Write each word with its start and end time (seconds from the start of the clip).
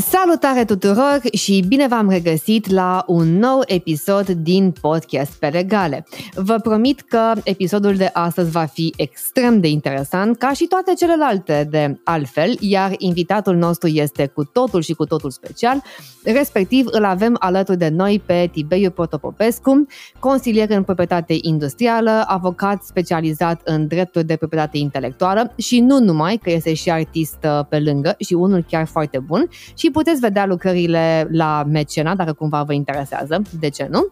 Salutare 0.00 0.64
tuturor 0.64 1.20
și 1.32 1.64
bine 1.68 1.86
v-am 1.86 2.10
regăsit 2.10 2.70
la 2.70 3.04
un 3.06 3.38
nou 3.38 3.62
episod 3.66 4.28
din 4.28 4.72
podcast 4.80 5.32
pe 5.38 5.48
legale. 5.48 6.06
Vă 6.34 6.58
promit 6.62 7.00
că 7.00 7.32
episodul 7.44 7.94
de 7.94 8.10
astăzi 8.12 8.50
va 8.50 8.64
fi 8.64 8.94
extrem 8.96 9.60
de 9.60 9.68
interesant, 9.68 10.38
ca 10.38 10.52
și 10.52 10.66
toate 10.66 10.92
celelalte 10.94 11.66
de 11.70 12.00
altfel, 12.04 12.56
iar 12.60 12.94
invitatul 12.98 13.56
nostru 13.56 13.88
este 13.88 14.26
cu 14.26 14.44
totul 14.44 14.82
și 14.82 14.92
cu 14.92 15.04
totul 15.04 15.30
special, 15.30 15.82
respectiv 16.24 16.86
îl 16.90 17.04
avem 17.04 17.36
alături 17.38 17.78
de 17.78 17.88
noi 17.88 18.22
pe 18.26 18.48
Tiberiu 18.52 18.90
Protopopescu, 18.90 19.86
consilier 20.18 20.70
în 20.70 20.82
proprietate 20.82 21.36
industrială, 21.40 22.24
avocat 22.26 22.82
specializat 22.82 23.60
în 23.64 23.86
drepturi 23.86 24.26
de 24.26 24.36
proprietate 24.36 24.78
intelectuală 24.78 25.54
și 25.56 25.80
nu 25.80 25.98
numai, 25.98 26.36
că 26.36 26.50
este 26.50 26.74
și 26.74 26.90
artist 26.90 27.38
uh, 27.44 27.60
pe 27.68 27.78
lângă 27.78 28.14
și 28.18 28.34
unul 28.34 28.64
chiar 28.68 28.86
foarte 28.86 29.18
bun 29.18 29.48
și 29.74 29.89
puteți 29.90 30.20
vedea 30.20 30.46
lucrările 30.46 31.28
la 31.30 31.64
Mecena, 31.68 32.14
dacă 32.14 32.32
cumva 32.32 32.62
vă 32.62 32.72
interesează, 32.72 33.42
de 33.60 33.68
ce 33.68 33.88
nu? 33.90 34.08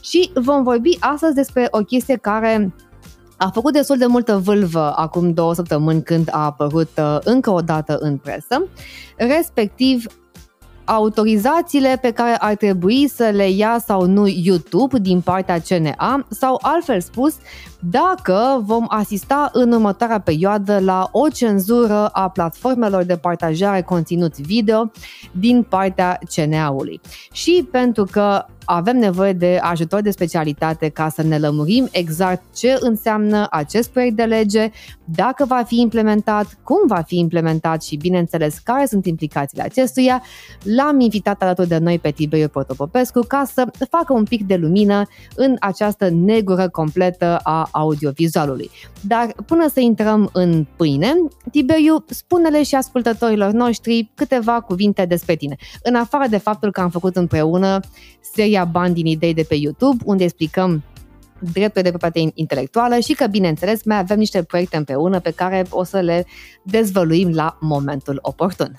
Și 0.00 0.30
vom 0.34 0.62
vorbi 0.62 0.96
astăzi 1.00 1.34
despre 1.34 1.68
o 1.70 1.78
chestie 1.78 2.16
care 2.16 2.72
a 3.36 3.50
făcut 3.50 3.72
destul 3.72 3.96
de 3.96 4.06
multă 4.06 4.36
vâlvă 4.36 4.92
acum 4.96 5.32
două 5.32 5.54
săptămâni 5.54 6.02
când 6.02 6.28
a 6.30 6.44
apărut 6.44 6.90
uh, 6.98 7.18
încă 7.24 7.50
o 7.50 7.60
dată 7.60 7.98
în 8.00 8.16
presă, 8.16 8.66
respectiv 9.16 10.06
autorizațiile 10.84 11.98
pe 12.00 12.10
care 12.10 12.36
ar 12.38 12.54
trebui 12.54 13.08
să 13.08 13.30
le 13.34 13.48
ia 13.50 13.78
sau 13.86 14.06
nu 14.06 14.26
YouTube 14.26 14.98
din 14.98 15.20
partea 15.20 15.60
CNA 15.68 16.26
sau 16.28 16.58
altfel 16.62 17.00
spus, 17.00 17.34
dacă 17.90 18.62
vom 18.64 18.84
asista 18.88 19.50
în 19.52 19.72
următoarea 19.72 20.20
perioadă 20.20 20.78
la 20.78 21.08
o 21.12 21.28
cenzură 21.28 22.06
a 22.06 22.28
platformelor 22.28 23.02
de 23.02 23.16
partajare 23.16 23.82
conținut 23.82 24.38
video 24.38 24.90
din 25.32 25.62
partea 25.62 26.18
CNA-ului. 26.34 27.00
Și 27.32 27.68
pentru 27.70 28.04
că 28.04 28.44
avem 28.64 28.96
nevoie 28.96 29.32
de 29.32 29.58
ajutor 29.62 30.00
de 30.00 30.10
specialitate 30.10 30.88
ca 30.88 31.08
să 31.08 31.22
ne 31.22 31.38
lămurim 31.38 31.88
exact 31.90 32.42
ce 32.54 32.76
înseamnă 32.80 33.46
acest 33.50 33.90
proiect 33.90 34.16
de 34.16 34.22
lege, 34.22 34.70
dacă 35.04 35.44
va 35.44 35.62
fi 35.66 35.80
implementat, 35.80 36.58
cum 36.62 36.78
va 36.86 37.00
fi 37.06 37.18
implementat 37.18 37.82
și, 37.82 37.96
bineînțeles, 37.96 38.58
care 38.58 38.86
sunt 38.86 39.06
implicațiile 39.06 39.62
acestuia, 39.62 40.22
l-am 40.76 41.00
invitat 41.00 41.42
alături 41.42 41.68
de 41.68 41.78
noi 41.78 41.98
pe 41.98 42.10
Tiberiu 42.10 42.48
Protopopescu 42.48 43.20
ca 43.20 43.44
să 43.52 43.64
facă 43.90 44.12
un 44.12 44.24
pic 44.24 44.46
de 44.46 44.56
lumină 44.56 45.02
în 45.36 45.56
această 45.60 46.08
negură 46.10 46.68
completă 46.68 47.40
a 47.42 47.68
audiovizualului. 47.72 48.70
Dar 49.00 49.34
până 49.46 49.68
să 49.72 49.80
intrăm 49.80 50.30
în 50.32 50.66
pâine, 50.76 51.14
Tiberiu, 51.50 52.04
spune-le 52.08 52.62
și 52.62 52.74
ascultătorilor 52.74 53.50
noștri 53.50 54.10
câteva 54.14 54.60
cuvinte 54.60 55.04
despre 55.04 55.34
tine. 55.34 55.56
În 55.82 55.94
afară 55.94 56.28
de 56.28 56.38
faptul 56.38 56.70
că 56.72 56.80
am 56.80 56.90
făcut 56.90 57.16
împreună 57.16 57.80
seria 58.34 58.64
Bani 58.64 58.94
din 58.94 59.06
idei 59.06 59.34
de 59.34 59.42
pe 59.48 59.54
YouTube, 59.54 60.02
unde 60.04 60.24
explicăm 60.24 60.82
drepturi 61.52 61.84
de 61.84 61.90
proprietate 61.90 62.32
intelectuală 62.34 62.98
și 62.98 63.12
că, 63.12 63.26
bineînțeles, 63.26 63.84
mai 63.84 63.98
avem 63.98 64.18
niște 64.18 64.42
proiecte 64.42 64.76
împreună 64.76 65.20
pe 65.20 65.30
care 65.30 65.66
o 65.70 65.84
să 65.84 66.00
le 66.00 66.26
dezvăluim 66.62 67.34
la 67.34 67.56
momentul 67.60 68.18
oportun. 68.22 68.74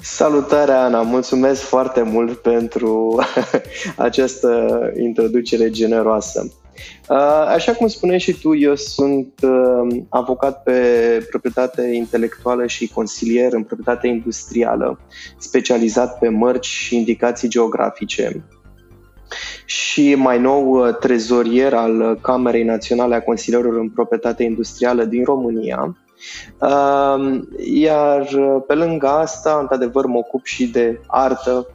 Salutare, 0.00 0.72
Ana! 0.72 1.02
Mulțumesc 1.02 1.60
foarte 1.60 2.02
mult 2.02 2.38
pentru 2.38 3.20
această 3.96 4.80
introducere 4.96 5.70
generoasă. 5.70 6.52
Uh, 7.08 7.44
așa 7.46 7.72
cum 7.72 7.86
spuneai 7.86 8.18
și 8.18 8.32
tu, 8.32 8.56
eu 8.56 8.74
sunt 8.74 9.32
uh, 9.42 9.96
avocat 10.08 10.62
pe 10.62 10.80
proprietate 11.30 11.82
intelectuală 11.82 12.66
și 12.66 12.88
consilier 12.88 13.52
în 13.52 13.62
proprietate 13.62 14.06
industrială, 14.06 15.00
specializat 15.38 16.18
pe 16.18 16.28
mărci 16.28 16.66
și 16.66 16.96
indicații 16.96 17.48
geografice 17.48 18.44
și 19.64 20.14
mai 20.14 20.40
nou 20.40 20.70
uh, 20.70 20.96
trezorier 20.96 21.74
al 21.74 22.18
Camerei 22.20 22.64
Naționale 22.64 23.14
a 23.14 23.22
Consilierilor 23.22 23.78
în 23.78 23.90
Proprietate 23.90 24.42
Industrială 24.42 25.04
din 25.04 25.24
România. 25.24 25.96
Iar 27.72 28.20
uh, 28.20 28.62
pe 28.66 28.74
lângă 28.74 29.06
asta, 29.06 29.58
într-adevăr, 29.60 30.06
mă 30.06 30.18
ocup 30.18 30.44
și 30.44 30.66
de 30.66 31.00
artă, 31.06 31.66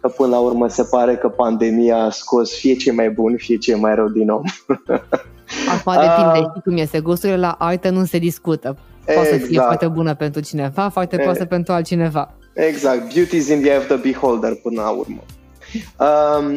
că 0.00 0.08
până 0.08 0.28
la 0.28 0.38
urmă 0.38 0.68
se 0.68 0.82
pare 0.90 1.16
că 1.16 1.28
pandemia 1.28 1.96
a 1.96 2.10
scos 2.10 2.58
fie 2.58 2.74
ce 2.74 2.92
mai 2.92 3.10
bun, 3.10 3.36
fie 3.36 3.56
ce 3.56 3.74
mai 3.74 3.94
rău 3.94 4.08
din 4.08 4.30
om. 4.30 4.42
Acum 5.74 5.92
depinde, 5.92 6.38
uh, 6.38 6.46
știi 6.48 6.62
cum 6.64 6.76
este, 6.76 7.00
gusturile 7.00 7.38
la 7.38 7.56
artă 7.58 7.90
nu 7.90 8.04
se 8.04 8.18
discută. 8.18 8.76
Poate 9.04 9.20
exact. 9.20 9.28
să 9.30 9.36
fie 9.36 9.46
exact. 9.48 9.66
foarte 9.66 9.88
bună 9.88 10.14
pentru 10.14 10.40
cineva, 10.40 10.88
foarte 10.88 11.16
proastă 11.16 11.44
pentru 11.44 11.72
altcineva. 11.72 12.34
Exact, 12.52 13.14
beauty 13.14 13.36
is 13.36 13.48
in 13.48 13.60
the 13.60 13.70
eye 13.70 13.78
of 13.78 13.86
the 13.86 13.96
beholder 13.96 14.54
până 14.54 14.80
la 14.80 14.90
urmă. 14.90 15.22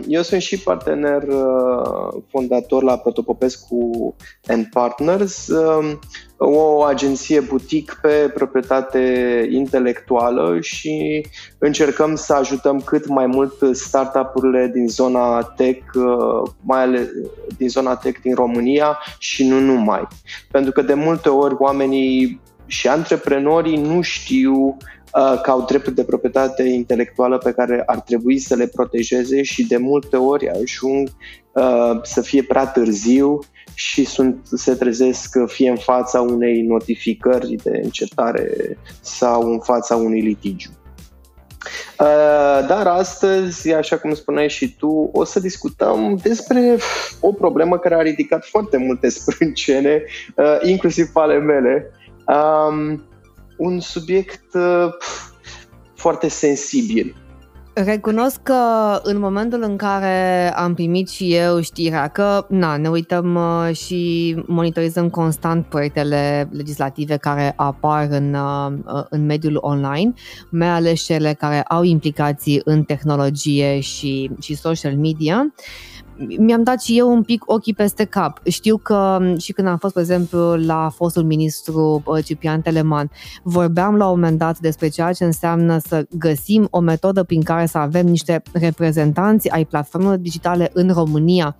Eu 0.07 0.21
sunt 0.21 0.41
și 0.41 0.59
partener 0.59 1.23
uh, 1.23 2.21
fondator 2.29 2.83
la 2.83 2.97
Protopopescu 2.97 4.15
and 4.47 4.65
Partners, 4.65 5.47
um, 5.47 5.99
o 6.45 6.83
agenție 6.83 7.39
butic 7.39 7.99
pe 8.01 8.31
proprietate 8.33 9.47
intelectuală 9.51 10.57
și 10.61 11.25
încercăm 11.57 12.15
să 12.15 12.33
ajutăm 12.33 12.79
cât 12.79 13.07
mai 13.07 13.25
mult 13.25 13.53
startup-urile 13.71 14.71
din 14.73 14.87
zona 14.87 15.41
tech, 15.41 15.93
uh, 15.93 16.51
mai 16.61 16.81
ales 16.81 17.07
din 17.57 17.69
zona 17.69 17.95
tech 17.95 18.21
din 18.21 18.35
România 18.35 18.97
și 19.17 19.47
nu 19.47 19.59
numai. 19.59 20.07
Pentru 20.51 20.71
că 20.71 20.81
de 20.81 20.93
multe 20.93 21.29
ori 21.29 21.55
oamenii 21.57 22.41
și 22.65 22.87
antreprenorii 22.87 23.77
nu 23.77 24.01
știu 24.01 24.77
Uh, 25.17 25.41
că 25.41 25.51
au 25.51 25.65
drepturi 25.65 25.95
de 25.95 26.03
proprietate 26.03 26.63
intelectuală 26.63 27.37
pe 27.37 27.51
care 27.51 27.83
ar 27.85 27.99
trebui 27.99 28.39
să 28.39 28.55
le 28.55 28.67
protejeze 28.67 29.41
și 29.41 29.67
de 29.67 29.77
multe 29.77 30.15
ori 30.15 30.49
ajung 30.49 31.09
uh, 31.51 31.99
să 32.01 32.21
fie 32.21 32.43
prea 32.43 32.67
târziu 32.67 33.39
și 33.74 34.03
sunt, 34.03 34.47
se 34.53 34.74
trezesc 34.74 35.38
fie 35.47 35.69
în 35.69 35.78
fața 35.78 36.22
unei 36.22 36.62
notificări 36.62 37.56
de 37.63 37.79
încetare 37.84 38.78
sau 39.01 39.51
în 39.51 39.59
fața 39.59 39.96
unui 39.96 40.22
litigiu. 40.22 40.69
Uh, 42.00 42.68
dar 42.68 42.88
astăzi, 42.88 43.73
așa 43.73 43.97
cum 43.97 44.13
spuneai 44.13 44.50
și 44.50 44.75
tu, 44.75 45.09
o 45.13 45.23
să 45.23 45.40
discutăm 45.40 46.19
despre 46.23 46.78
o 47.19 47.31
problemă 47.31 47.78
care 47.78 47.96
a 47.96 48.02
ridicat 48.02 48.46
foarte 48.46 48.78
multe 48.78 49.09
sprâncene, 49.19 50.03
inclusiv 50.62 51.09
ale 51.13 51.38
mele. 51.40 51.91
Um, 52.28 53.03
un 53.57 53.79
subiect 53.79 54.53
uh, 54.53 54.94
foarte 55.96 56.28
sensibil. 56.28 57.16
Recunosc 57.75 58.39
că 58.44 59.00
în 59.03 59.19
momentul 59.19 59.61
în 59.61 59.75
care 59.75 60.53
am 60.53 60.73
primit 60.73 61.09
și 61.09 61.35
eu 61.35 61.61
știrea 61.61 62.07
că 62.07 62.45
na, 62.50 62.78
ne 62.78 62.89
uităm 62.89 63.35
uh, 63.35 63.75
și 63.75 64.35
monitorizăm 64.47 65.09
constant 65.09 65.66
proiectele 65.66 66.50
legislative 66.51 67.17
care 67.17 67.53
apar 67.56 68.07
în, 68.09 68.34
uh, 68.34 69.03
în 69.09 69.25
mediul 69.25 69.57
online, 69.61 70.13
mai 70.50 70.67
ales 70.67 71.01
cele 71.01 71.34
care 71.34 71.61
au 71.61 71.84
implicații 71.84 72.61
în 72.63 72.84
tehnologie 72.84 73.79
și, 73.79 74.31
și 74.41 74.55
social 74.55 74.95
media, 74.95 75.45
uh, 75.45 75.92
mi-am 76.38 76.63
dat 76.63 76.81
și 76.81 76.97
eu 76.97 77.12
un 77.12 77.24
pic 77.24 77.44
ochii 77.46 77.74
peste 77.74 78.03
cap. 78.03 78.41
Știu 78.47 78.78
că 78.78 79.19
și 79.38 79.51
când 79.51 79.68
am 79.68 79.78
fost, 79.78 79.94
de 79.94 80.00
exemplu, 80.00 80.56
la 80.56 80.90
fostul 80.96 81.24
ministru 81.24 82.03
Ciprian 82.24 82.62
Teleman, 82.62 83.12
vorbeam 83.44 83.96
la 83.96 84.06
un 84.06 84.19
moment 84.19 84.38
dat 84.38 84.59
despre 84.59 84.88
ceea 84.88 85.12
ce 85.12 85.23
înseamnă 85.23 85.78
să 85.78 86.06
găsim 86.18 86.68
o 86.69 86.79
metodă 86.79 87.23
prin 87.23 87.44
care 87.44 87.66
să 87.66 87.78
avem 87.78 88.06
niște 88.06 88.41
reprezentanți 88.53 89.50
ai 89.50 89.66
platformelor 89.66 90.18
digitale 90.18 90.69
în 90.73 90.90
România, 90.94 91.56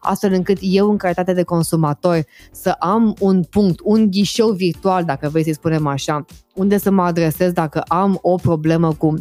astfel 0.00 0.32
încât 0.32 0.58
eu, 0.60 0.90
în 0.90 0.96
calitate 0.96 1.32
de 1.32 1.42
consumator, 1.42 2.24
să 2.52 2.70
am 2.70 3.16
un 3.20 3.42
punct, 3.42 3.80
un 3.82 4.10
ghișeu 4.10 4.48
virtual, 4.48 5.04
dacă 5.04 5.28
vrei 5.28 5.42
să-i 5.42 5.54
spunem 5.54 5.86
așa, 5.86 6.24
unde 6.54 6.78
să 6.78 6.90
mă 6.90 7.02
adresez 7.02 7.52
dacă 7.52 7.80
am 7.80 8.18
o 8.22 8.34
problemă 8.34 8.92
cu 8.92 9.14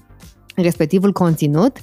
respectivul 0.55 1.11
conținut, 1.11 1.77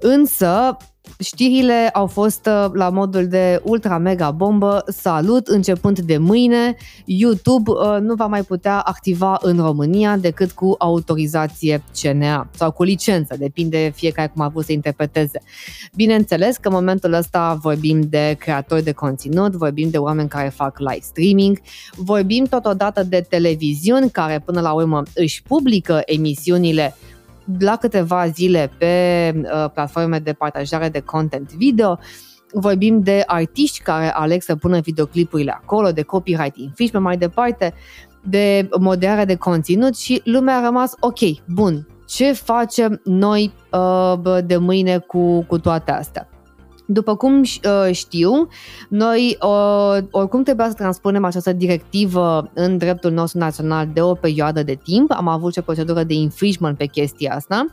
însă 0.00 0.76
Știrile 1.18 1.90
au 1.92 2.06
fost 2.06 2.46
uh, 2.46 2.70
la 2.72 2.88
modul 2.88 3.26
de 3.26 3.60
ultra 3.64 3.98
mega 3.98 4.30
bombă, 4.30 4.84
salut, 4.86 5.46
începând 5.46 5.98
de 5.98 6.18
mâine, 6.18 6.76
YouTube 7.04 7.70
uh, 7.70 7.96
nu 8.00 8.14
va 8.14 8.26
mai 8.26 8.42
putea 8.42 8.80
activa 8.80 9.38
în 9.42 9.56
România 9.56 10.16
decât 10.16 10.52
cu 10.52 10.74
autorizație 10.78 11.82
CNA 12.00 12.48
sau 12.54 12.70
cu 12.70 12.82
licență, 12.82 13.36
depinde 13.38 13.92
fiecare 13.94 14.30
cum 14.34 14.42
a 14.42 14.48
vrut 14.48 14.64
să 14.64 14.72
interpreteze. 14.72 15.42
Bineînțeles 15.94 16.56
că 16.56 16.68
în 16.68 16.74
momentul 16.74 17.12
ăsta 17.12 17.58
vorbim 17.62 18.00
de 18.00 18.36
creatori 18.38 18.84
de 18.84 18.92
conținut, 18.92 19.52
vorbim 19.52 19.90
de 19.90 19.98
oameni 19.98 20.28
care 20.28 20.48
fac 20.48 20.78
live 20.78 21.00
streaming, 21.00 21.58
vorbim 21.96 22.44
totodată 22.44 23.02
de 23.02 23.26
televiziuni 23.28 24.10
care 24.10 24.42
până 24.44 24.60
la 24.60 24.72
urmă 24.72 25.02
își 25.14 25.42
publică 25.42 26.02
emisiunile 26.04 26.94
la 27.58 27.76
câteva 27.76 28.26
zile 28.26 28.70
pe 28.78 29.32
uh, 29.34 29.70
platforme 29.70 30.18
de 30.18 30.32
partajare 30.32 30.88
de 30.88 31.00
content 31.00 31.52
video. 31.52 31.98
Vorbim 32.52 33.00
de 33.00 33.22
artiști 33.26 33.82
care 33.82 34.12
aleg 34.14 34.42
să 34.42 34.56
pună 34.56 34.80
videoclipurile 34.80 35.50
acolo, 35.50 35.90
de 35.90 36.02
copyright 36.02 36.56
infringement 36.56 37.04
mai 37.04 37.16
departe, 37.16 37.74
de 38.22 38.68
moderare 38.80 39.24
de 39.24 39.34
conținut 39.34 39.96
și 39.96 40.20
lumea 40.24 40.56
a 40.56 40.64
rămas 40.64 40.94
ok, 41.00 41.18
bun, 41.46 41.86
ce 42.06 42.32
facem 42.32 43.00
noi 43.04 43.52
uh, 43.72 44.38
de 44.44 44.56
mâine 44.56 44.98
cu, 44.98 45.42
cu 45.42 45.58
toate 45.58 45.90
astea. 45.90 46.28
După 46.86 47.16
cum 47.16 47.40
uh, 47.40 47.92
știu, 47.92 48.48
noi 48.88 49.38
uh, 49.40 49.98
oricum 50.10 50.42
trebuia 50.42 50.68
să 50.68 50.74
transpunem 50.74 51.24
această 51.24 51.52
directivă 51.52 52.50
în 52.54 52.78
dreptul 52.78 53.10
nostru 53.12 53.38
național 53.38 53.88
de 53.92 54.00
o 54.00 54.14
perioadă 54.14 54.62
de 54.62 54.78
timp. 54.84 55.10
Am 55.10 55.28
avut 55.28 55.52
și 55.52 55.58
o 55.58 55.62
procedură 55.62 56.02
de 56.02 56.14
infringement 56.14 56.76
pe 56.76 56.86
chestia 56.86 57.34
asta. 57.34 57.66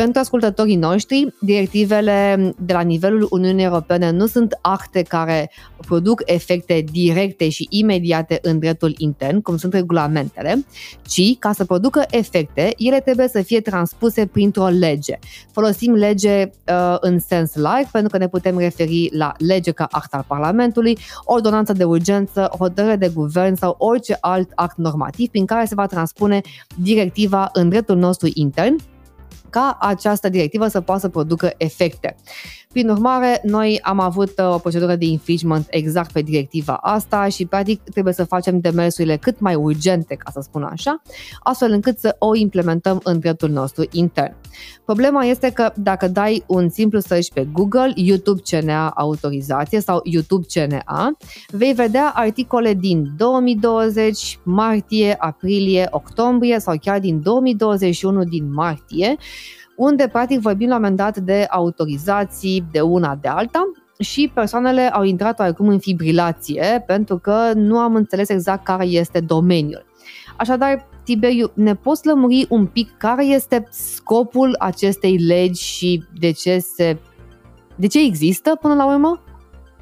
Pentru 0.00 0.20
ascultătorii 0.20 0.76
noștri, 0.76 1.34
directivele 1.40 2.54
de 2.58 2.72
la 2.72 2.80
nivelul 2.80 3.26
Uniunii 3.30 3.64
Europene 3.64 4.10
nu 4.10 4.26
sunt 4.26 4.58
acte 4.60 5.02
care 5.02 5.50
produc 5.86 6.22
efecte 6.24 6.84
directe 6.92 7.48
și 7.48 7.66
imediate 7.70 8.38
în 8.42 8.58
dreptul 8.58 8.94
intern, 8.98 9.40
cum 9.40 9.56
sunt 9.56 9.72
regulamentele, 9.72 10.64
ci, 11.06 11.38
ca 11.38 11.52
să 11.52 11.64
producă 11.64 12.04
efecte, 12.10 12.74
ele 12.76 13.00
trebuie 13.00 13.28
să 13.28 13.42
fie 13.42 13.60
transpuse 13.60 14.26
printr-o 14.26 14.66
lege. 14.66 15.18
Folosim 15.52 15.92
lege 15.92 16.42
uh, 16.42 16.96
în 17.00 17.18
sens 17.18 17.54
larg 17.54 17.86
pentru 17.86 18.10
că 18.10 18.18
ne 18.18 18.28
putem 18.28 18.58
referi 18.58 19.08
la 19.12 19.32
lege 19.38 19.70
ca 19.70 19.86
act 19.90 20.14
al 20.14 20.24
Parlamentului, 20.26 20.98
ordonanță 21.24 21.72
de 21.72 21.84
urgență, 21.84 22.50
hotărâre 22.58 22.96
de 22.96 23.10
guvern 23.14 23.54
sau 23.54 23.74
orice 23.78 24.16
alt 24.20 24.50
act 24.54 24.76
normativ 24.76 25.28
prin 25.30 25.46
care 25.46 25.64
se 25.64 25.74
va 25.74 25.86
transpune 25.86 26.40
directiva 26.76 27.48
în 27.52 27.68
dreptul 27.68 27.96
nostru 27.96 28.28
intern 28.34 28.76
ca 29.50 29.76
această 29.80 30.28
directivă 30.28 30.68
să 30.68 30.80
poată 30.80 31.00
să 31.00 31.08
producă 31.08 31.52
efecte. 31.56 32.16
Prin 32.72 32.88
urmare, 32.88 33.40
noi 33.42 33.78
am 33.82 34.00
avut 34.00 34.32
uh, 34.38 34.54
o 34.54 34.58
procedură 34.58 34.96
de 34.96 35.04
infringement 35.04 35.66
exact 35.70 36.12
pe 36.12 36.20
directiva 36.22 36.74
asta 36.74 37.28
și 37.28 37.46
practic 37.46 37.82
trebuie 37.82 38.14
să 38.14 38.24
facem 38.24 38.60
demersurile 38.60 39.16
cât 39.16 39.40
mai 39.40 39.54
urgente, 39.54 40.14
ca 40.14 40.30
să 40.30 40.40
spun 40.40 40.62
așa, 40.62 41.02
astfel 41.42 41.72
încât 41.72 41.98
să 41.98 42.16
o 42.18 42.34
implementăm 42.34 43.00
în 43.02 43.18
dreptul 43.18 43.48
nostru 43.48 43.84
intern. 43.90 44.34
Problema 44.84 45.24
este 45.24 45.50
că 45.50 45.72
dacă 45.76 46.08
dai 46.08 46.42
un 46.46 46.68
simplu 46.68 46.98
search 46.98 47.28
pe 47.34 47.48
Google, 47.52 47.92
YouTube 47.94 48.40
CNA 48.50 48.88
autorizație 48.88 49.80
sau 49.80 50.00
YouTube 50.04 50.46
CNA, 50.52 51.16
vei 51.48 51.72
vedea 51.72 52.12
articole 52.14 52.74
din 52.74 53.12
2020, 53.16 54.38
martie, 54.42 55.14
aprilie, 55.18 55.86
octombrie 55.90 56.60
sau 56.60 56.76
chiar 56.80 57.00
din 57.00 57.22
2021 57.22 58.24
din 58.24 58.52
martie, 58.52 59.16
unde 59.80 60.08
practic 60.08 60.40
vorbim 60.40 60.68
la 60.68 60.74
un 60.74 60.80
moment 60.80 60.98
dat 60.98 61.16
de 61.16 61.46
autorizații 61.50 62.64
de 62.72 62.80
una 62.80 63.14
de 63.20 63.28
alta 63.28 63.72
și 63.98 64.30
persoanele 64.34 64.88
au 64.92 65.02
intrat 65.02 65.38
oarecum 65.38 65.68
în 65.68 65.78
fibrilație 65.78 66.84
pentru 66.86 67.18
că 67.18 67.52
nu 67.54 67.78
am 67.78 67.94
înțeles 67.94 68.28
exact 68.28 68.64
care 68.64 68.84
este 68.84 69.20
domeniul. 69.20 69.84
Așadar, 70.36 70.88
Tiberiu, 71.04 71.50
ne 71.54 71.74
poți 71.74 72.06
lămuri 72.06 72.46
un 72.48 72.66
pic 72.66 72.96
care 72.96 73.24
este 73.24 73.68
scopul 73.70 74.56
acestei 74.58 75.16
legi 75.16 75.62
și 75.62 76.04
de 76.18 76.30
ce 76.30 76.58
se 76.58 76.98
de 77.76 77.86
ce 77.86 78.04
există 78.04 78.58
până 78.60 78.74
la 78.74 78.92
urmă? 78.92 79.22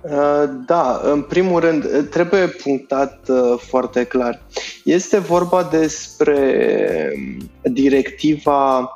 Uh, 0.02 0.44
da, 0.66 1.00
în 1.04 1.22
primul 1.22 1.60
rând, 1.60 1.84
uh, 1.84 2.04
trebuie 2.10 2.46
punctat 2.46 3.28
uh, 3.28 3.58
foarte 3.58 4.04
clar. 4.04 4.42
Este 4.84 5.18
vorba 5.18 5.62
despre 5.62 7.12
um, 7.16 7.50
directiva 7.72 8.92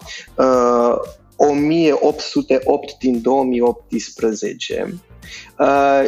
1808 1.37 2.99
din 2.99 3.21
2018 3.21 5.01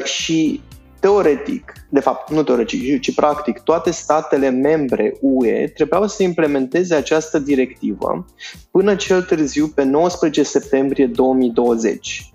și 0.05 0.61
teoretic, 1.00 1.73
de 1.91 2.00
fapt, 2.00 2.31
nu 2.31 2.43
teoretic, 2.43 3.00
ci 3.00 3.14
practic, 3.14 3.58
toate 3.58 3.91
statele 3.91 4.50
membre 4.50 5.17
UE 5.20 5.69
trebuiau 5.69 6.06
să 6.06 6.23
implementeze 6.23 6.94
această 6.94 7.38
directivă 7.38 8.26
până 8.70 8.94
cel 8.94 9.23
târziu 9.23 9.67
pe 9.67 9.82
19 9.82 10.43
septembrie 10.43 11.06
2020. 11.06 12.33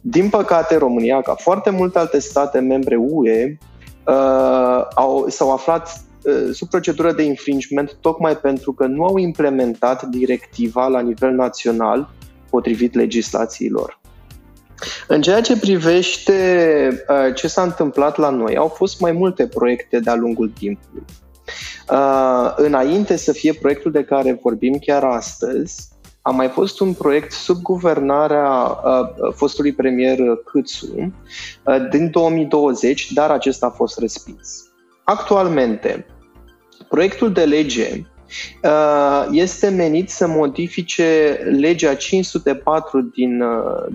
Din 0.00 0.28
păcate, 0.28 0.76
România, 0.76 1.20
ca 1.20 1.34
foarte 1.34 1.70
multe 1.70 1.98
alte 1.98 2.18
state 2.18 2.58
membre 2.58 2.96
UE, 2.96 3.56
uh, 4.06 4.84
au, 4.94 5.28
s-au 5.28 5.52
aflat 5.52 6.00
uh, 6.24 6.50
sub 6.52 6.68
procedură 6.68 7.12
de 7.12 7.22
infringement 7.22 7.96
tocmai 8.00 8.36
pentru 8.36 8.72
că 8.72 8.86
nu 8.86 9.04
au 9.04 9.16
implementat 9.16 10.02
directiva 10.02 10.86
la 10.86 11.00
nivel 11.00 11.30
național 11.30 12.10
potrivit 12.50 12.94
legislațiilor. 12.94 14.00
În 15.08 15.22
ceea 15.22 15.40
ce 15.40 15.58
privește 15.58 16.34
uh, 17.08 17.34
ce 17.34 17.48
s-a 17.48 17.62
întâmplat 17.62 18.16
la 18.16 18.30
noi, 18.30 18.56
au 18.56 18.68
fost 18.68 19.00
mai 19.00 19.12
multe 19.12 19.46
proiecte 19.46 19.98
de-a 19.98 20.14
lungul 20.14 20.52
timpului. 20.58 21.04
Uh, 21.90 22.52
înainte 22.56 23.16
să 23.16 23.32
fie 23.32 23.52
proiectul 23.52 23.90
de 23.90 24.04
care 24.04 24.38
vorbim 24.42 24.78
chiar 24.86 25.04
astăzi, 25.04 25.88
a 26.22 26.30
mai 26.30 26.48
fost 26.48 26.80
un 26.80 26.92
proiect 26.92 27.32
sub 27.32 27.62
guvernarea 27.62 28.50
uh, 28.50 29.32
fostului 29.34 29.72
premier 29.72 30.18
Câțu 30.44 31.12
uh, 31.64 31.88
din 31.90 32.10
2020, 32.10 33.12
dar 33.12 33.30
acesta 33.30 33.66
a 33.66 33.70
fost 33.70 33.98
respins. 33.98 34.70
Actualmente, 35.04 36.06
proiectul 36.88 37.32
de 37.32 37.44
lege 37.44 38.06
uh, 38.62 39.26
este 39.30 39.68
menit 39.68 40.10
să 40.10 40.26
modifice 40.26 41.38
legea 41.60 41.94
504 41.94 43.00
din 43.00 43.42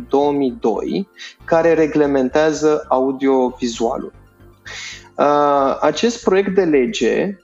2002, 0.09 0.73
uh, 0.73 1.05
care 1.45 1.73
reglementează 1.73 2.85
audiovizualul. 2.87 4.13
Uh, 5.17 5.77
acest 5.81 6.23
proiect 6.23 6.55
de 6.55 6.63
lege 6.63 7.37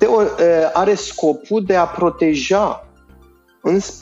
uh, 0.00 0.26
are 0.72 0.94
scopul 0.94 1.64
de 1.64 1.76
a 1.76 1.84
proteja 1.84 2.85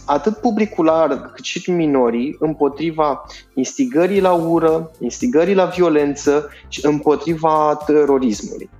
atât 0.06 0.37
publicul 0.37 0.84
larg 0.84 1.32
cât 1.32 1.44
și 1.44 1.70
minorii 1.70 2.37
împotriva 2.38 3.25
instigării 3.55 4.20
la 4.20 4.32
ură, 4.32 4.90
instigării 4.99 5.55
la 5.55 5.64
violență 5.64 6.49
și 6.69 6.87
împotriva 6.87 7.82
terorismului. 7.87 8.70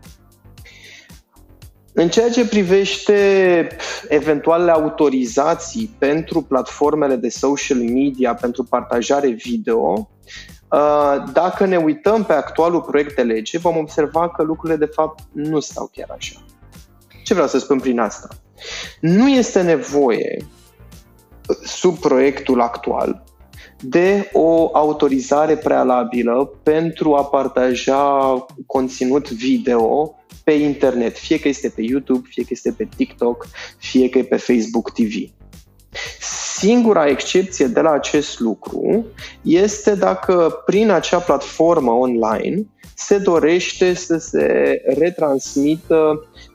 În 1.97 2.09
ceea 2.09 2.31
ce 2.31 2.47
privește 2.47 3.69
eventualele 4.09 4.71
autorizații 4.71 5.95
pentru 5.99 6.43
platformele 6.43 7.17
de 7.17 7.29
social 7.29 7.79
media 7.79 8.35
pentru 8.35 8.65
partajare 8.65 9.29
video, 9.29 10.11
uh, 10.71 11.25
dacă 11.33 11.67
ne 11.67 11.77
uităm 11.77 12.25
pe 12.25 12.33
actualul 12.33 12.81
proiect 12.81 13.17
de 13.17 13.23
lege, 13.23 13.59
vom 13.59 13.77
observa 13.77 14.31
că 14.31 14.43
lucrurile 14.43 14.79
de 14.79 14.91
fapt 14.95 15.23
nu 15.33 15.61
stau 15.61 15.91
chiar 15.93 16.09
așa. 16.17 16.45
Ce 17.25 17.33
vreau 17.33 17.49
să 17.49 17.59
spun 17.59 17.81
prin 17.81 17.99
asta? 17.99 18.29
Nu 19.01 19.29
este 19.29 19.63
nevoie 19.63 20.47
sub 21.65 21.99
proiectul 21.99 22.61
actual 22.61 23.25
de 23.81 24.31
o 24.33 24.71
autorizare 24.73 25.57
prealabilă 25.57 26.51
pentru 26.63 27.15
a 27.15 27.25
partaja 27.25 28.45
conținut 28.67 29.31
video 29.31 30.15
pe 30.45 30.53
internet, 30.53 31.19
fie 31.19 31.41
că 31.41 31.49
este 31.49 31.69
pe 31.69 31.83
YouTube, 31.83 32.29
fie 32.31 32.43
că 32.43 32.49
este 32.51 32.75
pe 32.77 32.89
TikTok, 32.97 33.47
fie 33.79 34.09
că 34.09 34.19
e 34.19 34.25
pe 34.25 34.37
Facebook 34.37 34.93
TV. 34.93 35.13
Singura 36.59 37.07
excepție 37.07 37.67
de 37.67 37.81
la 37.81 37.91
acest 37.91 38.41
lucru 38.41 39.07
este 39.43 39.95
dacă 39.95 40.63
prin 40.67 40.91
acea 40.91 41.19
platformă 41.19 41.91
online 41.91 42.67
se 42.95 43.19
dorește 43.19 43.95
să 43.95 44.17
se 44.17 44.81
retransmită 44.99 46.29
uh, 46.33 46.54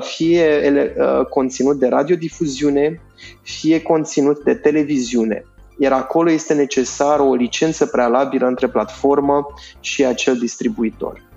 fie 0.00 0.72
uh, 0.98 1.26
conținut 1.26 1.78
de 1.78 1.88
radiodifuziune, 1.88 3.00
fie 3.42 3.82
conținut 3.82 4.44
de 4.44 4.54
televiziune. 4.54 5.44
Iar 5.78 5.92
acolo 5.92 6.30
este 6.30 6.54
necesară 6.54 7.22
o 7.22 7.34
licență 7.34 7.86
prealabilă 7.86 8.46
între 8.46 8.68
platformă 8.68 9.46
și 9.80 10.04
acel 10.04 10.36
distribuitor. 10.38 11.28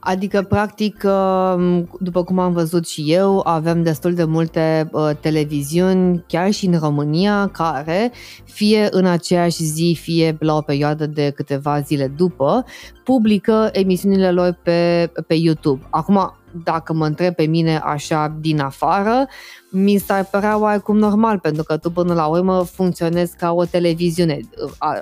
Adică, 0.00 0.42
practic, 0.42 1.02
uh, 1.04 1.82
după 1.98 2.24
cum 2.24 2.38
am 2.38 2.52
văzut 2.52 2.88
și 2.88 3.04
eu, 3.06 3.40
avem 3.44 3.82
destul 3.82 4.14
de 4.14 4.24
multe 4.24 4.88
uh, 4.92 5.10
televiziuni, 5.20 6.24
chiar 6.26 6.50
și 6.50 6.66
în 6.66 6.78
România, 6.78 7.48
care, 7.52 8.12
fie 8.44 8.88
în 8.90 9.06
aceeași 9.06 9.62
zi, 9.64 9.98
fie 10.00 10.36
la 10.38 10.56
o 10.56 10.60
perioadă 10.60 11.06
de 11.06 11.30
câteva 11.30 11.80
zile 11.80 12.06
după, 12.16 12.64
publică 13.04 13.68
emisiunile 13.72 14.30
lor 14.30 14.58
pe, 14.62 15.10
pe 15.26 15.34
YouTube. 15.34 15.86
Acum, 15.90 16.34
dacă 16.64 16.92
mă 16.92 17.06
întreb 17.06 17.34
pe 17.34 17.46
mine 17.46 17.78
așa 17.78 18.36
din 18.40 18.60
afară, 18.60 19.26
mi 19.70 19.98
s-ar 19.98 20.24
părea 20.24 20.58
oarecum 20.58 20.96
normal, 20.96 21.38
pentru 21.38 21.62
că 21.62 21.76
tu 21.76 21.90
până 21.90 22.14
la 22.14 22.26
urmă 22.26 22.62
funcționezi 22.62 23.36
ca 23.36 23.52
o 23.52 23.64
televiziune, 23.64 24.40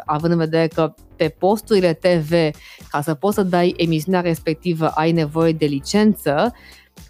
având 0.05 0.33
în 0.33 0.39
vedere 0.39 0.67
că 0.67 0.95
pe 1.17 1.35
posturile 1.39 1.93
TV, 1.93 2.33
ca 2.91 3.01
să 3.03 3.15
poți 3.15 3.35
să 3.35 3.43
dai 3.43 3.75
emisiunea 3.77 4.21
respectivă, 4.21 4.89
ai 4.89 5.13
nevoie 5.13 5.53
de 5.53 5.67
licență, 5.67 6.55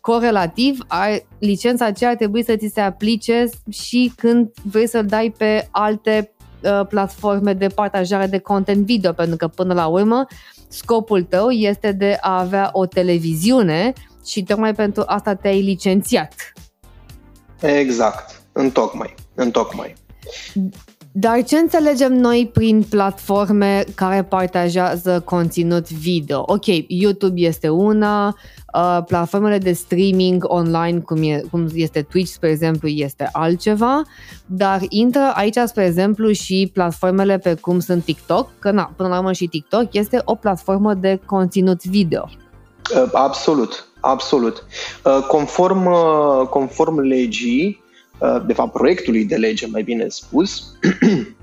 corelativ, 0.01 0.79
ai, 0.87 1.27
licența 1.39 1.85
aceea 1.85 2.11
ar 2.11 2.17
trebui 2.17 2.45
să 2.45 2.57
ți 2.57 2.71
se 2.75 2.81
aplice 2.81 3.49
și 3.71 4.13
când 4.17 4.51
vrei 4.63 4.89
să-l 4.89 5.07
dai 5.07 5.35
pe 5.39 5.69
alte 5.71 6.33
uh, 6.63 6.87
platforme 6.89 7.53
de 7.53 7.67
partajare 7.67 8.27
de 8.27 8.39
content 8.39 8.85
video, 8.85 9.13
pentru 9.13 9.37
că 9.37 9.49
până 9.49 9.75
la 9.75 9.87
urmă 9.87 10.27
scopul 10.69 11.23
tău 11.23 11.49
este 11.49 11.93
de 11.93 12.19
a 12.21 12.39
avea 12.41 12.71
o 12.73 12.87
televiziune 12.87 13.93
și 14.29 14.43
tocmai 14.43 14.75
pentru 14.75 15.03
asta 15.07 15.35
te-ai 15.35 15.63
licențiat. 15.63 16.53
Exact, 17.61 18.43
în 18.53 18.71
tocmai. 18.71 19.15
Întocmai. 19.35 19.95
Dar 21.13 21.45
ce 21.45 21.57
înțelegem 21.57 22.13
noi 22.13 22.51
prin 22.53 22.83
platforme 22.83 23.85
care 23.95 24.23
partajează 24.25 25.21
conținut 25.25 25.91
video? 25.91 26.43
Ok, 26.47 26.65
YouTube 26.87 27.41
este 27.41 27.69
una, 27.69 28.27
uh, 28.75 28.99
platformele 29.07 29.59
de 29.59 29.73
streaming 29.73 30.45
online, 30.47 30.99
cum, 30.99 31.23
e, 31.23 31.43
cum 31.51 31.69
este 31.75 32.03
Twitch, 32.03 32.31
spre 32.31 32.49
exemplu, 32.49 32.89
este 32.89 33.29
altceva, 33.33 34.03
dar 34.47 34.81
intră 34.89 35.33
aici, 35.35 35.59
spre 35.65 35.85
exemplu, 35.85 36.33
și 36.33 36.71
platformele 36.73 37.39
pe 37.39 37.55
cum 37.55 37.81
sunt 37.81 38.05
TikTok, 38.05 38.51
că 38.59 38.71
na, 38.71 38.93
până 38.97 39.09
la 39.09 39.19
urmă 39.19 39.33
și 39.33 39.47
TikTok 39.47 39.95
este 39.95 40.21
o 40.25 40.35
platformă 40.35 40.95
de 40.95 41.21
conținut 41.27 41.85
video. 41.85 42.29
Uh, 42.95 43.11
absolut, 43.13 43.88
absolut. 44.01 44.65
Uh, 45.05 45.27
conform, 45.29 45.87
uh, 45.87 46.47
conform 46.49 46.99
legii, 46.99 47.87
Uh, 48.19 48.43
de 48.47 48.53
fapt 48.53 48.73
proiectului 48.73 49.25
de 49.25 49.37
lege, 49.37 49.67
mai 49.67 49.83
bine 49.83 50.09
spus, 50.09 50.73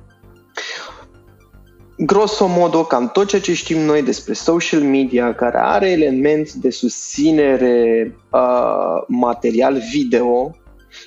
grosomodo, 1.97 2.83
cam 2.83 3.09
tot 3.09 3.27
ceea 3.27 3.41
ce 3.41 3.53
știm 3.53 3.79
noi 3.79 4.03
despre 4.03 4.33
social 4.33 4.81
media, 4.81 5.35
care 5.35 5.57
are 5.57 5.91
element 5.91 6.53
de 6.53 6.69
susținere 6.69 8.15
uh, 8.31 9.03
material 9.07 9.81
video, 9.91 10.55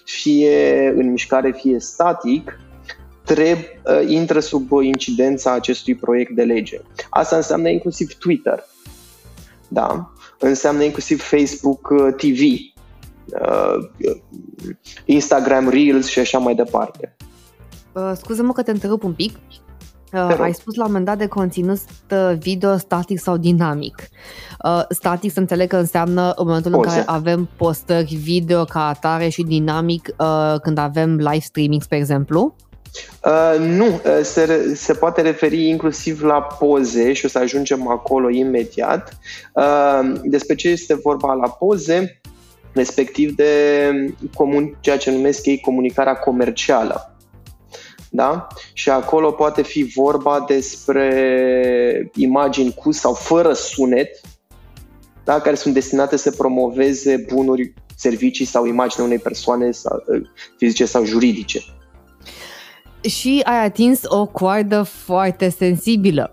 fie 0.04 0.88
în 0.96 1.10
mișcare, 1.10 1.52
fie 1.60 1.80
static, 1.80 2.60
trebuie, 3.24 3.80
uh, 3.84 4.08
intră 4.08 4.40
sub 4.40 4.70
incidența 4.80 5.52
acestui 5.52 5.94
proiect 5.94 6.30
de 6.30 6.42
lege. 6.42 6.80
Asta 7.10 7.36
înseamnă 7.36 7.68
inclusiv 7.68 8.14
Twitter, 8.14 8.64
da? 9.68 10.12
Înseamnă 10.38 10.82
inclusiv 10.82 11.20
Facebook 11.20 11.88
uh, 11.90 12.14
TV, 12.16 12.40
uh, 13.42 13.88
Instagram 15.04 15.68
Reels 15.68 16.06
și 16.06 16.18
așa 16.18 16.38
mai 16.38 16.54
departe. 16.54 17.16
Uh, 17.92 18.12
scuză-mă 18.16 18.52
că 18.52 18.62
te 18.62 18.70
întrerup 18.70 19.02
un 19.02 19.12
pic. 19.12 19.36
Uh, 20.12 20.36
ai 20.40 20.54
spus 20.54 20.74
la 20.74 20.84
un 20.84 20.90
moment 20.90 21.06
dat 21.06 21.18
de 21.18 21.26
conținut 21.26 21.80
uh, 22.10 22.32
video 22.38 22.76
static 22.76 23.18
sau 23.18 23.36
dinamic. 23.36 24.08
Uh, 24.64 24.82
static 24.88 25.32
să 25.32 25.40
înțeleg 25.40 25.68
că 25.68 25.76
înseamnă 25.76 26.32
în 26.36 26.46
momentul 26.46 26.72
Poze. 26.72 26.88
în 26.88 26.94
care 26.94 27.04
avem 27.06 27.48
postări 27.56 28.14
video 28.14 28.64
ca 28.64 28.88
atare 28.88 29.28
și 29.28 29.42
dinamic 29.42 30.08
uh, 30.18 30.54
când 30.62 30.78
avem 30.78 31.16
live 31.16 31.38
streaming, 31.38 31.82
spre 31.82 31.96
exemplu? 31.96 32.54
Uh, 33.24 33.58
nu, 33.58 33.86
uh, 33.86 34.00
se, 34.22 34.74
se 34.74 34.94
poate 34.94 35.20
referi 35.20 35.68
inclusiv 35.68 36.22
la 36.22 36.42
poze 36.42 37.12
și 37.12 37.24
o 37.24 37.28
să 37.28 37.38
ajungem 37.38 37.88
acolo 37.88 38.30
imediat. 38.30 39.18
Uh, 39.54 40.12
despre 40.22 40.54
ce 40.54 40.68
este 40.68 40.94
vorba 40.94 41.32
la 41.32 41.48
poze? 41.48 42.20
respectiv 42.72 43.34
de 43.34 43.90
comun, 44.34 44.76
ceea 44.80 44.96
ce 44.96 45.10
numesc 45.10 45.46
ei 45.46 45.60
comunicarea 45.60 46.14
comercială. 46.14 47.16
Da? 48.10 48.46
Și 48.72 48.90
acolo 48.90 49.30
poate 49.30 49.62
fi 49.62 49.82
vorba 49.82 50.44
despre 50.48 52.10
imagini 52.14 52.74
cu 52.74 52.92
sau 52.92 53.14
fără 53.14 53.52
sunet, 53.52 54.20
da? 55.24 55.40
care 55.40 55.56
sunt 55.56 55.74
destinate 55.74 56.16
să 56.16 56.30
promoveze 56.30 57.24
bunuri, 57.32 57.74
servicii 57.96 58.44
sau 58.44 58.66
imagini 58.66 59.06
unei 59.06 59.18
persoane 59.18 59.70
sau, 59.70 60.04
fizice 60.56 60.84
sau 60.84 61.04
juridice 61.04 61.60
și 63.08 63.40
ai 63.44 63.64
atins 63.64 64.00
o 64.04 64.26
coardă 64.26 64.82
foarte 64.82 65.48
sensibilă. 65.48 66.32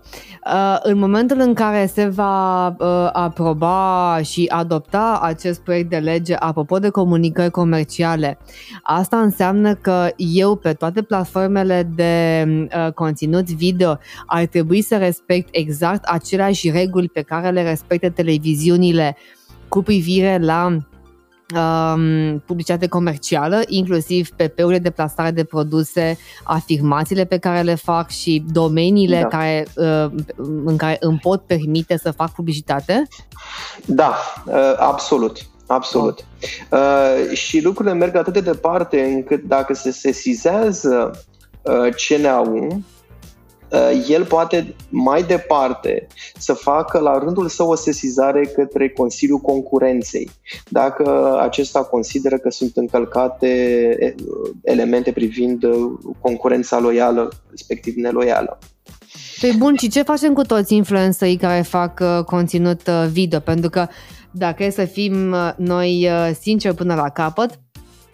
Uh, 0.52 0.76
în 0.82 0.98
momentul 0.98 1.40
în 1.40 1.54
care 1.54 1.86
se 1.86 2.06
va 2.06 2.66
uh, 2.66 3.08
aproba 3.12 4.18
și 4.22 4.46
adopta 4.48 5.18
acest 5.22 5.60
proiect 5.60 5.90
de 5.90 5.96
lege, 5.96 6.34
apropo 6.34 6.78
de 6.78 6.88
comunicări 6.88 7.50
comerciale, 7.50 8.38
asta 8.82 9.16
înseamnă 9.20 9.74
că 9.74 10.08
eu 10.16 10.56
pe 10.56 10.72
toate 10.72 11.02
platformele 11.02 11.88
de 11.94 12.44
uh, 12.46 12.92
conținut 12.92 13.50
video 13.50 13.98
ar 14.26 14.44
trebui 14.44 14.82
să 14.82 14.96
respect 14.96 15.48
exact 15.50 16.04
aceleași 16.04 16.70
reguli 16.70 17.08
pe 17.08 17.22
care 17.22 17.50
le 17.50 17.62
respectă 17.62 18.10
televiziunile 18.10 19.16
cu 19.68 19.82
privire 19.82 20.38
la 20.40 20.76
um, 21.54 22.38
publicitate 22.38 22.88
comercială, 22.88 23.62
inclusiv 23.66 24.28
PP-urile 24.28 24.78
de 24.78 24.90
plasare 24.90 25.30
de 25.30 25.44
produse, 25.44 26.18
afirmațiile 26.44 27.24
pe 27.24 27.38
care 27.38 27.60
le 27.60 27.74
fac 27.74 28.10
și 28.10 28.44
domeniile 28.52 29.20
da. 29.20 29.28
care, 29.28 29.66
uh, 29.74 30.06
în 30.64 30.76
care 30.76 30.96
îmi 31.00 31.18
pot 31.22 31.42
permite 31.42 31.96
să 31.96 32.10
fac 32.10 32.32
publicitate? 32.32 33.02
Da, 33.84 34.14
uh, 34.46 34.74
absolut. 34.76 35.38
Absolut. 35.66 36.24
Oh. 36.70 36.78
Uh, 36.78 37.36
și 37.36 37.62
lucrurile 37.62 37.94
merg 37.94 38.16
atât 38.16 38.32
de 38.32 38.40
departe 38.40 39.02
încât 39.02 39.42
dacă 39.42 39.74
se 39.74 39.90
sesizează 39.90 41.24
uh, 41.62 41.94
CNAU, 42.08 42.68
Uh, 42.68 42.82
el 44.08 44.24
poate 44.24 44.74
mai 44.88 45.22
departe 45.22 46.06
să 46.38 46.52
facă 46.52 46.98
la 46.98 47.18
rândul 47.18 47.48
său 47.48 47.68
o 47.68 47.74
sesizare 47.74 48.46
către 48.46 48.88
Consiliul 48.88 49.38
Concurenței, 49.38 50.30
dacă 50.68 51.36
acesta 51.40 51.82
consideră 51.82 52.38
că 52.38 52.50
sunt 52.50 52.76
încălcate 52.76 54.14
elemente 54.62 55.12
privind 55.12 55.62
uh, 55.62 55.72
concurența 56.20 56.78
loială, 56.78 57.32
respectiv 57.50 57.94
neloială. 57.94 58.58
Păi 59.40 59.54
bun, 59.58 59.76
și 59.76 59.88
ce 59.88 60.02
facem 60.02 60.32
cu 60.32 60.42
toți 60.42 60.74
influencerii 60.74 61.36
care 61.36 61.62
fac 61.62 62.00
uh, 62.02 62.24
conținut 62.24 62.88
video? 62.88 63.38
Pentru 63.40 63.70
că 63.70 63.86
dacă 64.30 64.64
e 64.64 64.70
să 64.70 64.84
fim 64.84 65.34
noi 65.56 66.08
sinceri 66.40 66.74
până 66.74 66.94
la 66.94 67.08
capăt, 67.08 67.60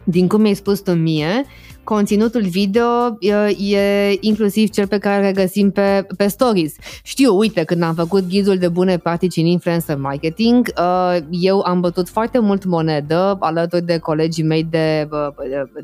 din 0.04 0.28
cum 0.28 0.40
mi-ai 0.40 0.54
spus 0.54 0.80
tu 0.80 0.92
mie, 0.92 1.44
conținutul 1.84 2.42
video 2.42 3.16
e 3.58 4.16
inclusiv 4.20 4.70
cel 4.70 4.86
pe 4.86 4.98
care 4.98 5.16
îl 5.16 5.22
regăsim 5.22 5.70
pe, 5.70 6.06
pe 6.16 6.26
stories. 6.26 6.74
Știu, 7.02 7.36
uite, 7.36 7.64
când 7.64 7.82
am 7.82 7.94
făcut 7.94 8.28
ghidul 8.28 8.58
de 8.58 8.68
bune 8.68 8.98
practici 8.98 9.36
în 9.36 9.44
influencer 9.44 9.96
marketing, 9.96 10.72
uh, 10.78 11.16
eu 11.30 11.60
am 11.60 11.80
bătut 11.80 12.08
foarte 12.08 12.38
mult 12.38 12.64
monedă 12.64 13.36
alături 13.40 13.84
de 13.84 13.98
colegii 13.98 14.44
mei 14.44 14.64
de, 14.64 15.08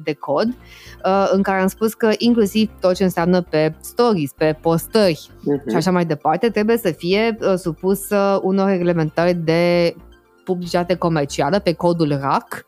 de 0.05 0.13
cod, 0.13 0.49
uh, 1.05 1.31
în 1.33 1.43
care 1.43 1.61
am 1.61 1.69
spus 1.69 1.95
că 1.95 2.11
inclusiv 2.19 2.71
tot 2.81 2.95
ce 2.95 3.05
înseamnă 3.05 3.41
pe 3.41 3.75
stories, 3.81 4.33
pe 4.33 4.57
postări 4.61 5.29
uh-huh. 5.31 5.71
și 5.71 5.77
așa 5.77 5.91
mai 5.91 6.05
departe, 6.05 6.49
trebuie 6.49 6.77
să 6.77 6.91
fie 6.91 7.39
uh, 7.41 7.55
supus 7.57 8.01
unor 8.41 8.69
reglementări 8.69 9.35
de 9.35 9.95
publicitate 10.45 10.95
comercială 10.95 11.59
pe 11.59 11.73
codul 11.73 12.19
RAC, 12.21 12.65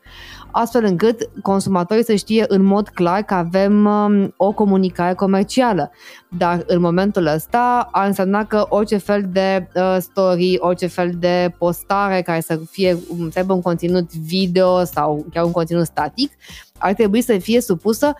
astfel 0.51 0.83
încât 0.83 1.29
consumatorii 1.41 2.03
să 2.03 2.15
știe 2.15 2.45
în 2.47 2.63
mod 2.63 2.89
clar 2.89 3.21
că 3.21 3.33
avem 3.33 3.85
um, 3.85 4.33
o 4.37 4.51
comunicare 4.51 5.13
comercială. 5.13 5.91
Dar 6.37 6.63
în 6.67 6.81
momentul 6.81 7.25
ăsta 7.25 7.89
a 7.91 8.05
însemnat 8.05 8.47
că 8.47 8.65
orice 8.69 8.97
fel 8.97 9.29
de 9.31 9.67
uh, 9.75 9.97
story, 9.99 10.57
orice 10.59 10.87
fel 10.87 11.11
de 11.19 11.53
postare 11.57 12.21
care 12.21 12.39
să 12.39 12.59
fie 12.71 12.97
um, 13.09 13.29
să 13.29 13.39
aibă 13.39 13.53
un 13.53 13.61
conținut 13.61 14.13
video 14.13 14.83
sau 14.83 15.25
chiar 15.33 15.43
un 15.43 15.51
conținut 15.51 15.85
static, 15.85 16.31
ar 16.77 16.93
trebui 16.93 17.21
să 17.21 17.37
fie 17.37 17.61
supusă 17.61 18.13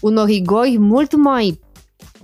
unor 0.00 0.26
rigori 0.26 0.78
mult 0.78 1.16
mai 1.16 1.60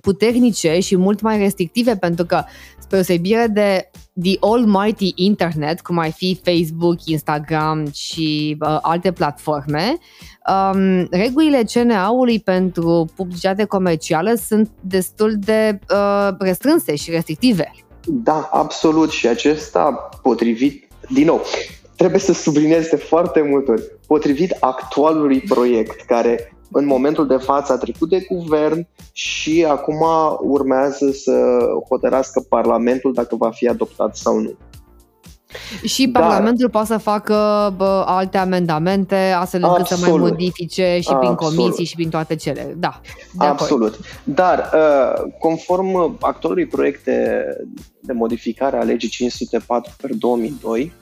puternice 0.01 0.79
și 0.81 0.97
mult 0.97 1.21
mai 1.21 1.39
restrictive 1.39 1.97
pentru 1.97 2.25
că 2.25 2.45
spre 2.93 3.01
osebire 3.01 3.47
de 3.47 3.91
the 4.23 4.37
almighty 4.41 5.13
internet, 5.15 5.81
cum 5.81 5.99
ar 5.99 6.11
fi 6.11 6.41
Facebook, 6.45 7.05
Instagram 7.05 7.91
și 7.93 8.57
uh, 8.61 8.79
alte 8.83 9.13
platforme, 9.13 9.99
um, 10.49 11.07
regulile 11.11 11.63
CNA-ului 11.73 12.41
pentru 12.41 13.09
publicitate 13.17 13.65
comercială 13.65 14.35
sunt 14.35 14.71
destul 14.81 15.35
de 15.39 15.79
uh, 15.91 16.29
restrânse 16.39 16.95
și 16.95 17.11
restrictive. 17.11 17.73
Da, 18.07 18.49
absolut 18.53 19.11
și 19.11 19.29
acesta 19.29 20.09
potrivit, 20.23 20.89
din 21.09 21.25
nou, 21.25 21.43
trebuie 21.97 22.21
să 22.21 22.33
subliniez 22.33 22.89
de 22.89 22.97
foarte 22.97 23.43
multe 23.43 23.71
ori, 23.71 23.83
potrivit 24.07 24.57
actualului 24.61 25.41
proiect 25.41 26.01
care 26.01 26.52
în 26.73 26.87
momentul 26.87 27.27
de 27.27 27.37
față 27.37 27.73
a 27.73 27.77
trecut 27.77 28.09
de 28.09 28.27
guvern 28.31 28.87
și 29.13 29.65
acum 29.69 30.05
urmează 30.41 31.11
să 31.11 31.59
hotărască 31.89 32.41
Parlamentul 32.49 33.13
dacă 33.13 33.37
va 33.37 33.51
fi 33.51 33.69
adoptat 33.69 34.17
sau 34.17 34.39
nu. 34.39 34.57
Și 35.85 36.09
Parlamentul 36.09 36.71
poate 36.71 36.87
să 36.87 36.97
facă 36.97 37.35
bă, 37.77 38.05
alte 38.07 38.39
amendamente 38.39 39.17
astfel 39.17 39.63
încât 39.63 39.87
să 39.87 39.97
mai 40.01 40.19
modifice 40.19 40.99
și 41.01 41.15
prin 41.15 41.31
absolut. 41.31 41.57
comisii 41.57 41.85
și 41.85 41.95
prin 41.95 42.09
toate 42.09 42.35
cele. 42.35 42.75
Da, 42.79 43.01
de 43.33 43.45
Absolut. 43.45 43.93
Acord. 43.93 44.05
Dar, 44.25 44.71
uh, 44.75 45.33
conform 45.39 46.17
actualului 46.21 46.67
proiect 46.67 47.05
de, 47.05 47.45
de 48.01 48.13
modificare 48.13 48.77
a 48.77 48.83
legii 48.83 49.09
504 49.09 49.93
per 50.01 50.11
2002, 50.15 50.93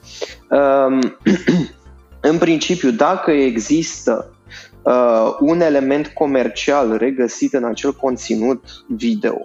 um, 0.49 1.17
în 2.31 2.37
principiu, 2.37 2.91
dacă 2.91 3.31
există 3.31 4.35
uh, 4.83 5.35
un 5.39 5.61
element 5.61 6.07
comercial 6.07 6.97
regăsit 6.97 7.53
în 7.53 7.63
acel 7.63 7.93
conținut 7.93 8.63
video, 8.87 9.41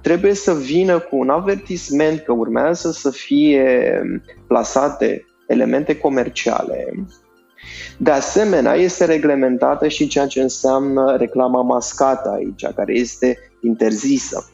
trebuie 0.00 0.34
să 0.34 0.54
vină 0.54 0.98
cu 0.98 1.16
un 1.16 1.28
avertisment 1.28 2.20
că 2.20 2.32
urmează 2.32 2.90
să 2.90 3.10
fie 3.10 4.00
plasate 4.46 5.24
elemente 5.46 5.98
comerciale 5.98 6.94
De 7.96 8.10
asemenea, 8.10 8.74
este 8.74 9.04
reglementată 9.04 9.88
și 9.88 10.06
ceea 10.06 10.26
ce 10.26 10.40
înseamnă 10.40 11.16
reclama 11.16 11.62
mascată 11.62 12.30
aici, 12.30 12.66
care 12.74 12.92
este 12.94 13.38
interzisă. 13.60 14.50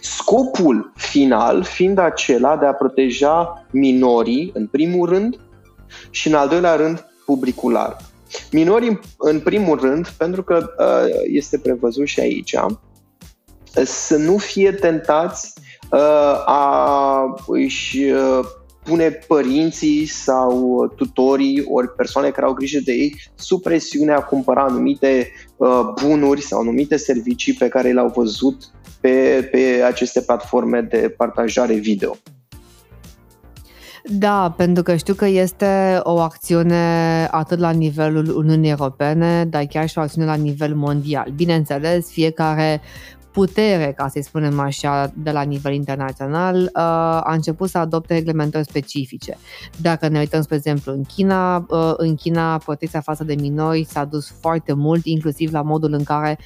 Scopul 0.00 0.92
final 0.96 1.62
fiind 1.62 1.98
acela 1.98 2.56
de 2.56 2.66
a 2.66 2.72
proteja 2.72 3.66
minorii, 3.70 4.50
în 4.54 4.66
primul 4.66 5.08
rând, 5.08 5.36
și 6.10 6.28
în 6.28 6.34
al 6.34 6.48
doilea 6.48 6.74
rând, 6.74 7.06
publicul 7.24 7.72
larg. 7.72 7.96
Minorii, 8.52 9.00
în 9.18 9.40
primul 9.40 9.80
rând, 9.80 10.08
pentru 10.08 10.42
că 10.42 10.70
uh, 10.78 11.20
este 11.24 11.58
prevăzut 11.58 12.06
și 12.06 12.20
aici, 12.20 12.56
să 13.84 14.16
nu 14.16 14.36
fie 14.36 14.72
tentați 14.72 15.52
uh, 15.90 16.42
a 16.46 17.34
își 17.46 17.98
uh, 18.04 18.40
pune 18.84 19.10
părinții 19.10 20.06
sau 20.06 20.86
tutorii 20.96 21.64
ori 21.70 21.94
persoane 21.94 22.30
care 22.30 22.46
au 22.46 22.52
grijă 22.52 22.78
de 22.84 22.92
ei 22.92 23.20
sub 23.34 23.62
presiunea 23.62 24.16
a 24.16 24.22
cumpăra 24.22 24.62
anumite 24.62 25.32
bunuri 26.02 26.40
sau 26.40 26.60
anumite 26.60 26.96
servicii 26.96 27.52
pe 27.52 27.68
care 27.68 27.92
le-au 27.92 28.12
văzut 28.14 28.56
pe, 29.00 29.48
pe 29.50 29.82
aceste 29.84 30.20
platforme 30.20 30.80
de 30.80 31.14
partajare 31.16 31.74
video. 31.74 32.16
Da, 34.04 34.54
pentru 34.56 34.82
că 34.82 34.96
știu 34.96 35.14
că 35.14 35.26
este 35.26 36.00
o 36.02 36.18
acțiune 36.18 37.28
atât 37.30 37.58
la 37.58 37.70
nivelul 37.70 38.36
Uniunii 38.36 38.70
Europene, 38.70 39.44
dar 39.44 39.64
chiar 39.64 39.88
și 39.88 39.98
o 39.98 40.00
acțiune 40.00 40.26
la 40.26 40.34
nivel 40.34 40.74
mondial. 40.74 41.32
Bineînțeles, 41.36 42.10
fiecare 42.10 42.80
putere, 43.32 43.92
ca 43.96 44.08
să-i 44.08 44.22
spunem 44.22 44.60
așa, 44.60 45.12
de 45.14 45.30
la 45.30 45.42
nivel 45.42 45.72
internațional, 45.72 46.62
uh, 46.62 46.70
a 47.22 47.32
început 47.32 47.68
să 47.68 47.78
adopte 47.78 48.14
reglementări 48.14 48.64
specifice. 48.64 49.38
Dacă 49.80 50.08
ne 50.08 50.18
uităm, 50.18 50.42
spre 50.42 50.56
exemplu, 50.56 50.92
în 50.92 51.04
China, 51.04 51.56
uh, 51.56 51.92
în 51.96 52.14
China 52.14 52.58
protecția 52.58 53.00
față 53.00 53.24
de 53.24 53.34
minori 53.34 53.84
s-a 53.84 54.04
dus 54.04 54.32
foarte 54.40 54.72
mult, 54.72 55.04
inclusiv 55.04 55.52
la 55.52 55.62
modul 55.62 55.92
în 55.92 56.04
care 56.04 56.38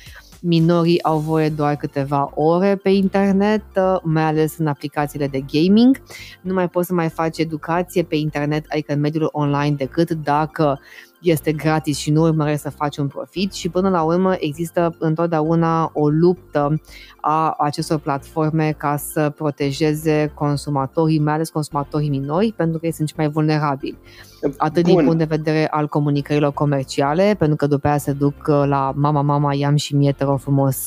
minorii 0.46 1.02
au 1.02 1.18
voie 1.18 1.48
doar 1.48 1.76
câteva 1.76 2.30
ore 2.34 2.76
pe 2.76 2.90
internet, 2.90 3.64
uh, 3.76 3.96
mai 4.02 4.22
ales 4.22 4.58
în 4.58 4.66
aplicațiile 4.66 5.26
de 5.26 5.44
gaming. 5.52 6.02
Nu 6.40 6.54
mai 6.54 6.68
poți 6.68 6.86
să 6.86 6.94
mai 6.94 7.08
faci 7.08 7.38
educație 7.38 8.02
pe 8.02 8.16
internet, 8.16 8.64
adică 8.68 8.92
în 8.92 9.00
mediul 9.00 9.28
online, 9.32 9.74
decât 9.74 10.10
dacă 10.10 10.80
este 11.20 11.52
gratis 11.52 11.96
și 11.96 12.10
nu 12.10 12.22
urmărești 12.22 12.60
să 12.60 12.70
faci 12.70 12.96
un 12.96 13.06
profit 13.06 13.52
și 13.52 13.68
până 13.68 13.88
la 13.88 14.02
urmă 14.02 14.34
există 14.38 14.96
întotdeauna 14.98 15.90
o 15.92 16.08
luptă 16.08 16.80
a 17.20 17.54
acestor 17.58 17.98
platforme 17.98 18.74
ca 18.76 18.96
să 18.96 19.32
protejeze 19.36 20.32
consumatorii, 20.34 21.18
mai 21.18 21.34
ales 21.34 21.50
consumatorii 21.50 22.08
minori, 22.08 22.52
pentru 22.56 22.78
că 22.78 22.86
ei 22.86 22.92
sunt 22.92 23.08
cei 23.08 23.16
mai 23.18 23.28
vulnerabili. 23.28 23.98
Atât 24.56 24.82
Bun. 24.82 24.94
din 24.94 25.04
punct 25.04 25.18
de 25.18 25.36
vedere 25.36 25.68
al 25.68 25.88
comunicărilor 25.88 26.52
comerciale, 26.52 27.34
pentru 27.38 27.56
că 27.56 27.66
după 27.66 27.86
aia 27.86 27.98
se 27.98 28.12
duc 28.12 28.46
la 28.46 28.92
mama, 28.94 29.20
mama, 29.20 29.54
i-am 29.54 29.76
și 29.76 29.96
mie, 29.96 30.12
te 30.12 30.24
rog 30.24 30.38
frumos, 30.38 30.86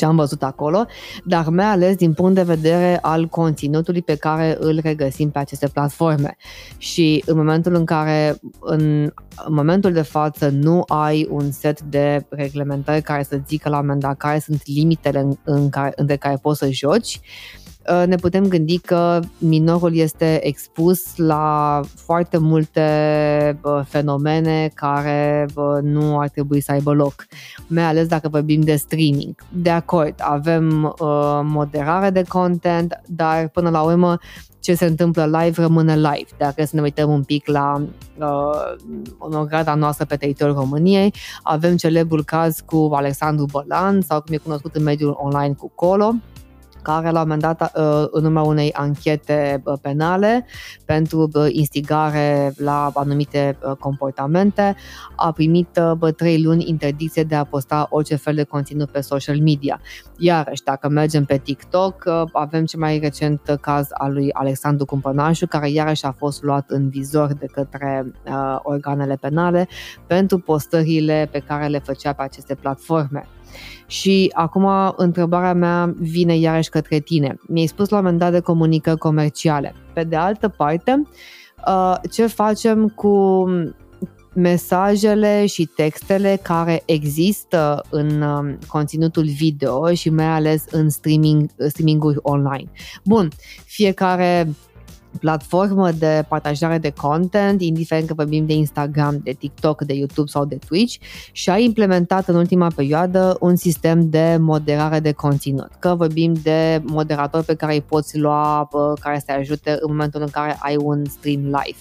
ce 0.00 0.06
am 0.06 0.16
văzut 0.16 0.42
acolo, 0.42 0.86
dar 1.24 1.48
mai 1.48 1.64
ales 1.64 1.96
din 1.96 2.12
punct 2.12 2.34
de 2.34 2.42
vedere 2.42 2.98
al 3.02 3.26
conținutului 3.26 4.02
pe 4.02 4.14
care 4.14 4.56
îl 4.60 4.80
regăsim 4.82 5.30
pe 5.30 5.38
aceste 5.38 5.68
platforme. 5.68 6.36
Și 6.78 7.22
în 7.26 7.36
momentul 7.36 7.74
în 7.74 7.84
care, 7.84 8.40
în, 8.60 9.02
în 9.44 9.54
momentul 9.54 9.92
de 9.92 10.02
față, 10.02 10.48
nu 10.48 10.82
ai 10.86 11.26
un 11.30 11.50
set 11.50 11.80
de 11.80 12.26
reglementări 12.28 13.02
care 13.02 13.22
să 13.22 13.40
zică 13.48 13.68
la 13.68 13.78
un 13.78 13.82
moment 13.82 14.00
dat 14.00 14.16
care 14.16 14.38
sunt 14.38 14.62
limitele 14.64 15.18
în, 15.18 15.36
în 15.44 15.68
care, 15.68 15.92
între 15.96 16.16
care 16.16 16.36
poți 16.42 16.58
să 16.58 16.68
joci, 16.70 17.20
Uh, 17.20 17.69
ne 18.06 18.16
putem 18.16 18.46
gândi 18.46 18.78
că 18.78 19.20
minorul 19.38 19.96
este 19.96 20.46
expus 20.46 21.16
la 21.16 21.80
foarte 21.94 22.38
multe 22.38 23.60
fenomene 23.84 24.70
care 24.74 25.46
nu 25.82 26.18
ar 26.18 26.28
trebui 26.28 26.60
să 26.60 26.72
aibă 26.72 26.92
loc, 26.92 27.26
mai 27.66 27.82
ales 27.82 28.06
dacă 28.06 28.28
vorbim 28.28 28.60
de 28.60 28.76
streaming. 28.76 29.34
De 29.52 29.70
acord, 29.70 30.14
avem 30.18 30.84
uh, 30.84 31.40
moderare 31.42 32.10
de 32.10 32.24
content, 32.28 33.00
dar 33.06 33.48
până 33.48 33.70
la 33.70 33.82
urmă 33.82 34.18
ce 34.60 34.74
se 34.74 34.84
întâmplă 34.84 35.24
live 35.24 35.62
rămâne 35.62 35.94
live. 35.94 36.28
Dacă 36.38 36.64
să 36.64 36.76
ne 36.76 36.82
uităm 36.82 37.10
un 37.10 37.22
pic 37.22 37.46
la 37.46 37.82
uh, 38.18 38.76
onograda 39.18 39.74
noastră 39.74 40.04
pe 40.04 40.16
teritoriul 40.16 40.56
României, 40.56 41.14
avem 41.42 41.76
celebrul 41.76 42.24
caz 42.24 42.60
cu 42.66 42.90
Alexandru 42.92 43.44
Bălan 43.50 44.00
sau 44.00 44.20
cum 44.20 44.34
e 44.34 44.36
cunoscut 44.36 44.74
în 44.74 44.82
mediul 44.82 45.18
online 45.20 45.54
cu 45.54 45.70
Colo, 45.74 46.14
care 46.82 47.10
la 47.10 47.20
un 47.20 47.28
moment 47.28 47.40
dat, 47.40 47.72
uh, 47.76 48.06
în 48.10 48.24
urma 48.24 48.42
unei 48.42 48.72
anchete 48.72 49.62
uh, 49.64 49.74
penale 49.82 50.46
pentru 50.84 51.30
uh, 51.32 51.46
instigare 51.48 52.52
la 52.56 52.90
anumite 52.94 53.58
comportamente, 53.78 54.76
a 55.16 55.32
primit 55.32 55.80
trei 56.16 56.42
luni 56.42 56.68
interdicție 56.68 57.22
de 57.22 57.34
a 57.34 57.44
posta 57.44 57.86
orice 57.90 58.16
fel 58.16 58.34
de 58.34 58.42
conținut 58.42 58.90
pe 58.90 59.00
social 59.00 59.40
media. 59.40 59.80
Iarăși, 60.18 60.62
dacă 60.62 60.88
mergem 60.88 61.24
pe 61.24 61.36
TikTok, 61.36 62.04
avem 62.32 62.64
cel 62.64 62.80
mai 62.80 62.98
recent 62.98 63.58
caz 63.60 63.88
al 63.90 64.12
lui 64.12 64.32
Alexandru 64.32 64.84
Cumpănașu, 64.84 65.46
care 65.46 65.70
iarăși 65.70 66.04
a 66.04 66.12
fost 66.12 66.42
luat 66.42 66.70
în 66.70 66.88
vizor 66.88 67.32
de 67.32 67.46
către 67.46 68.12
uh, 68.26 68.58
organele 68.62 69.14
penale 69.20 69.68
pentru 70.06 70.38
postările 70.38 71.28
pe 71.32 71.38
care 71.38 71.66
le 71.66 71.78
făcea 71.78 72.12
pe 72.12 72.22
aceste 72.22 72.54
platforme. 72.54 73.26
Și 73.86 74.30
acum 74.34 74.68
întrebarea 74.96 75.54
mea 75.54 75.94
vine 75.98 76.36
iarăși 76.36 76.68
către 76.68 76.98
tine. 76.98 77.38
Mi-ai 77.46 77.66
spus 77.66 77.88
la 77.88 77.96
un 77.96 78.02
moment 78.02 78.20
dat 78.20 78.32
de 78.32 78.40
comunicări 78.40 78.98
comerciale. 78.98 79.74
Pe 79.92 80.04
de 80.04 80.16
altă 80.16 80.48
parte, 80.48 81.02
uh, 81.66 81.94
ce 82.10 82.26
facem 82.26 82.88
cu 82.88 83.44
mesajele 84.34 85.46
și 85.46 85.64
textele 85.76 86.38
care 86.42 86.82
există 86.84 87.84
în 87.90 88.20
um, 88.22 88.58
conținutul 88.66 89.24
video 89.24 89.92
și 89.92 90.10
mai 90.10 90.24
ales 90.24 90.64
în 90.70 90.90
streaming, 90.90 91.50
streaming-uri 91.68 92.18
online. 92.22 92.70
Bun, 93.04 93.28
fiecare 93.64 94.48
platformă 95.18 95.90
de 95.90 96.24
partajare 96.28 96.78
de 96.78 96.90
content, 96.90 97.62
indiferent 97.62 98.06
că 98.06 98.14
vorbim 98.14 98.46
de 98.46 98.52
Instagram, 98.52 99.20
de 99.22 99.32
TikTok, 99.32 99.82
de 99.82 99.94
YouTube 99.94 100.28
sau 100.28 100.44
de 100.44 100.58
Twitch 100.68 100.96
și 101.32 101.50
a 101.50 101.58
implementat 101.58 102.28
în 102.28 102.34
ultima 102.34 102.70
perioadă 102.74 103.36
un 103.40 103.56
sistem 103.56 104.08
de 104.08 104.36
moderare 104.40 105.00
de 105.00 105.12
conținut. 105.12 105.70
Că 105.78 105.94
vorbim 105.94 106.32
de 106.42 106.82
moderatori 106.84 107.44
pe 107.44 107.54
care 107.54 107.72
îi 107.72 107.82
poți 107.82 108.18
lua, 108.18 108.68
care 109.00 109.18
să 109.18 109.24
te 109.26 109.32
ajute 109.32 109.70
în 109.70 109.90
momentul 109.90 110.20
în 110.20 110.28
care 110.30 110.56
ai 110.60 110.76
un 110.76 111.04
stream 111.04 111.40
live 111.40 111.78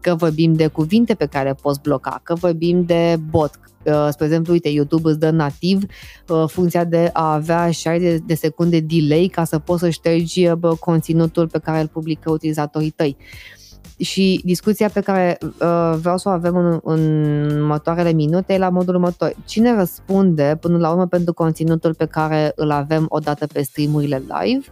că 0.00 0.14
vorbim 0.14 0.52
de 0.52 0.66
cuvinte 0.66 1.14
pe 1.14 1.26
care 1.26 1.48
le 1.48 1.54
poți 1.62 1.80
bloca, 1.80 2.20
că 2.22 2.34
vorbim 2.34 2.84
de 2.84 3.16
bot, 3.30 3.50
Uh, 3.50 3.75
spre 4.10 4.24
exemplu, 4.24 4.52
uite, 4.52 4.68
YouTube 4.68 5.08
îți 5.08 5.18
dă 5.18 5.30
nativ 5.30 5.82
uh, 6.28 6.44
funcția 6.46 6.84
de 6.84 7.10
a 7.12 7.32
avea 7.32 7.70
60 7.70 8.20
de 8.26 8.34
secunde 8.34 8.80
delay 8.80 9.30
ca 9.32 9.44
să 9.44 9.58
poți 9.58 9.80
să 9.80 9.88
ștergi 9.90 10.46
uh, 10.46 10.78
conținutul 10.80 11.48
pe 11.48 11.58
care 11.58 11.80
îl 11.80 11.88
publică 11.88 12.30
utilizatorii 12.30 12.90
tăi. 12.90 13.16
Și 13.98 14.40
discuția 14.44 14.88
pe 14.88 15.00
care 15.00 15.38
uh, 15.40 15.94
vreau 16.00 16.16
să 16.16 16.28
o 16.28 16.32
avem 16.32 16.56
în, 16.56 16.80
în 16.82 17.60
următoarele 17.60 18.12
minute 18.12 18.52
e 18.52 18.58
la 18.58 18.68
modul 18.68 18.94
următor. 18.94 19.34
Cine 19.44 19.76
răspunde 19.76 20.58
până 20.60 20.78
la 20.78 20.90
urmă 20.90 21.06
pentru 21.06 21.32
conținutul 21.32 21.94
pe 21.94 22.04
care 22.04 22.52
îl 22.54 22.70
avem 22.70 23.06
odată 23.08 23.46
pe 23.46 23.62
streamurile 23.62 24.22
live? 24.28 24.66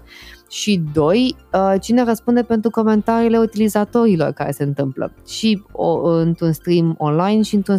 Și 0.55 0.81
doi, 0.93 1.37
uh, 1.53 1.75
cine 1.81 2.05
răspunde 2.05 2.43
pentru 2.43 2.71
comentariile 2.71 3.39
utilizatorilor 3.39 4.31
care 4.31 4.51
se 4.51 4.63
întâmplă 4.63 5.13
și 5.27 5.63
o, 5.73 6.03
într-un 6.03 6.53
stream 6.53 6.95
online 6.99 7.43
și 7.43 7.55
într-un, 7.55 7.79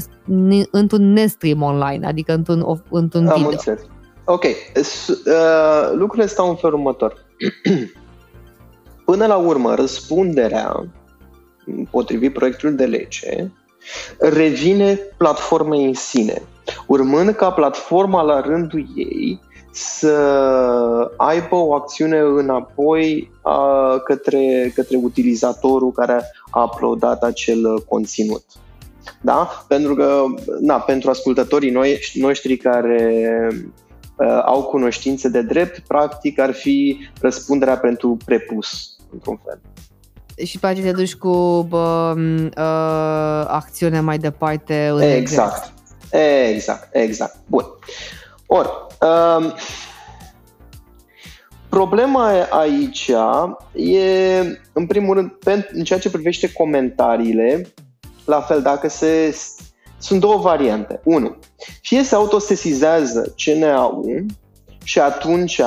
într-un 0.71 1.13
nestream 1.13 1.61
online, 1.61 2.07
adică 2.07 2.33
într-un, 2.33 2.81
într-un 2.89 3.27
Am 3.27 3.35
video. 3.35 3.49
Înțeles. 3.49 3.81
Ok, 4.25 4.43
uh, 4.43 5.91
lucrurile 5.93 6.27
stau 6.27 6.49
în 6.49 6.55
felul 6.55 6.77
următor. 6.77 7.25
Până 9.05 9.25
la 9.25 9.35
urmă, 9.35 9.75
răspunderea, 9.75 10.85
potrivit 11.91 12.33
proiectului 12.33 12.75
de 12.75 12.85
lege, 12.85 13.47
revine 14.19 14.99
platformei 15.17 15.85
în 15.85 15.93
sine, 15.93 16.41
urmând 16.87 17.29
ca 17.29 17.51
platforma 17.51 18.21
la 18.21 18.41
rândul 18.41 18.85
ei 18.95 19.39
să 19.75 21.11
aibă 21.17 21.55
o 21.55 21.73
acțiune 21.73 22.19
înapoi 22.19 23.31
a, 23.41 23.97
către, 24.03 24.71
către 24.75 24.97
utilizatorul 24.97 25.91
care 25.91 26.21
a 26.51 26.63
uploadat 26.63 27.23
acel 27.23 27.83
conținut. 27.87 28.43
Da? 29.21 29.65
Pentru 29.67 29.95
că, 29.95 30.23
na, 30.59 30.79
pentru 30.79 31.09
ascultătorii 31.09 31.71
noi, 31.71 31.99
noștri 32.13 32.57
care 32.57 33.47
uh, 34.17 34.41
au 34.45 34.63
cunoștințe 34.63 35.29
de 35.29 35.41
drept, 35.41 35.79
practic 35.79 36.39
ar 36.39 36.53
fi 36.53 36.97
răspunderea 37.21 37.77
pentru 37.77 38.17
prepus, 38.25 38.97
într-un 39.13 39.39
fel. 39.45 39.59
Și 40.45 40.59
pe 40.59 40.79
te 40.83 40.91
duci 40.91 41.15
cu 41.15 41.65
bă, 41.69 42.13
uh, 42.17 43.45
acțiune 43.47 43.99
mai 43.99 44.17
departe 44.17 44.87
în 44.93 45.01
Exact. 45.01 45.73
Exact, 46.51 46.95
exact. 46.95 47.37
Bun. 47.47 47.65
Ori, 48.45 48.84
Um, 49.01 49.53
problema 51.69 52.47
aici 52.49 53.11
e, 53.73 54.39
în 54.73 54.85
primul 54.87 55.15
rând, 55.15 55.69
în 55.71 55.83
ceea 55.83 55.99
ce 55.99 56.09
privește 56.09 56.51
comentariile, 56.51 57.73
la 58.25 58.41
fel, 58.41 58.61
dacă 58.61 58.87
se... 58.87 59.37
Sunt 59.97 60.19
două 60.19 60.37
variante. 60.37 61.01
Unu, 61.03 61.37
fie 61.81 62.03
se 62.03 62.15
autosesizează 62.15 63.33
CNA-ul 63.43 64.25
și 64.83 64.99
atunci 64.99 65.61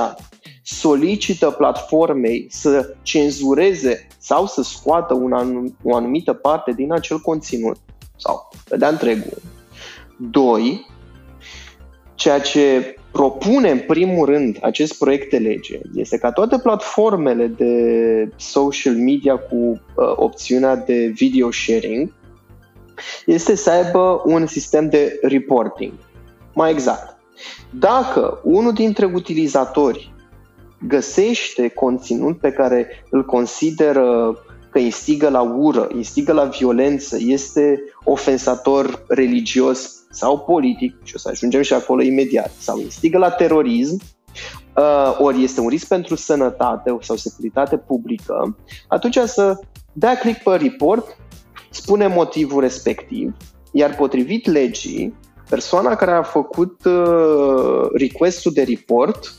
solicită 0.62 1.50
platformei 1.50 2.46
să 2.50 2.94
cenzureze 3.02 4.06
sau 4.18 4.46
să 4.46 4.62
scoată 4.62 5.14
un 5.14 5.32
anum, 5.32 5.76
o 5.82 5.96
anumită 5.96 6.32
parte 6.32 6.72
din 6.72 6.92
acel 6.92 7.18
conținut 7.18 7.76
sau 8.16 8.48
de 8.78 8.86
întregul. 8.86 9.42
Doi, 10.16 10.86
ceea 12.14 12.40
ce 12.40 12.97
propune 13.12 13.70
în 13.70 13.78
primul 13.78 14.26
rând 14.26 14.58
acest 14.62 14.98
proiect 14.98 15.30
de 15.30 15.36
lege 15.36 15.80
este 15.94 16.18
ca 16.18 16.32
toate 16.32 16.58
platformele 16.58 17.46
de 17.46 18.32
social 18.36 18.94
media 18.94 19.36
cu 19.36 19.56
uh, 19.56 20.12
opțiunea 20.16 20.76
de 20.76 21.06
video 21.14 21.50
sharing 21.50 22.12
este 23.26 23.54
să 23.54 23.70
aibă 23.70 24.22
un 24.24 24.46
sistem 24.46 24.88
de 24.88 25.18
reporting. 25.22 25.92
Mai 26.54 26.70
exact, 26.70 27.16
dacă 27.70 28.40
unul 28.42 28.72
dintre 28.72 29.10
utilizatori 29.14 30.12
găsește 30.86 31.68
conținut 31.68 32.38
pe 32.38 32.50
care 32.50 33.04
îl 33.10 33.24
consideră 33.24 34.36
că 34.70 34.78
instigă 34.78 35.28
la 35.28 35.40
ură, 35.40 35.88
instigă 35.94 36.32
la 36.32 36.44
violență, 36.44 37.16
este 37.20 37.80
ofensator 38.04 39.04
religios 39.08 39.97
sau 40.10 40.38
politic, 40.38 40.96
și 41.02 41.14
o 41.14 41.18
să 41.18 41.28
ajungem 41.28 41.62
și 41.62 41.72
acolo 41.72 42.02
imediat, 42.02 42.52
sau 42.58 42.78
instigă 42.78 43.18
la 43.18 43.30
terorism, 43.30 44.00
uh, 44.76 45.16
ori 45.18 45.42
este 45.42 45.60
un 45.60 45.68
risc 45.68 45.88
pentru 45.88 46.14
sănătate 46.14 46.96
sau 47.00 47.16
securitate 47.16 47.76
publică, 47.76 48.56
atunci 48.88 49.16
să 49.16 49.58
dea 49.92 50.18
click 50.18 50.42
pe 50.42 50.56
report, 50.56 51.16
spune 51.70 52.06
motivul 52.06 52.60
respectiv, 52.60 53.36
iar 53.72 53.94
potrivit 53.94 54.46
legii, 54.46 55.14
persoana 55.48 55.94
care 55.94 56.10
a 56.10 56.22
făcut 56.22 56.84
uh, 56.84 57.88
requestul 57.92 58.52
de 58.52 58.62
report 58.62 59.32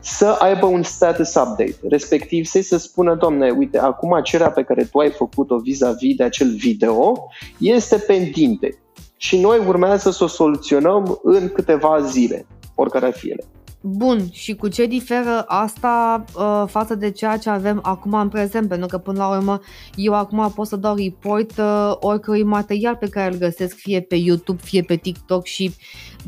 să 0.00 0.26
aibă 0.26 0.66
un 0.66 0.82
status 0.82 1.28
update, 1.34 1.76
respectiv 1.88 2.44
să 2.44 2.60
să 2.62 2.78
spună, 2.78 3.14
domne, 3.14 3.50
uite, 3.50 3.78
acum 3.78 4.20
cererea 4.22 4.52
pe 4.52 4.62
care 4.62 4.84
tu 4.84 4.98
ai 4.98 5.10
făcut-o 5.10 5.58
vis-a-vis 5.58 6.16
de 6.16 6.24
acel 6.24 6.54
video 6.54 7.26
este 7.58 7.96
pendinte 7.96 8.78
și 9.22 9.40
noi 9.40 9.58
urmează 9.66 10.10
să 10.10 10.24
o 10.24 10.26
soluționăm 10.26 11.20
în 11.22 11.48
câteva 11.48 12.00
zile, 12.00 12.46
oricare 12.74 13.06
ar 13.06 13.12
fi 13.12 13.28
ele. 13.28 13.44
Bun, 13.80 14.18
și 14.32 14.54
cu 14.54 14.68
ce 14.68 14.86
diferă 14.86 15.44
asta 15.46 16.24
uh, 16.36 16.64
față 16.66 16.94
de 16.94 17.10
ceea 17.10 17.36
ce 17.36 17.50
avem 17.50 17.80
acum 17.82 18.14
în 18.14 18.28
prezent? 18.28 18.68
Pentru 18.68 18.86
că 18.86 18.98
până 18.98 19.18
la 19.18 19.36
urmă 19.36 19.60
eu 19.94 20.14
acum 20.14 20.52
pot 20.54 20.66
să 20.66 20.76
dau 20.76 20.94
report 20.94 21.58
uh, 21.58 21.92
oricărui 21.94 22.42
material 22.42 22.96
pe 22.96 23.08
care 23.08 23.32
îl 23.32 23.38
găsesc 23.38 23.76
fie 23.76 24.00
pe 24.00 24.14
YouTube, 24.14 24.60
fie 24.64 24.82
pe 24.82 24.96
TikTok 24.96 25.44
și 25.44 25.74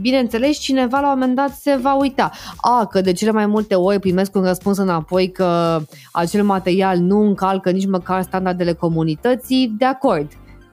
bineînțeles 0.00 0.59
cineva 0.59 1.00
la 1.00 1.12
un 1.12 1.18
moment 1.18 1.37
dat 1.37 1.50
se 1.50 1.78
va 1.83 1.94
uita. 1.94 2.31
A, 2.57 2.87
că 2.87 3.00
de 3.00 3.12
cele 3.12 3.31
mai 3.31 3.46
multe 3.46 3.74
ori 3.74 3.98
primesc 3.98 4.35
un 4.35 4.42
răspuns 4.42 4.78
înapoi 4.78 5.31
că 5.31 5.81
acel 6.12 6.44
material 6.44 6.98
nu 6.98 7.20
încalcă 7.20 7.70
nici 7.70 7.88
măcar 7.88 8.22
standardele 8.22 8.72
comunității, 8.72 9.74
de 9.78 9.85
acord. 9.85 10.28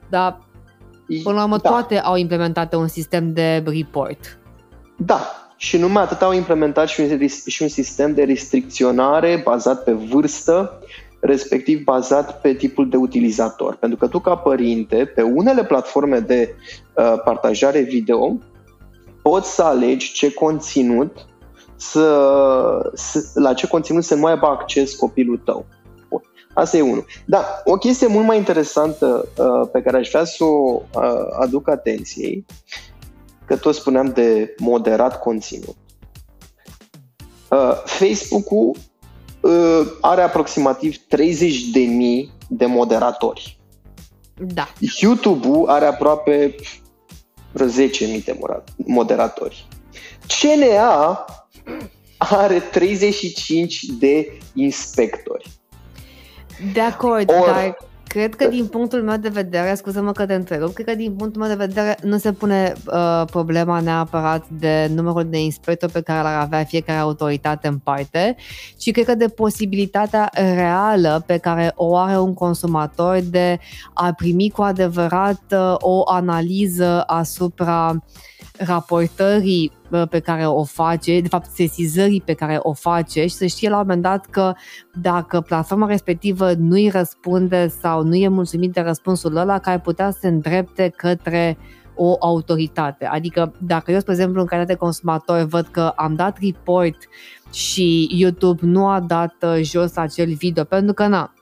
Dar 0.08 0.49
până 1.22 1.36
la 1.36 1.42
urmă 1.42 1.56
da. 1.62 1.68
toate 1.68 1.98
au 1.98 2.16
implementat 2.16 2.74
un 2.74 2.88
sistem 2.88 3.32
de 3.32 3.62
report. 3.66 4.38
Da, 4.96 5.20
și 5.56 5.76
numai 5.76 6.02
atât 6.02 6.22
au 6.22 6.32
implementat 6.32 6.88
și 6.88 7.00
un, 7.00 7.26
și 7.46 7.62
un 7.62 7.68
sistem 7.68 8.14
de 8.14 8.22
restricționare 8.22 9.40
bazat 9.44 9.84
pe 9.84 9.92
vârstă, 9.92 10.78
respectiv 11.20 11.84
bazat 11.84 12.40
pe 12.40 12.54
tipul 12.54 12.88
de 12.88 12.96
utilizator. 12.96 13.76
Pentru 13.76 13.98
că 13.98 14.06
tu, 14.06 14.18
ca 14.18 14.34
părinte, 14.34 15.12
pe 15.14 15.22
unele 15.22 15.64
platforme 15.64 16.18
de 16.18 16.54
uh, 16.94 17.14
partajare 17.24 17.80
video, 17.80 18.38
poți 19.22 19.54
să 19.54 19.62
alegi 19.62 20.12
ce 20.12 20.32
conținut 20.32 21.26
să, 21.76 22.90
să, 22.94 23.40
la 23.40 23.54
ce 23.54 23.66
conținut 23.66 24.04
să 24.04 24.14
nu 24.14 24.24
aibă 24.24 24.46
acces 24.46 24.94
copilul 24.94 25.40
tău. 25.44 25.66
Asta 26.54 26.76
e 26.76 26.80
unul. 26.80 27.06
Da, 27.24 27.62
o 27.64 27.76
chestie 27.76 28.06
mult 28.06 28.26
mai 28.26 28.36
interesantă 28.36 29.28
uh, 29.38 29.68
pe 29.72 29.82
care 29.82 29.96
aș 29.96 30.08
vrea 30.08 30.24
să 30.24 30.44
o 30.44 30.82
uh, 30.94 31.02
aduc 31.40 31.68
atenției 31.68 32.46
că 33.46 33.56
tot 33.56 33.74
spuneam 33.74 34.12
de 34.12 34.54
moderat 34.58 35.20
conținut. 35.20 35.76
Uh, 37.50 37.82
Facebook-ul 37.84 38.76
uh, 39.40 39.86
are 40.00 40.22
aproximativ 40.22 40.96
30.000 40.96 41.02
de 42.48 42.66
moderatori. 42.66 43.60
Da. 44.34 44.68
YouTube-ul 45.00 45.68
are 45.68 45.84
aproape 45.84 46.54
10.000 47.58 48.24
de 48.24 48.38
moderatori. 48.76 49.68
CNA 50.26 51.24
are 52.18 52.60
35 52.60 53.84
de 53.98 54.38
inspectori. 54.54 55.59
De 56.72 56.80
acord, 56.80 57.30
Or, 57.30 57.46
dar 57.46 57.76
Cred 58.10 58.34
că 58.34 58.48
din 58.48 58.66
punctul 58.66 59.02
meu 59.02 59.16
de 59.16 59.28
vedere, 59.28 59.74
scuză-mă 59.74 60.12
că 60.12 60.26
te 60.26 60.34
întrerup, 60.34 60.72
cred 60.72 60.86
că 60.86 60.94
din 60.94 61.12
punctul 61.12 61.40
meu 61.40 61.50
de 61.50 61.64
vedere 61.64 61.96
nu 62.02 62.18
se 62.18 62.32
pune 62.32 62.72
uh, 62.86 63.22
problema 63.30 63.80
neapărat 63.80 64.44
de 64.48 64.90
numărul 64.94 65.24
de 65.24 65.42
inspectori 65.42 65.92
pe 65.92 66.00
care 66.00 66.22
l-ar 66.22 66.40
avea 66.40 66.64
fiecare 66.64 66.98
autoritate 66.98 67.68
în 67.68 67.78
parte, 67.78 68.36
ci 68.76 68.90
cred 68.90 69.04
că 69.04 69.14
de 69.14 69.28
posibilitatea 69.28 70.30
reală 70.32 71.22
pe 71.26 71.36
care 71.36 71.72
o 71.76 71.96
are 71.96 72.18
un 72.18 72.34
consumator 72.34 73.18
de 73.20 73.58
a 73.94 74.12
primi 74.12 74.50
cu 74.50 74.62
adevărat 74.62 75.42
uh, 75.50 75.74
o 75.78 76.02
analiză 76.04 77.02
asupra 77.06 77.92
uh, 77.94 78.00
raportării 78.66 79.72
pe 80.10 80.18
care 80.18 80.46
o 80.46 80.64
face, 80.64 81.20
de 81.20 81.28
fapt 81.28 81.50
sesizării 81.50 82.20
pe 82.20 82.32
care 82.32 82.58
o 82.62 82.72
face 82.72 83.20
și 83.20 83.34
să 83.34 83.46
știe 83.46 83.68
la 83.68 83.74
un 83.74 83.82
moment 83.82 84.02
dat 84.02 84.26
că 84.26 84.52
dacă 85.00 85.40
platforma 85.40 85.86
respectivă 85.86 86.52
nu 86.52 86.74
îi 86.74 86.88
răspunde 86.88 87.68
sau 87.68 88.02
nu 88.02 88.14
e 88.14 88.28
mulțumit 88.28 88.72
de 88.72 88.80
răspunsul 88.80 89.36
ăla, 89.36 89.58
că 89.58 89.70
ar 89.70 89.80
putea 89.80 90.10
să 90.10 90.18
se 90.20 90.28
îndrepte 90.28 90.92
către 90.96 91.58
o 91.94 92.16
autoritate. 92.20 93.04
Adică 93.04 93.54
dacă 93.58 93.90
eu, 93.90 93.98
spre 93.98 94.12
exemplu, 94.12 94.40
în 94.40 94.46
calitate 94.46 94.72
de 94.72 94.78
consumator 94.78 95.42
văd 95.42 95.66
că 95.70 95.92
am 95.96 96.14
dat 96.14 96.38
report 96.42 96.96
și 97.52 98.08
YouTube 98.10 98.60
nu 98.66 98.88
a 98.88 99.00
dat 99.00 99.34
uh, 99.42 99.60
jos 99.62 99.96
acel 99.96 100.32
video 100.32 100.64
pentru 100.64 100.94
că 100.94 101.06
na, 101.06 101.32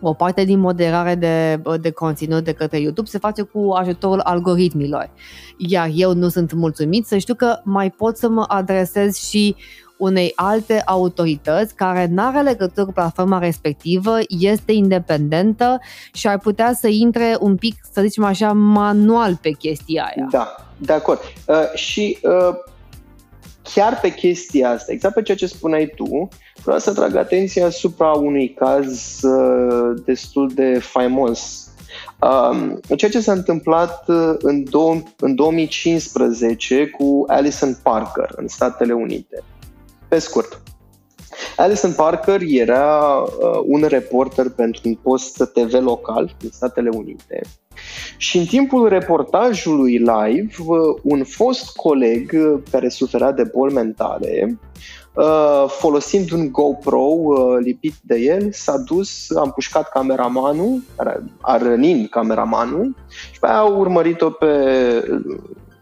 o 0.00 0.12
parte 0.12 0.44
din 0.44 0.58
moderare 0.58 1.14
de, 1.14 1.62
de 1.80 1.90
conținut 1.90 2.44
de 2.44 2.52
către 2.52 2.78
YouTube 2.78 3.08
se 3.08 3.18
face 3.18 3.42
cu 3.42 3.70
ajutorul 3.74 4.20
algoritmilor. 4.20 5.10
Iar 5.56 5.90
eu 5.94 6.14
nu 6.14 6.28
sunt 6.28 6.52
mulțumit 6.52 7.06
să 7.06 7.18
știu 7.18 7.34
că 7.34 7.60
mai 7.64 7.90
pot 7.90 8.16
să 8.16 8.28
mă 8.28 8.44
adresez 8.48 9.16
și 9.16 9.56
unei 9.98 10.32
alte 10.34 10.82
autorități 10.84 11.74
care 11.74 12.06
nu 12.10 12.22
are 12.22 12.42
legătură 12.42 12.86
cu 12.86 12.92
platforma 12.92 13.38
respectivă, 13.38 14.16
este 14.28 14.72
independentă 14.72 15.80
și 16.12 16.28
ar 16.28 16.38
putea 16.38 16.72
să 16.72 16.88
intre 16.88 17.36
un 17.40 17.56
pic, 17.56 17.74
să 17.92 18.00
zicem 18.00 18.24
așa, 18.24 18.52
manual 18.52 19.36
pe 19.36 19.50
chestia 19.50 20.02
aia. 20.14 20.28
Da, 20.30 20.54
de 20.76 20.92
acord. 20.92 21.20
Uh, 21.46 21.56
și 21.74 22.18
uh, 22.22 22.54
chiar 23.74 24.00
pe 24.00 24.14
chestia 24.14 24.70
asta, 24.70 24.92
exact 24.92 25.14
pe 25.14 25.22
ceea 25.22 25.36
ce 25.36 25.46
spuneai 25.46 25.92
tu, 25.96 26.28
vreau 26.62 26.78
să 26.78 26.92
trag 26.92 27.14
atenția 27.14 27.66
asupra 27.66 28.10
unui 28.10 28.54
caz 28.54 29.20
uh, 29.22 30.00
destul 30.04 30.50
de 30.54 30.78
faimos. 30.78 31.70
Um, 32.20 32.80
ceea 32.96 33.10
ce 33.10 33.20
s-a 33.20 33.32
întâmplat 33.32 34.08
uh, 34.08 34.34
în, 34.38 34.64
dou- 34.64 35.14
în 35.18 35.34
2015 35.34 36.86
cu 36.86 37.24
Alison 37.26 37.78
Parker 37.82 38.32
în 38.36 38.48
Statele 38.48 38.92
Unite. 38.92 39.42
Pe 40.08 40.18
scurt, 40.18 40.62
Alison 41.56 41.92
Parker 41.92 42.40
era 42.46 43.16
uh, 43.16 43.60
un 43.66 43.82
reporter 43.88 44.48
pentru 44.48 44.80
un 44.84 44.94
post 44.94 45.50
TV 45.52 45.72
local 45.72 46.36
în 46.42 46.50
Statele 46.50 46.88
Unite 46.92 47.40
și 48.16 48.38
în 48.38 48.44
timpul 48.44 48.88
reportajului 48.88 49.96
live, 49.98 50.54
un 51.02 51.24
fost 51.24 51.76
coleg 51.76 52.36
care 52.70 52.88
suferea 52.88 53.32
de 53.32 53.50
boli 53.54 53.74
mentale, 53.74 54.58
uh, 55.14 55.64
folosind 55.68 56.30
un 56.30 56.52
GoPro 56.52 57.00
uh, 57.00 57.36
lipit 57.60 57.94
de 58.02 58.16
el, 58.16 58.52
s-a 58.52 58.78
dus, 58.78 59.30
a 59.30 59.42
împușcat 59.42 59.88
cameramanul, 59.88 60.82
a 61.40 61.56
rănit 61.56 62.10
cameramanul 62.10 62.94
și 63.32 63.38
pe 63.38 63.46
aia 63.46 63.58
a 63.58 63.64
urmărit-o 63.64 64.30
pe 64.30 64.46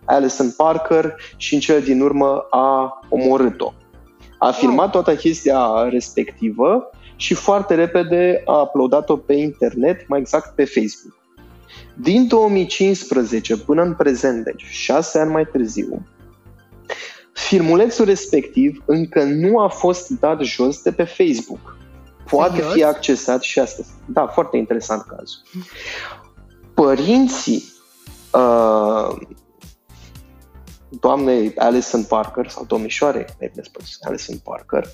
Alison 0.05 0.51
Parker 0.57 1.15
și 1.37 1.55
în 1.55 1.61
cele 1.61 1.81
din 1.81 2.01
urmă 2.01 2.47
a 2.51 3.01
omorât-o. 3.09 3.73
A 4.39 4.51
filmat 4.51 4.91
toată 4.91 5.15
chestia 5.15 5.89
respectivă 5.89 6.91
și 7.17 7.35
foarte 7.35 7.75
repede 7.75 8.43
a 8.45 8.61
uploadat-o 8.61 9.17
pe 9.17 9.35
internet, 9.35 10.09
mai 10.09 10.21
exact 10.21 10.55
pe 10.55 10.65
Facebook. 10.65 11.16
Din 11.95 12.27
2015 12.27 13.57
până 13.57 13.83
în 13.83 13.95
prezent, 13.95 14.45
deci 14.45 14.65
șase 14.65 15.19
ani 15.19 15.31
mai 15.31 15.45
târziu, 15.45 16.07
filmulețul 17.33 18.05
respectiv 18.05 18.83
încă 18.87 19.23
nu 19.23 19.59
a 19.59 19.69
fost 19.69 20.09
dat 20.09 20.41
jos 20.41 20.83
de 20.83 20.93
pe 20.93 21.05
Facebook. 21.05 21.77
Poate 22.31 22.55
Serios? 22.55 22.73
fi 22.73 22.85
accesat 22.85 23.43
și 23.43 23.59
astăzi. 23.59 23.89
Da, 24.07 24.27
foarte 24.27 24.57
interesant 24.57 25.03
cazul. 25.03 25.43
părinții 26.75 27.65
uh, 28.33 29.17
doamnei 30.89 31.53
Alison 31.57 32.03
Parker 32.03 32.49
sau 32.49 32.65
domnișoare, 32.65 33.27
mai 33.39 33.51
bine 33.53 33.65
spus, 33.65 33.99
Alison 34.01 34.39
Parker, 34.45 34.89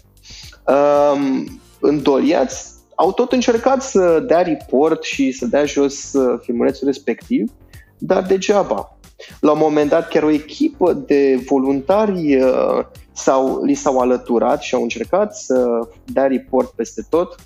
um, 0.66 1.60
îndoliați, 1.80 2.71
au 2.94 3.12
tot 3.12 3.32
încercat 3.32 3.82
să 3.82 4.24
dea 4.26 4.42
report 4.42 5.02
și 5.02 5.32
să 5.32 5.46
dea 5.46 5.64
jos 5.64 6.12
uh, 6.12 6.40
filmulețul 6.42 6.86
respectiv, 6.86 7.52
dar 7.98 8.22
degeaba. 8.22 8.96
La 9.40 9.52
un 9.52 9.58
moment 9.58 9.90
dat, 9.90 10.08
chiar 10.08 10.22
o 10.22 10.30
echipă 10.30 10.92
de 10.92 11.42
voluntari 11.46 12.36
uh, 12.36 12.84
sau 13.12 13.64
li 13.64 13.74
s-au 13.74 13.98
alăturat 13.98 14.62
și 14.62 14.74
au 14.74 14.82
încercat 14.82 15.36
să 15.36 15.88
dea 16.04 16.26
report 16.26 16.70
peste 16.70 17.06
tot, 17.08 17.36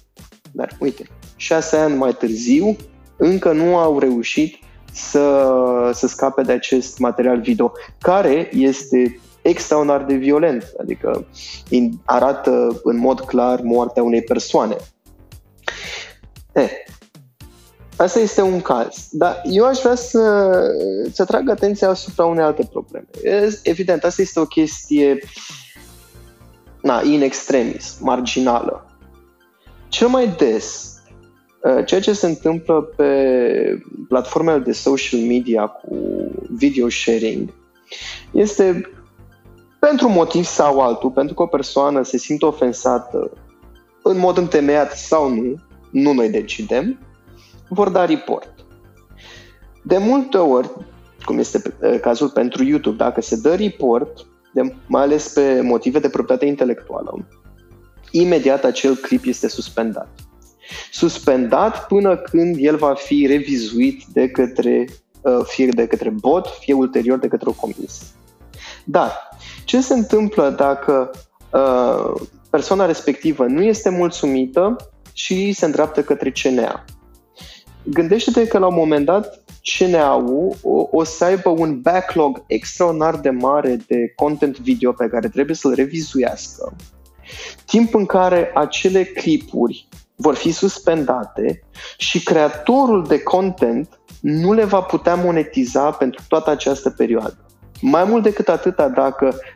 dar 0.52 0.76
uite, 0.80 1.06
șase 1.36 1.76
ani 1.76 1.96
mai 1.96 2.12
târziu, 2.12 2.76
încă 3.16 3.52
nu 3.52 3.76
au 3.76 3.98
reușit 3.98 4.58
să, 4.92 5.90
să 5.92 6.06
scape 6.06 6.42
de 6.42 6.52
acest 6.52 6.98
material 6.98 7.40
video, 7.40 7.72
care 7.98 8.50
este 8.52 9.20
extraordinar 9.42 10.04
de 10.04 10.14
violent, 10.14 10.72
adică 10.80 11.26
arată 12.04 12.80
în 12.82 12.98
mod 12.98 13.20
clar 13.20 13.60
moartea 13.60 14.02
unei 14.02 14.22
persoane. 14.22 14.76
Eh, 16.52 16.70
asta 17.96 18.18
este 18.18 18.42
un 18.42 18.60
caz. 18.60 19.08
Dar 19.10 19.42
eu 19.44 19.64
aș 19.64 19.78
vrea 19.78 19.94
să, 19.94 20.52
să 21.12 21.24
trag 21.24 21.48
atenția 21.50 21.88
asupra 21.88 22.24
unei 22.24 22.44
alte 22.44 22.68
probleme. 22.70 23.06
Evident, 23.62 24.04
asta 24.04 24.22
este 24.22 24.40
o 24.40 24.44
chestie 24.44 25.18
na, 26.82 27.02
in 27.04 27.22
extremis, 27.22 27.96
marginală. 28.00 28.86
Cel 29.88 30.08
mai 30.08 30.28
des, 30.28 30.94
uh, 31.62 31.84
ceea 31.86 32.00
ce 32.00 32.12
se 32.12 32.26
întâmplă 32.26 32.82
pe 32.82 33.82
platformele 34.08 34.58
de 34.58 34.72
social 34.72 35.20
media 35.20 35.66
cu 35.66 35.96
video 36.50 36.88
sharing 36.88 37.54
este 38.30 38.90
pentru 39.78 40.08
motiv 40.08 40.44
sau 40.44 40.80
altul, 40.80 41.10
pentru 41.10 41.34
că 41.34 41.42
o 41.42 41.46
persoană 41.46 42.02
se 42.02 42.18
simte 42.18 42.46
ofensată 42.46 43.30
în 44.08 44.18
mod 44.18 44.36
întemeiat 44.36 44.92
sau 44.92 45.28
nu, 45.28 45.54
nu 45.90 46.12
noi 46.12 46.30
decidem, 46.30 46.98
vor 47.68 47.88
da 47.88 48.04
report. 48.04 48.54
De 49.82 49.98
multe 49.98 50.36
ori, 50.36 50.70
cum 51.24 51.38
este 51.38 51.62
uh, 51.80 52.00
cazul 52.00 52.28
pentru 52.28 52.64
YouTube, 52.64 52.96
dacă 52.96 53.20
se 53.20 53.36
dă 53.36 53.54
report, 53.54 54.26
de, 54.52 54.74
mai 54.86 55.02
ales 55.02 55.28
pe 55.28 55.60
motive 55.60 55.98
de 55.98 56.08
proprietate 56.08 56.46
intelectuală, 56.46 57.26
imediat 58.10 58.64
acel 58.64 58.94
clip 58.94 59.24
este 59.24 59.48
suspendat. 59.48 60.08
Suspendat 60.90 61.86
până 61.86 62.16
când 62.16 62.56
el 62.58 62.76
va 62.76 62.94
fi 62.94 63.26
revizuit 63.26 64.04
de 64.12 64.28
către, 64.28 64.88
uh, 65.20 65.40
fie 65.44 65.66
de 65.66 65.86
către 65.86 66.10
bot, 66.10 66.46
fie 66.46 66.74
ulterior 66.74 67.18
de 67.18 67.28
către 67.28 67.48
o 67.48 67.52
comisie. 67.52 68.06
Dar 68.84 69.12
ce 69.64 69.80
se 69.80 69.94
întâmplă 69.94 70.50
dacă 70.50 71.10
uh, 71.52 72.20
persoana 72.56 72.86
respectivă 72.86 73.44
nu 73.44 73.62
este 73.62 73.88
mulțumită 73.88 74.76
și 75.12 75.52
se 75.52 75.64
îndreaptă 75.64 76.02
către 76.02 76.32
CNA? 76.42 76.84
Gândește-te 77.82 78.46
că 78.46 78.58
la 78.58 78.66
un 78.66 78.74
moment 78.74 79.04
dat 79.04 79.44
CNA-ul 79.62 80.56
o, 80.62 80.88
o 80.90 81.04
să 81.04 81.24
aibă 81.24 81.48
un 81.48 81.80
backlog 81.80 82.44
extraordinar 82.46 83.16
de 83.16 83.30
mare 83.30 83.76
de 83.86 84.12
content 84.14 84.58
video 84.58 84.92
pe 84.92 85.08
care 85.08 85.28
trebuie 85.28 85.56
să-l 85.56 85.74
revizuiască, 85.74 86.76
timp 87.66 87.94
în 87.94 88.06
care 88.06 88.50
acele 88.54 89.04
clipuri 89.04 89.88
vor 90.14 90.34
fi 90.34 90.50
suspendate 90.50 91.62
și 91.96 92.22
creatorul 92.22 93.06
de 93.06 93.22
content 93.22 94.00
nu 94.20 94.52
le 94.52 94.64
va 94.64 94.80
putea 94.80 95.14
monetiza 95.14 95.90
pentru 95.90 96.24
toată 96.28 96.50
această 96.50 96.90
perioadă. 96.90 97.38
Mai 97.80 98.04
mult 98.04 98.22
decât 98.22 98.48
atâta, 98.48 98.88
dacă 98.88 99.26
uh, 99.26 99.55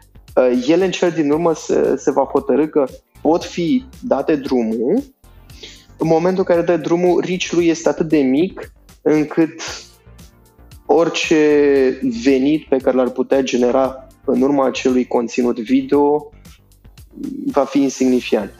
ele 0.68 0.84
în 0.84 0.90
cel 0.90 1.10
din 1.10 1.30
urmă 1.30 1.54
se, 1.54 1.96
se 1.96 2.10
va 2.10 2.22
hotărâ 2.22 2.66
că 2.66 2.84
pot 3.20 3.44
fi 3.44 3.84
date 4.02 4.36
drumul, 4.36 5.02
în 5.96 6.06
momentul 6.06 6.44
în 6.48 6.54
care 6.54 6.66
dă 6.66 6.76
drumul, 6.76 7.24
reach 7.26 7.50
lui 7.50 7.66
este 7.66 7.88
atât 7.88 8.08
de 8.08 8.18
mic 8.18 8.72
încât 9.02 9.60
orice 10.86 12.00
venit 12.22 12.66
pe 12.68 12.76
care 12.76 12.96
l-ar 12.96 13.10
putea 13.10 13.42
genera 13.42 14.06
în 14.24 14.42
urma 14.42 14.66
acelui 14.66 15.06
conținut 15.06 15.58
video 15.58 16.30
va 17.52 17.64
fi 17.64 17.82
insignifiant. 17.82 18.50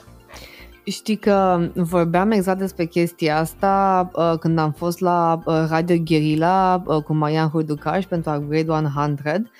Știi 0.85 1.16
că 1.16 1.68
vorbeam 1.74 2.30
exact 2.30 2.59
despre 2.59 2.85
chestia 2.85 3.38
asta 3.38 4.11
uh, 4.14 4.38
când 4.38 4.59
am 4.59 4.72
fost 4.72 5.00
la 5.00 5.42
uh, 5.44 5.64
Radio 5.68 5.96
Guerilla 6.04 6.83
uh, 6.87 7.02
cu 7.02 7.14
Marian 7.14 7.48
Hurducaș 7.48 8.04
pentru 8.04 8.30
Upgrade 8.30 8.70
100, 8.70 9.50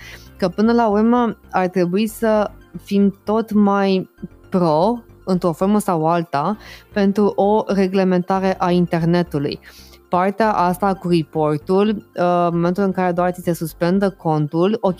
că 0.41 0.49
până 0.49 0.73
la 0.73 0.87
urmă 0.87 1.37
ar 1.51 1.67
trebui 1.67 2.07
să 2.07 2.51
fim 2.83 3.19
tot 3.23 3.51
mai 3.51 4.09
pro 4.49 5.03
într-o 5.25 5.51
formă 5.51 5.79
sau 5.79 6.07
alta 6.07 6.57
pentru 6.93 7.25
o 7.35 7.63
reglementare 7.67 8.55
a 8.57 8.71
internetului 8.71 9.59
partea 10.09 10.51
asta 10.51 10.93
cu 10.93 11.09
reportul, 11.09 11.87
uh, 11.87 12.47
în 12.49 12.55
momentul 12.55 12.83
în 12.83 12.91
care 12.91 13.11
doar 13.11 13.31
ți 13.31 13.41
se 13.43 13.53
suspendă 13.53 14.09
contul, 14.09 14.77
ok, 14.81 14.99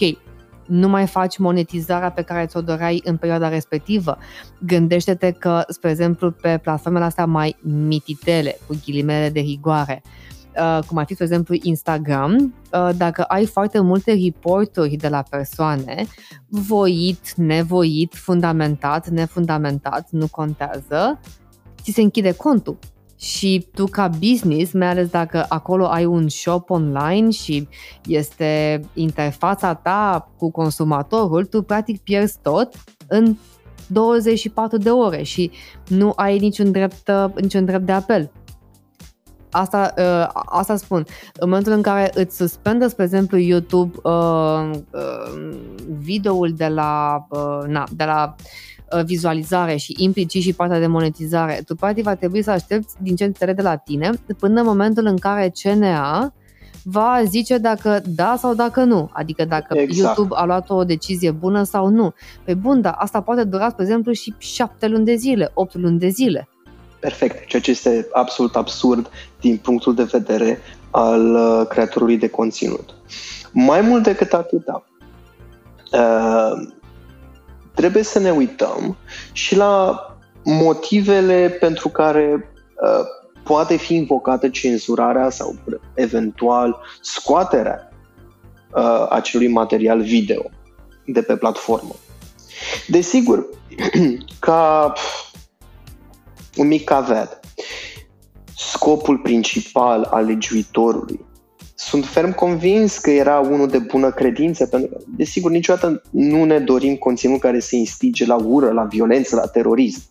nu 0.67 0.89
mai 0.89 1.07
faci 1.07 1.37
monetizarea 1.37 2.11
pe 2.11 2.21
care 2.21 2.45
ți-o 2.45 2.61
doreai 2.61 3.01
în 3.03 3.17
perioada 3.17 3.49
respectivă. 3.49 4.17
Gândește-te 4.65 5.31
că, 5.31 5.63
spre 5.67 5.89
exemplu, 5.89 6.31
pe 6.31 6.59
platformele 6.61 7.05
astea 7.05 7.25
mai 7.25 7.55
mititele, 7.61 8.57
cu 8.67 8.75
ghilimele 8.85 9.29
de 9.29 9.39
rigoare, 9.39 10.01
uh, 10.05 10.31
cum 10.87 10.97
ar 10.97 11.05
fi, 11.05 11.13
spre 11.13 11.25
exemplu, 11.25 11.55
Instagram, 11.61 12.53
uh, 12.73 12.89
dacă 12.97 13.23
ai 13.23 13.45
foarte 13.45 13.79
multe 13.79 14.19
reporturi 14.23 14.95
de 14.95 15.07
la 15.07 15.23
persoane, 15.29 16.05
voit, 16.47 17.33
nevoit, 17.35 18.13
fundamentat, 18.15 19.09
nefundamentat, 19.09 20.07
nu 20.09 20.27
contează, 20.27 21.19
ți 21.81 21.91
se 21.91 22.01
închide 22.01 22.31
contul 22.31 22.77
și 23.21 23.67
tu 23.73 23.85
ca 23.85 24.07
business, 24.07 24.71
mai 24.71 24.87
ales 24.87 25.07
dacă 25.07 25.45
acolo 25.49 25.85
ai 25.85 26.05
un 26.05 26.29
shop 26.29 26.69
online 26.69 27.29
și 27.29 27.67
este 28.05 28.81
interfața 28.93 29.73
ta 29.73 30.31
cu 30.37 30.51
consumatorul, 30.51 31.45
tu 31.45 31.61
practic 31.61 32.01
pierzi 32.01 32.37
tot 32.41 32.73
în 33.07 33.35
24 33.87 34.77
de 34.77 34.89
ore 34.89 35.23
și 35.23 35.51
nu 35.87 36.13
ai 36.15 36.37
niciun 36.37 36.71
drept, 36.71 37.11
niciun 37.41 37.65
drept 37.65 37.85
de 37.85 37.91
apel. 37.91 38.31
Asta, 39.51 39.93
uh, 39.97 40.41
asta 40.45 40.75
spun. 40.75 41.05
În 41.33 41.49
momentul 41.49 41.71
în 41.71 41.81
care 41.81 42.11
îți 42.13 42.35
suspendă, 42.35 42.87
spre 42.87 43.03
exemplu, 43.03 43.37
YouTube 43.37 43.97
uh, 44.03 44.69
uh, 44.91 45.55
videoul 45.99 46.53
de 46.55 46.67
la, 46.67 47.25
uh, 47.29 47.67
na, 47.67 47.83
de 47.95 48.03
la 48.03 48.35
uh, 48.37 48.43
Uh, 48.97 49.03
vizualizare 49.03 49.75
și 49.75 49.95
implicit 49.97 50.41
și 50.41 50.53
partea 50.53 50.79
de 50.79 50.87
monetizare, 50.87 51.61
tu 51.65 51.75
practic 51.75 52.03
va 52.03 52.15
trebui 52.15 52.41
să 52.41 52.51
aștepți 52.51 52.95
din 53.01 53.15
ce 53.15 53.23
înțeleg 53.23 53.55
de 53.55 53.61
la 53.61 53.75
tine 53.75 54.09
până 54.39 54.59
în 54.59 54.65
momentul 54.65 55.05
în 55.05 55.17
care 55.17 55.51
CNA 55.61 56.33
va 56.83 57.21
zice 57.25 57.57
dacă 57.57 58.01
da 58.05 58.35
sau 58.37 58.53
dacă 58.53 58.83
nu, 58.83 59.09
adică 59.13 59.45
dacă 59.45 59.77
exact. 59.77 60.17
YouTube 60.17 60.35
a 60.37 60.45
luat 60.45 60.69
o 60.69 60.83
decizie 60.83 61.31
bună 61.31 61.63
sau 61.63 61.87
nu. 61.87 62.13
Pe 62.43 62.53
bun, 62.53 62.81
da, 62.81 62.91
asta 62.91 63.21
poate 63.21 63.43
dura, 63.43 63.69
spre 63.69 63.83
exemplu, 63.83 64.11
și 64.11 64.33
șapte 64.37 64.87
luni 64.87 65.05
de 65.05 65.15
zile, 65.15 65.51
opt 65.53 65.75
luni 65.75 65.99
de 65.99 66.07
zile. 66.07 66.49
Perfect, 67.01 67.47
ceea 67.47 67.61
ce 67.61 67.71
este 67.71 68.07
absolut 68.11 68.55
absurd 68.55 69.09
din 69.39 69.57
punctul 69.57 69.95
de 69.95 70.03
vedere 70.03 70.61
al 70.91 71.35
uh, 71.35 71.67
creatorului 71.67 72.17
de 72.17 72.29
conținut. 72.29 72.89
Mai 73.51 73.81
mult 73.81 74.03
decât 74.03 74.33
atâta, 74.33 74.85
uh, 75.91 76.67
trebuie 77.73 78.03
să 78.03 78.19
ne 78.19 78.31
uităm 78.31 78.97
și 79.31 79.55
la 79.55 80.05
motivele 80.43 81.57
pentru 81.59 81.89
care 81.89 82.51
uh, 82.81 83.05
poate 83.43 83.75
fi 83.75 83.95
invocată 83.95 84.49
cenzurarea 84.49 85.29
sau 85.29 85.55
eventual 85.93 86.79
scoaterea 87.01 87.91
uh, 88.75 89.05
acelui 89.09 89.47
material 89.47 90.01
video 90.01 90.43
de 91.05 91.21
pe 91.21 91.35
platformă. 91.35 91.95
Desigur, 92.87 93.45
ca 94.39 94.93
un 96.55 96.67
mic 96.67 96.83
caveat, 96.83 97.39
scopul 98.55 99.17
principal 99.17 100.03
al 100.03 100.25
legiuitorului 100.25 101.29
sunt 101.87 102.05
ferm 102.05 102.33
convins 102.33 102.97
că 102.97 103.09
era 103.09 103.39
unul 103.39 103.67
de 103.67 103.77
bună 103.77 104.11
credință, 104.11 104.65
pentru 104.65 104.89
că, 104.89 104.97
desigur, 105.15 105.51
niciodată 105.51 106.01
nu 106.09 106.43
ne 106.43 106.59
dorim 106.59 106.95
conținut 106.95 107.39
care 107.39 107.59
să 107.59 107.75
instige 107.75 108.25
la 108.25 108.35
ură, 108.35 108.71
la 108.71 108.83
violență, 108.83 109.35
la 109.35 109.47
terorism. 109.47 110.01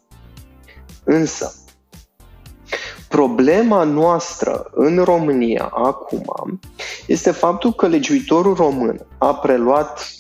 Însă, 1.05 1.55
problema 3.09 3.85
noastră 3.85 4.71
în 4.75 4.99
România 5.05 5.71
acum 5.75 6.61
este 7.07 7.31
faptul 7.31 7.73
că 7.73 7.87
legiuitorul 7.87 8.55
român 8.55 9.07
a 9.19 9.35
preluat 9.35 10.11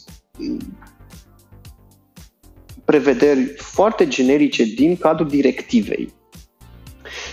prevederi 2.90 3.52
foarte 3.56 4.08
generice 4.08 4.64
din 4.64 4.96
cadrul 4.96 5.28
directivei 5.28 6.12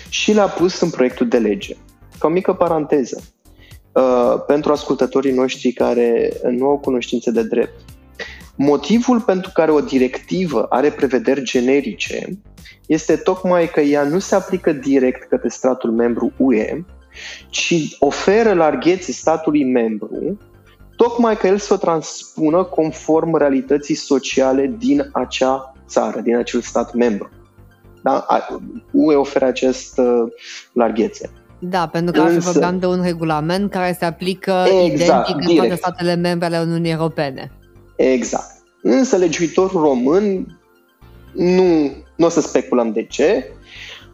și 0.10 0.34
le-a 0.34 0.48
pus 0.48 0.80
în 0.80 0.90
proiectul 0.90 1.28
de 1.28 1.38
lege. 1.38 1.76
Ca 2.20 2.28
o 2.28 2.32
mică 2.32 2.54
paranteză, 2.54 3.24
uh, 3.92 4.44
pentru 4.48 4.72
ascultătorii 4.72 5.32
noștri 5.32 5.72
care 5.72 6.32
nu 6.50 6.68
au 6.68 6.78
cunoștințe 6.78 7.32
de 7.32 7.44
drept. 7.44 7.74
Motivul 8.56 9.22
pentru 9.22 9.52
care 9.54 9.72
o 9.72 9.80
directivă 9.80 10.64
are 10.64 10.90
prevederi 10.92 11.44
generice 11.44 12.40
este 12.86 13.16
tocmai 13.16 13.70
că 13.70 13.82
ea 13.82 14.04
nu 14.04 14.20
se 14.20 14.36
aplică 14.36 14.72
direct 14.72 15.30
către 15.30 15.50
statul 15.50 15.92
membru 15.92 16.34
UE, 16.38 16.86
ci 17.50 17.96
oferă 18.00 18.54
larghețe 18.54 19.12
statului 19.12 19.64
membru, 19.64 20.38
tocmai 20.98 21.38
că 21.38 21.48
el 21.48 21.58
să 21.58 21.74
o 21.74 21.78
transpună 21.78 22.64
conform 22.64 23.38
realității 23.38 23.96
sociale 23.96 24.76
din 24.78 25.10
acea 25.14 25.74
țară, 25.88 26.20
din 26.20 26.36
acel 26.36 26.62
stat 26.62 26.94
membru. 26.94 27.30
Da? 28.04 28.26
UE 28.92 29.16
oferă 29.16 29.46
acest 29.46 29.98
uh, 29.98 30.32
larghețe. 30.74 31.32
Da, 31.60 31.88
pentru 31.88 32.22
că 32.22 32.28
Însă, 32.28 32.52
vorbeam 32.52 32.80
de 32.80 32.86
un 32.86 33.02
regulament 33.04 33.72
care 33.72 33.96
se 34.00 34.06
aplică 34.06 34.66
exact, 34.84 35.30
identic 35.30 35.50
în 35.50 35.56
toate 35.56 35.76
statele 35.76 36.16
membre 36.16 36.46
ale 36.46 36.60
Uniunii 36.60 36.92
Europene. 36.92 37.52
Exact. 37.96 38.52
Însă 38.82 39.16
legiuitorul 39.16 39.82
român, 39.82 40.58
nu, 41.34 41.92
nu 42.16 42.26
o 42.26 42.30
să 42.30 42.42
speculăm 42.42 42.92
de 42.92 43.04
ce, 43.04 43.52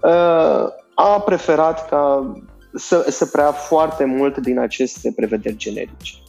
uh, 0.02 0.68
a 0.96 1.22
preferat 1.26 1.90
ca 1.90 2.34
să, 2.74 3.06
să 3.10 3.26
preia 3.26 3.52
foarte 3.52 4.06
mult 4.06 4.38
din 4.38 4.60
aceste 4.60 5.14
prevederi 5.16 5.58
generice. 5.58 6.23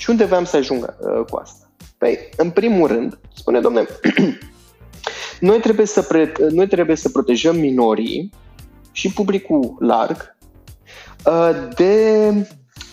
Și 0.00 0.10
unde 0.10 0.24
vreau 0.24 0.44
să 0.44 0.56
ajung 0.56 0.96
uh, 1.00 1.24
cu 1.30 1.36
asta? 1.36 1.70
Păi, 1.98 2.18
în 2.36 2.50
primul 2.50 2.88
rând, 2.88 3.18
spune, 3.34 3.60
domnule, 3.60 3.86
noi 5.40 5.60
trebuie 5.60 5.86
să, 5.86 6.02
pre, 6.02 6.32
noi 6.50 6.66
trebuie 6.66 6.96
să 6.96 7.08
protejăm 7.08 7.56
minorii 7.56 8.30
și 8.92 9.12
publicul 9.12 9.76
larg 9.78 10.36
uh, 11.26 11.50
de 11.74 12.28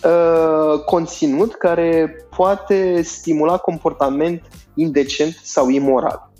uh, 0.04 0.80
conținut 0.84 1.54
care 1.54 2.16
poate 2.36 3.02
stimula 3.02 3.56
comportament 3.56 4.42
indecent 4.74 5.40
sau 5.42 5.68
imoral. 5.68 6.32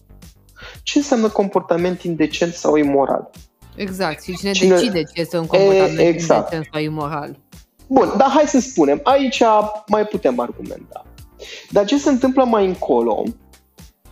Ce 0.83 0.99
înseamnă 0.99 1.29
comportament 1.29 2.03
indecent 2.03 2.53
sau 2.53 2.77
imoral? 2.77 3.31
Exact. 3.77 4.23
Și 4.23 4.37
cine, 4.37 4.53
cine... 4.53 4.75
decide 4.75 5.03
ce 5.03 5.21
este 5.21 5.39
un 5.39 5.47
comportament 5.47 5.99
e, 5.99 6.03
exact. 6.03 6.53
indecent 6.53 6.69
sau 6.73 6.83
imoral? 6.83 7.39
Bun, 7.89 8.13
dar 8.17 8.29
hai 8.31 8.47
să 8.47 8.61
spunem, 8.61 9.01
aici 9.03 9.43
mai 9.87 10.07
putem 10.07 10.41
argumenta. 10.41 11.07
Dar 11.71 11.85
ce 11.85 11.99
se 11.99 12.09
întâmplă 12.09 12.45
mai 12.45 12.67
încolo, 12.67 13.23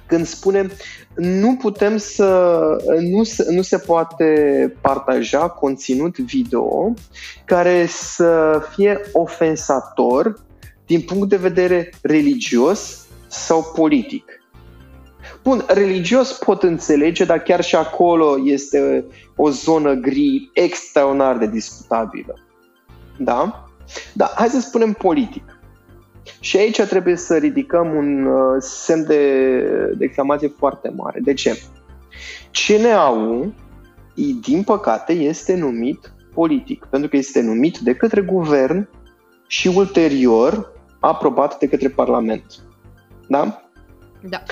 când 0.06 0.26
spunem 0.26 0.70
nu 1.14 1.56
putem 1.56 1.96
să 1.96 2.60
nu 3.00 3.22
se, 3.22 3.46
nu 3.50 3.62
se 3.62 3.78
poate 3.78 4.74
partaja 4.80 5.48
conținut 5.48 6.18
video 6.18 6.94
care 7.44 7.86
să 7.86 8.60
fie 8.74 9.00
ofensator 9.12 10.44
din 10.86 11.00
punct 11.00 11.28
de 11.28 11.36
vedere 11.36 11.92
religios 12.02 13.06
sau 13.26 13.72
politic. 13.74 14.24
Bun, 15.42 15.64
religios 15.66 16.32
pot 16.32 16.62
înțelege, 16.62 17.24
dar 17.24 17.42
chiar 17.42 17.64
și 17.64 17.76
acolo 17.76 18.36
este 18.44 19.04
o 19.36 19.50
zonă 19.50 19.94
gri 19.94 20.50
extraordinar 20.54 21.36
de 21.36 21.46
discutabilă. 21.46 22.34
Da? 23.18 23.65
Da, 24.12 24.33
hai 24.35 24.49
să 24.49 24.61
spunem 24.61 24.92
politic. 24.92 25.59
Și 26.40 26.57
aici 26.57 26.81
trebuie 26.81 27.16
să 27.16 27.37
ridicăm 27.37 27.94
un 27.94 28.27
uh, 28.27 28.57
semn 28.59 29.07
de, 29.07 29.51
de 29.96 30.05
exclamație 30.05 30.55
foarte 30.59 30.92
mare. 30.96 31.20
De 31.22 31.33
ce? 31.33 31.62
CNAU, 32.51 33.53
din 34.40 34.62
păcate, 34.62 35.12
este 35.12 35.57
numit 35.57 36.12
politic, 36.35 36.85
pentru 36.85 37.09
că 37.09 37.16
este 37.16 37.40
numit 37.40 37.79
de 37.79 37.94
către 37.94 38.20
guvern 38.20 38.88
și 39.46 39.68
ulterior 39.68 40.72
aprobat 41.01 41.59
de 41.59 41.68
către 41.68 41.88
Parlament. 41.88 42.44
Da? 43.29 43.62
Da. 44.20 44.42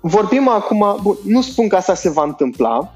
Vorbim 0.00 0.48
acum, 0.48 0.98
bun, 1.02 1.16
nu 1.24 1.40
spun 1.40 1.68
că 1.68 1.76
asta 1.76 1.94
se 1.94 2.10
va 2.10 2.22
întâmpla, 2.22 2.94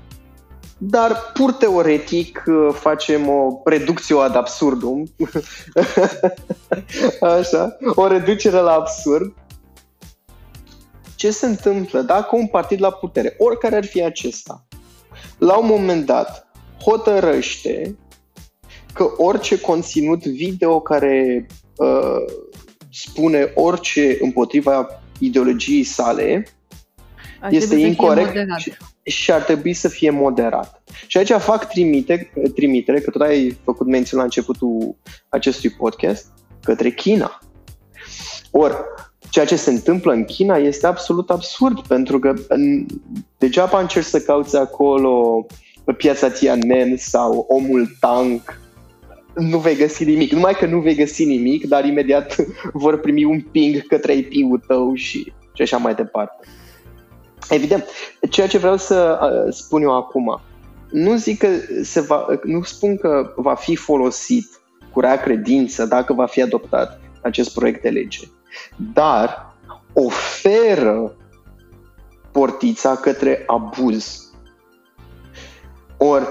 dar 0.79 1.31
pur 1.33 1.53
teoretic 1.53 2.45
uh, 2.47 2.75
facem 2.75 3.29
o 3.29 3.61
reducție 3.65 4.21
ad 4.21 4.37
absurdum, 4.37 5.05
așa, 7.39 7.77
o 7.95 8.07
reducere 8.07 8.57
la 8.57 8.73
absurd. 8.73 9.35
Ce 11.17 11.31
se 11.31 11.47
întâmplă? 11.47 12.01
Dacă 12.01 12.37
un 12.37 12.47
partid 12.47 12.81
la 12.81 12.91
putere, 12.91 13.35
oricare 13.39 13.77
ar 13.77 13.85
fi 13.85 14.03
acesta, 14.03 14.67
la 15.39 15.57
un 15.57 15.67
moment 15.67 16.07
dat 16.07 16.49
hotărăște 16.83 17.97
că 18.93 19.11
orice 19.17 19.61
conținut 19.61 20.27
video 20.27 20.81
care 20.81 21.47
uh, 21.77 22.25
spune 22.91 23.53
orice 23.55 24.17
împotriva 24.21 24.87
ideologiei 25.19 25.85
sale 25.85 26.47
Ar 27.41 27.53
este 27.53 27.77
incorrect 27.77 28.57
și, 28.57 28.73
și 29.09 29.33
ar 29.33 29.41
trebui 29.41 29.73
să 29.73 29.89
fie 29.89 30.11
moderat. 30.11 30.83
Și 31.07 31.19
aici 31.19 31.33
fac 31.33 31.69
trimite, 31.69 32.33
trimitere, 32.55 33.01
că 33.01 33.11
tot 33.11 33.21
ai 33.21 33.59
făcut 33.65 33.87
mențiune 33.87 34.23
la 34.23 34.29
începutul 34.29 34.97
acestui 35.29 35.71
podcast, 35.71 36.27
către 36.63 36.91
China. 36.91 37.39
Ori, 38.51 38.75
ceea 39.31 39.45
ce 39.45 39.57
se 39.57 39.71
întâmplă 39.71 40.13
în 40.13 40.25
China 40.25 40.57
este 40.57 40.87
absolut 40.87 41.31
absurd, 41.31 41.87
pentru 41.87 42.19
că 42.19 42.35
degeaba 43.39 43.81
încerci 43.81 44.07
să 44.07 44.21
cauți 44.21 44.57
acolo 44.57 45.47
piața 45.97 46.31
Tiananmen 46.31 46.97
sau 46.97 47.47
omul 47.49 47.97
tank, 48.01 48.61
nu 49.35 49.59
vei 49.59 49.77
găsi 49.77 50.05
nimic. 50.05 50.33
Numai 50.33 50.55
că 50.55 50.67
nu 50.67 50.81
vei 50.81 50.95
găsi 50.95 51.25
nimic, 51.25 51.67
dar 51.67 51.85
imediat 51.85 52.37
vor 52.73 53.01
primi 53.01 53.25
un 53.25 53.41
ping 53.41 53.87
către 53.87 54.15
IP-ul 54.15 54.63
tău 54.67 54.95
și, 54.95 55.33
și 55.53 55.63
așa 55.63 55.77
mai 55.77 55.95
departe. 55.95 56.47
Evident, 57.49 57.85
ceea 58.31 58.47
ce 58.47 58.59
vreau 58.59 58.77
să 58.77 59.19
spun 59.51 59.83
eu 59.83 59.97
acum, 59.97 60.41
nu 60.91 61.17
zic 61.17 61.39
că 61.39 61.49
se 61.83 62.01
va, 62.01 62.27
nu 62.43 62.63
spun 62.63 62.97
că 62.97 63.33
va 63.37 63.55
fi 63.55 63.77
folosit 63.77 64.61
cu 64.93 65.01
rea 65.01 65.21
credință 65.21 65.87
dacă 65.87 66.13
va 66.13 66.27
fi 66.27 66.43
adoptat 66.43 67.01
acest 67.23 67.55
proiect 67.55 67.83
de 67.83 67.89
lege, 67.89 68.27
dar 68.93 69.55
oferă 69.93 71.17
portița 72.33 72.97
către 72.97 73.43
abuz. 73.47 74.33
Ori, 75.97 76.27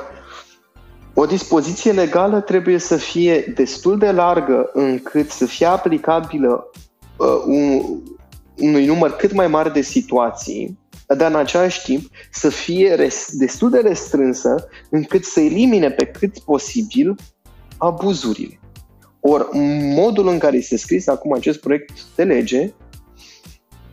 o 1.14 1.26
dispoziție 1.26 1.92
legală 1.92 2.42
trebuie 2.42 2.78
să 2.78 2.96
fie 2.96 3.54
destul 3.56 3.98
de 3.98 4.12
largă 4.12 4.70
încât 4.74 5.30
să 5.30 5.46
fie 5.46 5.66
aplicabilă 5.66 6.72
uh, 7.18 7.44
un, 7.46 7.82
unui 8.58 8.86
număr 8.86 9.12
cât 9.12 9.34
mai 9.34 9.48
mare 9.48 9.70
de 9.70 9.82
situații 9.82 10.78
dar 11.16 11.30
în 11.30 11.38
același 11.38 11.84
timp 11.84 12.10
să 12.32 12.50
fie 12.50 12.94
res- 12.94 13.30
destul 13.32 13.70
de 13.70 13.80
restrânsă 13.80 14.68
încât 14.90 15.26
să 15.26 15.40
elimine 15.40 15.92
pe 15.92 16.06
cât 16.06 16.40
posibil 16.40 17.16
abuzurile. 17.78 18.60
Ori 19.20 19.48
modul 19.96 20.28
în 20.28 20.38
care 20.38 20.58
este 20.58 20.78
scris 20.78 21.08
acum 21.08 21.34
acest 21.34 21.60
proiect 21.60 21.92
de 22.16 22.24
lege 22.24 22.74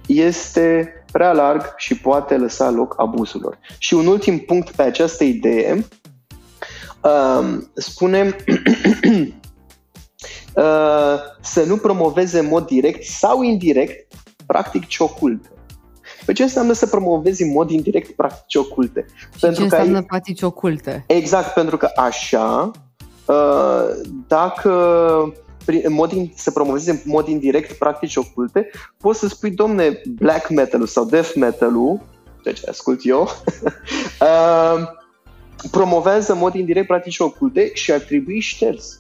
este 0.06 0.92
prea 1.12 1.32
larg 1.32 1.74
și 1.76 1.98
poate 1.98 2.36
lăsa 2.36 2.70
loc 2.70 2.94
abuzurilor. 2.98 3.58
Și 3.78 3.94
un 3.94 4.06
ultim 4.06 4.38
punct 4.38 4.70
pe 4.70 4.82
această 4.82 5.24
idee, 5.24 5.84
um, 7.02 7.70
spunem 7.74 8.26
uh, 10.54 11.16
să 11.40 11.64
nu 11.66 11.76
promoveze 11.76 12.38
în 12.38 12.46
mod 12.46 12.66
direct 12.66 13.04
sau 13.04 13.42
indirect 13.42 14.14
practic 14.46 14.82
ocult. 14.98 15.53
Păi 16.24 16.34
ce 16.34 16.42
înseamnă 16.42 16.72
să 16.72 16.86
promovezi 16.86 17.42
în 17.42 17.52
mod 17.52 17.70
indirect 17.70 18.10
practici 18.10 18.54
oculte? 18.54 19.06
Și 19.32 19.40
pentru 19.40 19.58
ce 19.58 19.64
înseamnă 19.64 19.96
ai... 19.96 20.04
practici 20.04 20.42
oculte? 20.42 21.04
Exact, 21.06 21.54
pentru 21.54 21.76
că 21.76 21.90
așa, 21.96 22.70
uh, 23.26 23.84
dacă 24.26 24.70
în 25.82 25.92
mod 25.92 26.12
in, 26.12 26.32
să 26.36 26.50
promovezi 26.50 26.90
în 26.90 26.98
mod 27.04 27.28
indirect 27.28 27.72
practici 27.72 28.16
oculte, 28.16 28.70
poți 28.98 29.18
să 29.18 29.28
spui, 29.28 29.50
domne, 29.50 30.00
black 30.18 30.48
metal 30.48 30.86
sau 30.86 31.04
death 31.04 31.32
metal-ul, 31.34 32.00
ceea 32.42 32.54
ce 32.54 32.68
ascult 32.68 33.00
eu, 33.02 33.28
uh, 34.20 34.88
promovează 35.70 36.32
în 36.32 36.38
mod 36.38 36.54
indirect 36.54 36.86
practici 36.86 37.18
oculte 37.18 37.70
și 37.74 37.92
ar 37.92 38.00
trebui 38.00 38.40
șters. 38.40 38.98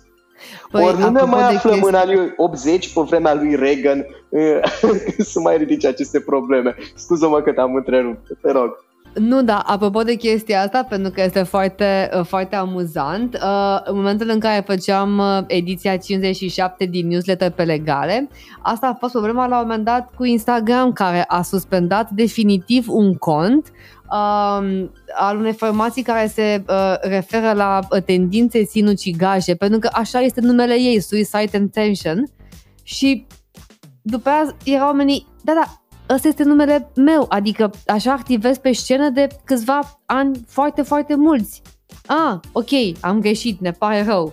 Păi, 0.70 0.84
Ori 0.84 0.98
nu 0.98 1.10
ne 1.10 1.22
mai 1.22 1.54
aflăm 1.54 1.72
chestii... 1.72 1.88
în 1.88 1.94
anii 1.94 2.32
80 2.36 2.92
pe 2.92 3.00
vremea 3.00 3.34
lui 3.34 3.54
Reagan 3.54 4.06
să 5.32 5.40
mai 5.40 5.56
ridice 5.56 5.86
aceste 5.86 6.20
probleme. 6.20 6.74
Scuză-mă 6.94 7.40
că 7.40 7.52
te-am 7.52 7.74
întrerupt, 7.74 8.26
te 8.40 8.50
rog. 8.50 8.84
Nu, 9.14 9.42
da, 9.42 9.58
apropo 9.58 10.02
de 10.02 10.14
chestia 10.14 10.62
asta, 10.62 10.86
pentru 10.88 11.10
că 11.10 11.22
este 11.22 11.42
foarte, 11.42 12.10
uh, 12.18 12.24
foarte 12.24 12.56
amuzant, 12.56 13.34
uh, 13.34 13.80
în 13.84 13.96
momentul 13.96 14.28
în 14.28 14.38
care 14.38 14.64
făceam 14.66 15.18
uh, 15.18 15.38
ediția 15.46 15.96
57 15.96 16.84
din 16.84 17.08
newsletter 17.08 17.50
pe 17.50 17.62
legale, 17.62 18.28
asta 18.62 18.86
a 18.86 18.96
fost 18.98 19.12
problema 19.12 19.46
la 19.46 19.56
un 19.56 19.66
moment 19.66 19.84
dat 19.84 20.10
cu 20.16 20.24
Instagram, 20.24 20.92
care 20.92 21.24
a 21.26 21.42
suspendat 21.42 22.10
definitiv 22.10 22.84
un 22.88 23.14
cont 23.14 23.70
uh, 24.10 24.84
al 25.14 25.36
unei 25.38 25.52
formații 25.52 26.02
care 26.02 26.26
se 26.26 26.64
uh, 26.68 26.94
referă 27.00 27.52
la 27.52 27.80
tendințe 28.04 28.64
sinucigaje, 28.64 29.54
pentru 29.54 29.78
că 29.78 29.88
așa 29.92 30.20
este 30.20 30.40
numele 30.40 30.74
ei, 30.74 31.00
Suicide 31.00 31.56
Intention, 31.56 32.24
și 32.82 33.26
după 34.06 34.28
aia 34.28 34.56
erau 34.64 34.86
oamenii, 34.86 35.26
da, 35.42 35.52
da, 35.52 35.82
ăsta 36.14 36.28
este 36.28 36.42
numele 36.42 36.90
meu, 36.96 37.26
adică 37.28 37.70
așa 37.86 38.12
activez 38.12 38.58
pe 38.58 38.72
scenă 38.72 39.08
de 39.08 39.28
câțiva 39.44 40.00
ani 40.06 40.44
foarte, 40.46 40.82
foarte 40.82 41.14
mulți. 41.14 41.62
Ah, 42.06 42.38
ok, 42.52 42.70
am 43.00 43.20
greșit, 43.20 43.60
ne 43.60 43.70
pare 43.70 44.04
rău. 44.04 44.32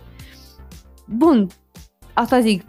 Bun, 1.06 1.48
asta 2.14 2.40
zic, 2.40 2.64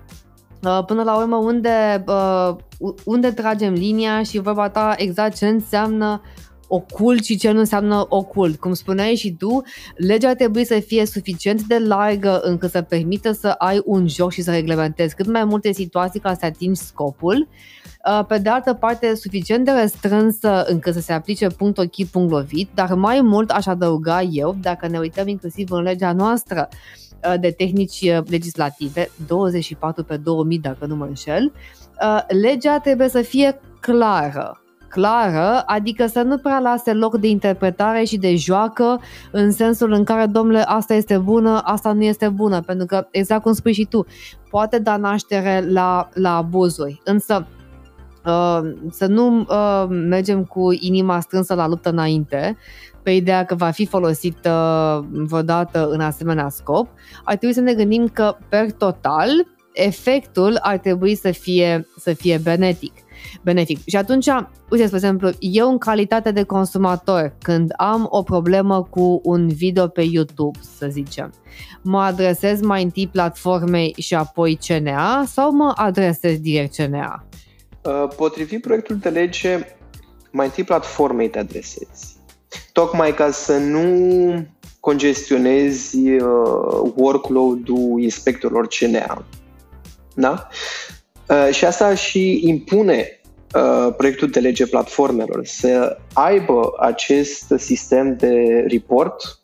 uh, 0.63 0.85
până 0.87 1.03
la 1.03 1.17
urmă 1.17 1.37
unde, 1.37 2.05
uh, 2.07 2.57
unde 3.05 3.33
tragem 3.33 3.73
linia 3.73 4.23
și 4.23 4.39
vorba 4.39 4.69
ta 4.69 4.95
exact 4.97 5.37
ce 5.37 5.49
înseamnă 5.49 6.21
ocult 6.75 7.25
și 7.25 7.37
ce 7.37 7.51
nu 7.51 7.59
înseamnă 7.59 8.07
ocult. 8.09 8.61
Cum 8.61 8.75
spuneai 8.75 9.15
și 9.15 9.33
tu, 9.33 9.63
legea 9.97 10.29
ar 10.29 10.35
trebui 10.35 10.65
să 10.65 10.81
fie 10.81 11.07
suficient 11.07 11.63
de 11.63 11.79
largă 11.79 12.41
încât 12.43 12.71
să 12.71 12.83
permită 12.83 13.33
să 13.33 13.49
ai 13.49 13.81
un 13.85 14.09
joc 14.09 14.33
și 14.33 14.43
să 14.43 14.51
reglementezi 14.51 15.15
cât 15.15 15.27
mai 15.27 15.45
multe 15.45 15.73
situații 15.73 16.21
ca 16.21 16.35
să 16.35 16.45
atingi 16.45 16.81
scopul, 16.81 17.49
uh, 18.07 18.27
pe 18.27 18.39
de 18.39 18.49
altă 18.49 18.75
parte 18.75 19.15
suficient 19.15 19.65
de 19.65 19.71
restrânsă 19.71 20.65
încât 20.65 20.95
să 20.95 21.01
se 21.01 21.13
aplice 21.13 21.47
punct 21.47 21.79
ochi, 21.79 22.07
punct 22.11 22.31
lovit, 22.31 22.69
dar 22.75 22.95
mai 22.95 23.21
mult 23.21 23.51
aș 23.51 23.67
adăuga 23.67 24.23
eu, 24.23 24.57
dacă 24.61 24.89
ne 24.89 24.99
uităm 24.99 25.29
inclusiv 25.29 25.71
în 25.71 25.83
legea 25.83 26.13
noastră 26.13 26.69
uh, 26.71 27.35
de 27.41 27.51
tehnici 27.51 28.01
uh, 28.01 28.19
legislative, 28.29 29.11
24 29.27 30.05
pe 30.05 30.17
2000 30.17 30.59
dacă 30.59 30.87
nu 30.87 30.97
mă 30.97 31.05
înșel, 31.05 31.53
legea 32.29 32.79
trebuie 32.79 33.09
să 33.09 33.23
fie 33.23 33.61
clară, 33.81 34.62
clară, 34.93 35.63
adică 35.67 36.07
să 36.07 36.23
nu 36.23 36.39
prea 36.39 36.59
lase 36.59 36.93
loc 36.93 37.19
de 37.19 37.29
interpretare 37.29 38.05
și 38.05 38.17
de 38.17 38.37
joacă 38.37 39.01
în 39.31 39.51
sensul 39.51 39.93
în 39.93 40.05
care, 40.05 40.27
domnule, 40.27 40.63
asta 40.67 40.95
este 40.95 41.19
bună, 41.19 41.61
asta 41.65 41.93
nu 41.93 42.03
este 42.03 42.29
bună, 42.29 42.61
pentru 42.61 42.87
că, 42.87 43.07
exact 43.11 43.43
cum 43.43 43.53
spui 43.53 43.73
și 43.73 43.87
tu, 43.91 44.07
poate 44.51 44.79
da 44.79 44.97
naștere 44.97 45.65
la, 45.69 46.09
la 46.15 46.37
abuzuri, 46.37 47.01
însă 47.05 47.47
Uh, 48.27 48.61
să 48.91 49.07
nu 49.07 49.39
uh, 49.39 49.85
mergem 49.89 50.45
cu 50.45 50.73
inima 50.81 51.21
strânsă 51.21 51.55
la 51.55 51.67
luptă 51.67 51.89
înainte, 51.89 52.57
pe 53.03 53.11
ideea 53.11 53.45
că 53.45 53.55
va 53.55 53.71
fi 53.71 53.87
folosit 53.87 54.37
uh, 54.47 55.05
vreodată 55.11 55.89
în 55.91 56.01
asemenea 56.01 56.49
scop, 56.49 56.89
ar 57.25 57.37
trebui 57.37 57.55
să 57.55 57.61
ne 57.61 57.75
gândim 57.75 58.09
că, 58.09 58.37
per 58.49 58.71
total, 58.73 59.29
efectul 59.73 60.59
ar 60.61 60.79
trebui 60.79 61.15
să 61.15 61.31
fie, 61.31 61.87
să 61.99 62.13
fie 62.13 62.41
benefic 62.43 62.93
benefic. 63.43 63.79
Și 63.87 63.97
atunci, 63.97 64.27
uite, 64.71 64.85
spre 64.85 64.97
exemplu, 64.97 65.31
eu 65.39 65.69
în 65.69 65.79
calitate 65.79 66.31
de 66.31 66.43
consumator, 66.43 67.37
când 67.43 67.73
am 67.77 68.07
o 68.11 68.23
problemă 68.23 68.83
cu 68.91 69.21
un 69.23 69.49
video 69.49 69.89
pe 69.89 70.03
YouTube, 70.03 70.59
să 70.77 70.87
zicem, 70.91 71.33
mă 71.83 72.01
adresez 72.01 72.61
mai 72.61 72.83
întâi 72.83 73.09
platformei 73.09 73.95
și 73.99 74.15
apoi 74.15 74.59
CNA 74.67 75.25
sau 75.27 75.53
mă 75.53 75.73
adresez 75.77 76.39
direct 76.39 76.75
CNA? 76.75 77.27
Uh, 77.83 78.09
potrivit 78.17 78.61
proiectul 78.61 78.97
de 78.97 79.09
lege, 79.09 79.67
mai 80.31 80.47
întâi 80.47 80.65
platformei 80.65 81.29
te 81.29 81.39
adresezi. 81.39 82.17
Tocmai 82.73 83.15
ca 83.15 83.31
să 83.31 83.57
nu 83.57 84.47
congestionezi 84.81 85.99
uh, 86.11 86.93
workload-ul 86.95 88.01
inspectorilor 88.01 88.67
CNA. 88.67 89.25
Da? 90.15 90.49
Uh, 91.33 91.49
și 91.55 91.65
asta 91.65 91.95
și 91.95 92.41
impune 92.45 93.21
uh, 93.55 93.95
proiectul 93.97 94.29
de 94.29 94.41
lege 94.41 94.67
platformelor 94.67 95.45
să 95.45 95.99
aibă 96.13 96.73
acest 96.79 97.55
sistem 97.57 98.17
de 98.17 98.65
report 98.69 99.41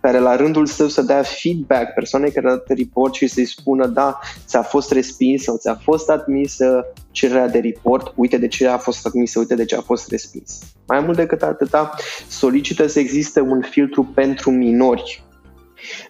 care 0.00 0.18
la 0.18 0.36
rândul 0.36 0.66
său 0.66 0.88
să 0.88 1.02
dea 1.02 1.22
feedback 1.22 1.94
persoanei 1.94 2.32
care 2.32 2.46
a 2.46 2.50
dat 2.50 2.68
report 2.68 3.14
și 3.14 3.26
să-i 3.26 3.44
spună 3.44 3.86
da, 3.86 4.18
ți-a 4.46 4.62
fost 4.62 4.92
respins 4.92 5.42
sau 5.42 5.56
ți-a 5.56 5.74
fost 5.74 6.10
admisă 6.10 6.86
cererea 7.10 7.48
de 7.48 7.58
report, 7.58 8.12
uite 8.16 8.38
de 8.38 8.48
ce 8.48 8.68
a 8.68 8.78
fost 8.78 9.06
admisă, 9.06 9.38
uite 9.38 9.54
de 9.54 9.64
ce 9.64 9.76
a 9.76 9.80
fost 9.80 10.10
respins. 10.10 10.58
Mai 10.86 11.00
mult 11.00 11.16
decât 11.16 11.42
atâta, 11.42 11.94
solicită 12.28 12.86
să 12.86 12.98
existe 12.98 13.40
un 13.40 13.60
filtru 13.60 14.04
pentru 14.14 14.50
minori. 14.50 15.24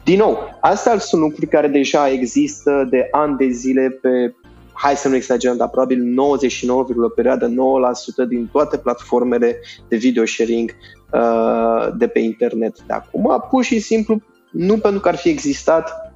Din 0.05 0.19
nou, 0.19 0.59
astea 0.61 0.99
sunt 0.99 1.21
lucruri 1.21 1.47
care 1.47 1.69
deja 1.69 2.09
există 2.09 2.87
de 2.91 3.09
ani 3.11 3.37
de 3.37 3.49
zile 3.49 3.89
pe 3.89 4.35
hai 4.83 4.97
să 4.97 5.09
nu 5.09 5.15
exagerăm, 5.15 5.57
dar 5.57 5.69
probabil 5.69 6.03
99, 6.03 6.87
perioadă 7.15 7.49
9% 7.49 7.53
din 8.29 8.49
toate 8.53 8.79
platformele 8.79 9.61
de 9.89 9.97
video 9.97 10.25
sharing 10.25 10.71
uh, 11.13 11.89
de 11.99 12.07
pe 12.07 12.19
internet 12.19 12.83
de 12.87 12.93
acum, 12.93 13.45
pur 13.51 13.65
și 13.65 13.81
simplu 13.81 14.21
nu 14.51 14.79
pentru 14.79 15.01
că 15.01 15.09
ar 15.09 15.17
fi 15.17 15.29
existat 15.29 16.13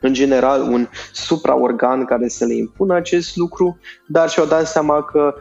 în 0.00 0.12
general 0.12 0.60
un 0.60 0.88
supraorgan 1.12 2.04
care 2.04 2.28
să 2.28 2.44
le 2.44 2.54
impună 2.54 2.94
acest 2.94 3.36
lucru, 3.36 3.78
dar 4.06 4.30
și-au 4.30 4.46
dat 4.46 4.66
seama 4.66 5.02
că 5.02 5.34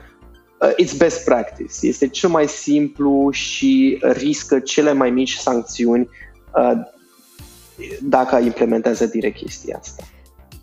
uh, 0.61 0.71
it's 0.83 0.97
best 0.97 1.25
practice. 1.25 1.73
Este 1.81 2.07
cel 2.07 2.29
mai 2.29 2.47
simplu 2.47 3.29
și 3.31 3.99
riscă 4.01 4.59
cele 4.59 4.93
mai 4.93 5.09
mici 5.09 5.33
sancțiuni 5.33 6.09
uh, 6.55 6.71
dacă 8.01 8.37
implementează 8.37 9.05
direct 9.05 9.37
chestia 9.37 9.77
asta. 9.79 10.03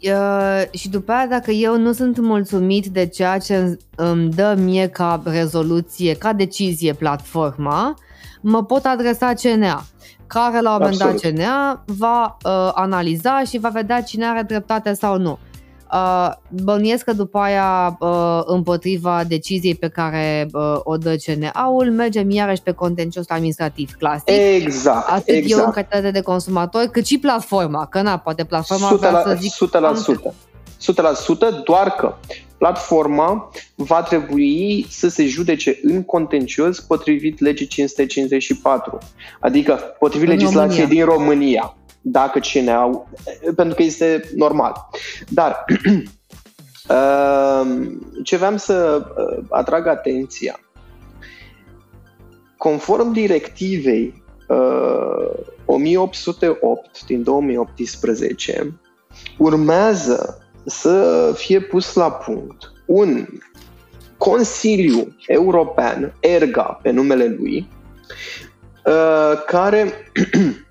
Uh, 0.02 0.62
și 0.70 0.88
după 0.88 1.12
aia, 1.12 1.26
dacă 1.26 1.50
eu 1.50 1.78
nu 1.78 1.92
sunt 1.92 2.18
mulțumit 2.18 2.86
de 2.86 3.06
ceea 3.06 3.38
ce 3.38 3.78
îmi 3.96 4.30
dă 4.30 4.54
mie 4.58 4.86
ca 4.86 5.22
rezoluție, 5.24 6.14
ca 6.14 6.32
decizie 6.32 6.92
platforma, 6.92 7.94
mă 8.40 8.64
pot 8.64 8.84
adresa 8.84 9.32
CNA, 9.42 9.84
care 10.26 10.60
la 10.60 10.70
un 10.70 10.76
moment 10.80 10.98
dat 10.98 11.20
CNA 11.20 11.84
va 11.86 12.36
uh, 12.44 12.70
analiza 12.74 13.42
și 13.42 13.58
va 13.58 13.68
vedea 13.68 14.02
cine 14.02 14.26
are 14.26 14.42
dreptate 14.42 14.92
sau 14.92 15.18
nu. 15.18 15.38
Uh, 15.92 16.30
bănuiesc 16.48 17.04
că 17.04 17.12
după 17.12 17.38
aia 17.38 17.96
uh, 18.00 18.40
împotriva 18.44 19.24
deciziei 19.28 19.74
pe 19.74 19.88
care 19.88 20.46
uh, 20.52 20.80
o 20.82 20.96
dă 20.96 21.16
CNA-ul 21.24 21.90
mergem 21.90 22.30
iarăși 22.30 22.62
pe 22.62 22.72
contencios 22.72 23.24
administrativ 23.28 23.90
clasic. 23.98 24.28
Exact. 24.54 25.08
Atât 25.08 25.34
exact. 25.34 25.60
eu 25.60 25.66
în 25.66 25.72
calitate 25.72 26.10
de 26.10 26.20
consumator, 26.20 26.82
cât 26.82 27.06
și 27.06 27.18
platforma, 27.18 27.86
că 27.86 28.02
na, 28.02 28.18
poate 28.18 28.44
platforma 28.44 28.96
100%, 28.96 28.98
vrea 28.98 29.22
să 29.24 29.38
zic... 29.40 29.52
100%. 30.30 30.34
100%, 31.60 31.64
doar 31.64 31.90
că 31.90 32.14
platforma 32.58 33.50
va 33.74 34.02
trebui 34.02 34.86
să 34.88 35.08
se 35.08 35.26
judece 35.26 35.78
în 35.82 36.02
contencios 36.02 36.80
potrivit 36.80 37.40
legii 37.40 37.66
554, 37.66 38.98
adică 39.40 39.80
potrivit 39.98 40.28
în 40.28 40.34
legislației 40.34 40.86
România. 40.86 41.04
din 41.04 41.14
România 41.14 41.74
dacă 42.00 42.38
cine 42.38 42.70
au, 42.70 43.08
pentru 43.56 43.74
că 43.74 43.82
este 43.82 44.30
normal. 44.34 44.88
Dar 45.28 45.64
ehm, 46.88 48.00
ce 48.24 48.36
vreau 48.36 48.56
să 48.56 49.06
uh, 49.16 49.44
atrag 49.48 49.86
atenția, 49.86 50.60
conform 52.56 53.12
directivei 53.12 54.22
1808 55.64 56.84
uh, 56.84 57.02
din 57.06 57.22
2018, 57.22 58.80
urmează 59.38 60.44
să 60.64 61.32
fie 61.36 61.60
pus 61.60 61.94
la 61.94 62.10
punct 62.10 62.72
un 62.86 63.26
Consiliu 64.16 65.16
European, 65.26 66.14
ERGA 66.20 66.78
pe 66.82 66.90
numele 66.90 67.36
lui, 67.38 67.68
uh, 68.84 69.42
care 69.46 69.92
Uh, 70.16 70.50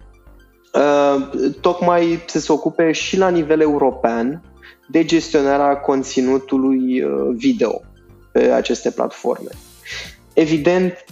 tocmai 1.61 2.23
să 2.27 2.39
se 2.39 2.51
ocupe 2.51 2.91
și 2.91 3.17
la 3.17 3.29
nivel 3.29 3.61
european 3.61 4.41
de 4.87 5.05
gestionarea 5.05 5.77
conținutului 5.77 7.01
uh, 7.01 7.11
video 7.35 7.81
pe 8.31 8.39
aceste 8.39 8.91
platforme. 8.91 9.49
Evident, 10.33 11.05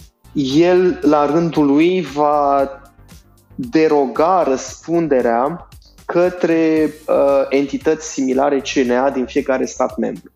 el 0.56 0.98
la 1.02 1.26
rândul 1.26 1.66
lui 1.66 2.00
va 2.00 2.70
deroga 3.54 4.42
răspunderea 4.42 5.68
către 6.04 6.92
uh, 7.08 7.46
entități 7.48 8.12
similare 8.12 8.62
CNA 8.74 9.10
din 9.10 9.26
fiecare 9.26 9.64
stat 9.64 9.96
membru. 9.96 10.30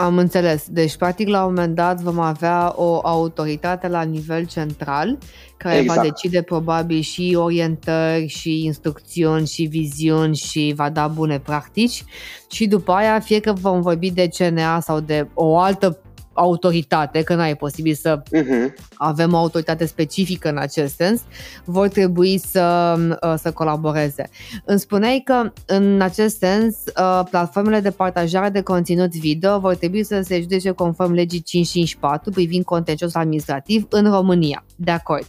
Am 0.00 0.18
înțeles. 0.18 0.66
Deci, 0.70 0.96
practic, 0.96 1.28
la 1.28 1.44
un 1.44 1.54
moment 1.54 1.74
dat 1.74 2.00
vom 2.00 2.18
avea 2.18 2.72
o 2.76 3.00
autoritate 3.02 3.88
la 3.88 4.02
nivel 4.02 4.46
central 4.46 5.18
care 5.56 5.76
exact. 5.76 5.98
va 5.98 6.04
decide 6.04 6.42
probabil 6.42 7.00
și 7.00 7.36
orientări, 7.38 8.26
și 8.26 8.64
instrucțiuni, 8.64 9.46
și 9.46 9.62
viziuni 9.62 10.36
și 10.36 10.72
va 10.76 10.90
da 10.90 11.06
bune 11.06 11.38
practici 11.38 12.04
și 12.50 12.66
după 12.66 12.92
aia, 12.92 13.20
fie 13.20 13.40
că 13.40 13.52
vom 13.52 13.80
vorbi 13.80 14.10
de 14.10 14.28
CNA 14.38 14.80
sau 14.80 15.00
de 15.00 15.28
o 15.34 15.58
altă 15.58 15.98
autoritate, 16.38 17.22
că 17.22 17.34
n-ai 17.34 17.56
posibil 17.56 17.94
să 17.94 18.22
uh-huh. 18.22 18.74
avem 18.94 19.32
o 19.32 19.36
autoritate 19.36 19.86
specifică 19.86 20.48
în 20.48 20.58
acest 20.58 20.94
sens, 20.94 21.20
vor 21.64 21.88
trebui 21.88 22.38
să, 22.38 22.96
uh, 23.22 23.34
să 23.36 23.52
colaboreze. 23.52 24.28
Îmi 24.64 24.78
spuneai 24.78 25.22
că 25.24 25.52
în 25.66 26.00
acest 26.00 26.38
sens 26.38 26.76
uh, 26.76 27.22
platformele 27.30 27.80
de 27.80 27.90
partajare 27.90 28.48
de 28.48 28.60
conținut 28.60 29.16
video 29.16 29.58
vor 29.58 29.74
trebui 29.74 30.04
să 30.04 30.20
se 30.20 30.40
judece 30.40 30.70
conform 30.70 31.12
legii 31.12 31.40
554 31.40 32.30
privind 32.30 32.64
contencios 32.64 33.14
administrativ 33.14 33.86
în 33.88 34.10
România. 34.10 34.64
De 34.76 34.90
acord. 34.90 35.26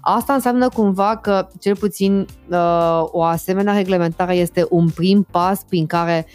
Asta 0.00 0.32
înseamnă 0.32 0.68
cumva 0.68 1.16
că 1.16 1.48
cel 1.60 1.76
puțin 1.76 2.26
uh, 2.48 3.02
o 3.02 3.22
asemenea 3.22 3.74
reglementare 3.74 4.34
este 4.34 4.66
un 4.70 4.88
prim 4.88 5.26
pas 5.30 5.62
prin 5.68 5.86
care 5.86 6.26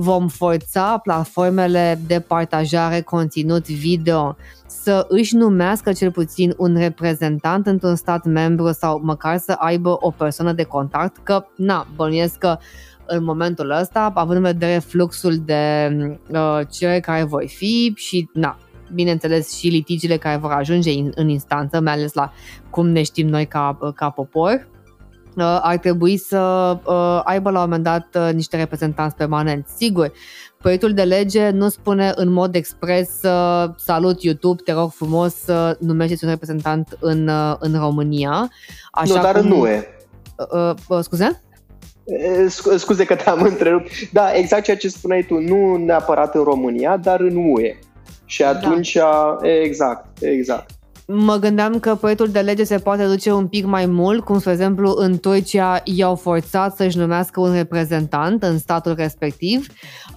vom 0.00 0.28
forța 0.28 0.98
platformele 1.02 1.98
de 2.06 2.20
partajare 2.20 3.00
conținut 3.00 3.68
video. 3.68 4.36
Să 4.66 5.06
își 5.08 5.36
numească 5.36 5.92
cel 5.92 6.10
puțin 6.10 6.54
un 6.56 6.76
reprezentant 6.76 7.66
într-un 7.66 7.96
stat 7.96 8.24
membru 8.24 8.72
sau 8.72 9.00
măcar 9.04 9.38
să 9.38 9.52
aibă 9.52 9.96
o 10.00 10.10
persoană 10.10 10.52
de 10.52 10.62
contact, 10.62 11.16
că, 11.22 11.46
na, 11.56 11.86
bănuiesc 11.96 12.38
că 12.38 12.58
în 13.06 13.24
momentul 13.24 13.70
ăsta, 13.70 14.12
având 14.14 14.36
în 14.36 14.44
vedere 14.44 14.78
fluxul 14.78 15.36
de 15.36 15.88
uh, 16.30 16.60
cele 16.70 17.00
care 17.00 17.24
vor 17.24 17.44
fi 17.46 17.92
și, 17.96 18.28
na, 18.32 18.58
bineînțeles 18.94 19.56
și 19.56 19.68
litigiile 19.68 20.16
care 20.16 20.36
vor 20.36 20.50
ajunge 20.50 20.90
în, 20.90 21.12
în 21.14 21.28
instanță, 21.28 21.80
mai 21.80 21.92
ales 21.92 22.12
la 22.12 22.32
cum 22.70 22.88
ne 22.88 23.02
știm 23.02 23.28
noi 23.28 23.46
ca, 23.46 23.78
ca 23.94 24.10
popor, 24.10 24.52
uh, 24.52 24.77
ar 25.44 25.76
trebui 25.76 26.16
să 26.16 26.38
uh, 26.84 27.20
aibă 27.24 27.50
la 27.50 27.58
un 27.58 27.64
moment 27.64 27.84
dat 27.84 28.06
uh, 28.14 28.34
niște 28.34 28.56
reprezentanți 28.56 29.16
permanenți. 29.16 29.72
Sigur, 29.76 30.12
proiectul 30.58 30.92
de 30.92 31.02
lege 31.02 31.50
nu 31.50 31.68
spune 31.68 32.12
în 32.14 32.32
mod 32.32 32.54
expres 32.54 33.10
salut 33.76 34.22
YouTube, 34.22 34.62
te 34.64 34.72
rog 34.72 34.90
frumos 34.90 35.34
să 35.34 35.76
numești 35.80 36.24
un 36.24 36.30
reprezentant 36.30 36.96
în, 37.00 37.30
în 37.58 37.78
România. 37.78 38.48
Așa 38.90 39.14
nu, 39.14 39.22
dar 39.22 39.40
cum... 39.40 39.48
nu 39.48 39.66
e. 39.66 39.88
Uh, 40.52 40.74
uh, 40.88 40.98
scuze? 41.02 41.42
Scuze 42.76 43.04
că 43.04 43.14
te-am 43.14 43.42
întrerupt. 43.42 43.90
Da, 44.12 44.32
exact 44.34 44.64
ceea 44.64 44.76
ce 44.76 44.88
spuneai 44.88 45.22
tu, 45.22 45.34
nu 45.34 45.76
neapărat 45.76 46.34
în 46.34 46.42
România, 46.42 46.96
dar 46.96 47.20
în 47.20 47.36
UE. 47.36 47.78
Și 48.24 48.40
da. 48.40 48.48
atunci, 48.48 48.92
da. 48.92 49.38
exact, 49.42 50.22
exact. 50.22 50.77
Mă 51.12 51.36
gândeam 51.36 51.78
că 51.78 51.94
proiectul 51.94 52.28
de 52.28 52.40
lege 52.40 52.64
se 52.64 52.78
poate 52.78 53.06
duce 53.06 53.32
un 53.32 53.46
pic 53.46 53.64
mai 53.64 53.86
mult, 53.86 54.24
cum, 54.24 54.38
spre 54.38 54.52
exemplu, 54.52 54.94
în 54.96 55.18
Turcia 55.18 55.80
i-au 55.84 56.14
forțat 56.14 56.76
să-și 56.76 56.98
numească 56.98 57.40
un 57.40 57.52
reprezentant 57.52 58.42
în 58.42 58.58
statul 58.58 58.94
respectiv. 58.94 59.66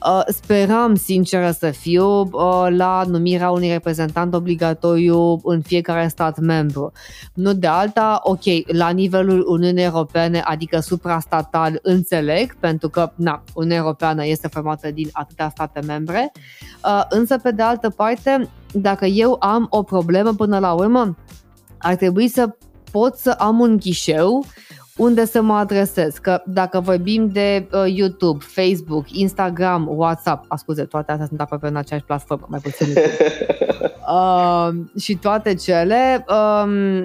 Uh, 0.06 0.22
speram, 0.28 0.96
sinceră 0.96 1.52
să 1.52 1.70
fiu, 1.70 2.20
uh, 2.20 2.68
la 2.70 3.04
numirea 3.08 3.50
unui 3.50 3.72
reprezentant 3.72 4.34
obligatoriu 4.34 5.39
în 5.44 5.62
fiecare 5.62 6.08
stat 6.08 6.39
membru. 6.39 6.92
Nu 7.34 7.54
de 7.54 7.68
alta, 7.68 8.20
ok, 8.24 8.44
la 8.66 8.89
nivelul 8.89 9.46
Uniunii 9.48 9.84
Europene, 9.84 10.42
adică 10.46 10.80
suprastatal, 10.80 11.80
înțeleg, 11.82 12.56
pentru 12.60 12.89
că, 12.89 13.12
na, 13.16 13.44
Uniunea 13.54 13.78
Europeană 13.78 14.26
este 14.26 14.48
formată 14.48 14.92
din 14.92 15.10
atâtea 15.12 15.50
state 15.50 15.80
membre, 15.88 16.32
uh, 16.84 17.04
însă, 17.10 17.38
pe 17.38 17.52
de 17.52 17.62
altă 17.62 17.89
parte, 17.89 18.50
dacă 18.74 19.05
eu 19.05 19.38
am 19.39 19.67
o 19.69 19.84
problemă 19.84 20.34
până 20.34 20.59
la 20.59 20.74
urmă, 20.74 21.15
ar 21.78 21.95
trebui 21.95 22.28
să 22.28 22.55
pot 22.91 23.15
să 23.15 23.30
am 23.30 23.59
un 23.59 23.78
ghișeu 23.78 24.45
unde 24.97 25.26
să 25.26 25.41
mă 25.41 25.53
adresez. 25.53 26.17
Că 26.17 26.41
dacă 26.45 26.80
vorbim 26.80 27.28
de 27.28 27.67
uh, 27.72 27.84
YouTube, 27.88 28.43
Facebook, 28.47 29.11
Instagram, 29.11 29.88
WhatsApp, 29.89 30.45
ascuze, 30.47 30.84
toate 30.84 31.11
astea 31.11 31.28
sunt 31.28 31.41
aproape 31.41 31.67
în 31.67 31.76
aceeași 31.76 32.05
platformă, 32.05 32.45
mai 32.49 32.59
puțin 32.59 32.88
uh, 34.15 34.69
și 34.99 35.15
toate 35.15 35.53
cele, 35.53 36.26
uh, 36.30 37.03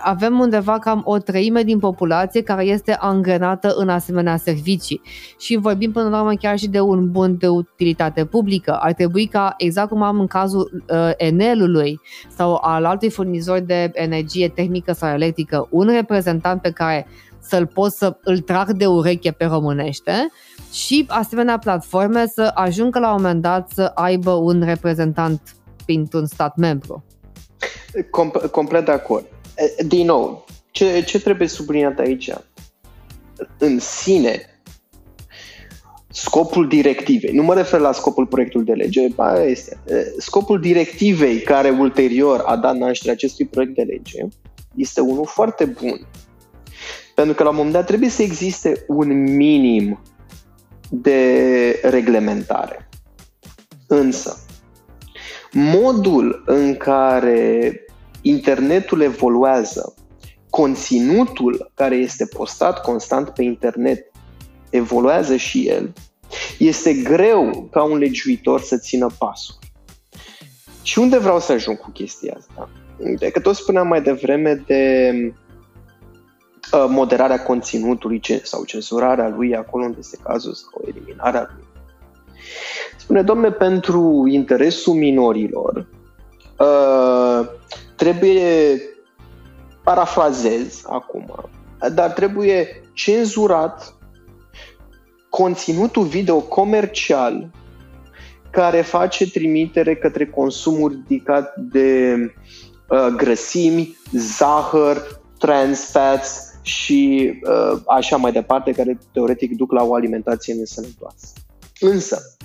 avem 0.00 0.38
undeva 0.38 0.78
cam 0.78 1.02
o 1.04 1.18
treime 1.18 1.62
din 1.62 1.78
populație 1.78 2.42
care 2.42 2.64
este 2.64 2.96
angrenată 3.00 3.74
în 3.76 3.88
asemenea 3.88 4.36
servicii 4.36 5.00
și 5.38 5.56
vorbim 5.56 5.92
până 5.92 6.08
la 6.08 6.20
urmă 6.20 6.34
chiar 6.34 6.58
și 6.58 6.68
de 6.68 6.80
un 6.80 7.10
bun 7.10 7.36
de 7.38 7.48
utilitate 7.48 8.24
publică. 8.24 8.76
Ar 8.80 8.92
trebui 8.92 9.26
ca, 9.26 9.54
exact 9.56 9.88
cum 9.88 10.02
am 10.02 10.20
în 10.20 10.26
cazul 10.26 10.84
uh, 10.88 11.10
Enelului 11.16 12.00
sau 12.36 12.58
al 12.62 12.84
altui 12.84 13.10
furnizor 13.10 13.58
de 13.58 13.90
energie 13.94 14.48
tehnică 14.48 14.92
sau 14.92 15.12
electrică, 15.12 15.66
un 15.70 15.86
reprezentant 15.86 16.60
pe 16.60 16.70
care 16.70 17.06
să-l 17.40 17.66
pot 17.66 17.92
să 17.92 18.16
îl 18.22 18.38
trag 18.38 18.72
de 18.72 18.86
ureche 18.86 19.30
pe 19.30 19.44
românește 19.44 20.28
și 20.72 21.04
asemenea 21.08 21.58
platforme 21.58 22.26
să 22.26 22.50
ajungă 22.54 22.98
la 22.98 23.08
un 23.08 23.22
moment 23.22 23.42
dat 23.42 23.70
să 23.74 23.90
aibă 23.94 24.30
un 24.30 24.62
reprezentant 24.64 25.40
printr-un 25.84 26.26
stat 26.26 26.56
membru. 26.56 27.04
Com- 27.96 28.50
complet 28.50 28.84
de 28.84 28.90
acord. 28.90 29.33
Din 29.86 30.06
nou, 30.06 30.44
ce, 30.70 31.02
ce 31.02 31.20
trebuie 31.20 31.48
subliniat 31.48 31.98
aici? 31.98 32.30
În 33.58 33.78
sine, 33.78 34.60
scopul 36.08 36.68
directivei, 36.68 37.34
nu 37.34 37.42
mă 37.42 37.54
refer 37.54 37.80
la 37.80 37.92
scopul 37.92 38.26
proiectului 38.26 38.66
de 38.66 38.72
lege, 38.72 39.06
aia 39.16 39.44
este, 39.44 39.78
scopul 40.18 40.60
directivei 40.60 41.40
care 41.40 41.70
ulterior 41.70 42.42
a 42.46 42.56
dat 42.56 42.76
naștere 42.76 43.12
acestui 43.12 43.46
proiect 43.46 43.74
de 43.74 43.82
lege 43.82 44.22
este 44.74 45.00
unul 45.00 45.26
foarte 45.26 45.64
bun. 45.64 46.08
Pentru 47.14 47.34
că 47.34 47.42
la 47.42 47.48
un 47.48 47.56
moment 47.56 47.74
dat 47.74 47.86
trebuie 47.86 48.08
să 48.08 48.22
existe 48.22 48.84
un 48.86 49.34
minim 49.34 50.00
de 50.90 51.80
reglementare. 51.82 52.88
Însă, 53.86 54.44
modul 55.52 56.42
în 56.46 56.76
care 56.76 57.72
internetul 58.24 59.00
evoluează, 59.00 59.94
conținutul 60.50 61.70
care 61.74 61.94
este 61.94 62.26
postat 62.26 62.80
constant 62.80 63.28
pe 63.28 63.42
internet 63.42 64.10
evoluează 64.70 65.36
și 65.36 65.68
el, 65.68 65.92
este 66.58 66.92
greu 66.92 67.68
ca 67.70 67.82
un 67.82 67.98
legiuitor 67.98 68.60
să 68.60 68.78
țină 68.78 69.06
pasul. 69.18 69.54
Și 70.82 70.98
unde 70.98 71.18
vreau 71.18 71.40
să 71.40 71.52
ajung 71.52 71.78
cu 71.78 71.90
chestia 71.90 72.36
asta? 72.38 72.68
De 73.18 73.30
că 73.30 73.40
tot 73.40 73.54
spuneam 73.54 73.86
mai 73.86 74.02
devreme 74.02 74.62
de 74.66 75.12
uh, 76.72 76.86
moderarea 76.88 77.42
conținutului 77.42 78.20
sau 78.42 78.64
cenzurarea 78.64 79.28
lui 79.28 79.56
acolo 79.56 79.84
unde 79.84 79.96
este 80.00 80.18
cazul 80.22 80.52
sau 80.52 80.82
eliminarea 80.86 81.50
lui. 81.54 81.64
Spune, 82.96 83.22
domne, 83.22 83.50
pentru 83.50 84.24
interesul 84.28 84.94
minorilor, 84.94 85.86
uh, 86.58 87.48
trebuie, 87.96 88.80
parafrazez 89.82 90.82
acum, 90.86 91.50
dar 91.94 92.10
trebuie 92.10 92.82
cenzurat 92.92 93.94
conținutul 95.28 96.04
video 96.04 96.40
comercial 96.40 97.50
care 98.50 98.80
face 98.80 99.30
trimitere 99.30 99.96
către 99.96 100.26
consumul 100.26 100.90
ridicat 100.90 101.56
de 101.56 102.16
uh, 102.88 103.06
grăsimi, 103.16 103.96
zahăr, 104.12 105.20
trans 105.38 105.90
fats 105.90 106.52
și 106.62 107.32
uh, 107.42 107.80
așa 107.86 108.16
mai 108.16 108.32
departe, 108.32 108.72
care 108.72 108.98
teoretic 109.12 109.56
duc 109.56 109.72
la 109.72 109.82
o 109.82 109.94
alimentație 109.94 110.54
nesănătoasă. 110.54 111.32
Însă, 111.80 112.36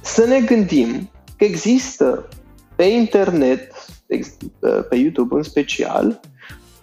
să 0.00 0.24
ne 0.24 0.40
gândim 0.40 1.10
că 1.36 1.44
există 1.44 2.28
pe 2.78 2.84
internet, 2.84 3.72
pe 4.88 4.96
YouTube 4.96 5.34
în 5.34 5.42
special, 5.42 6.20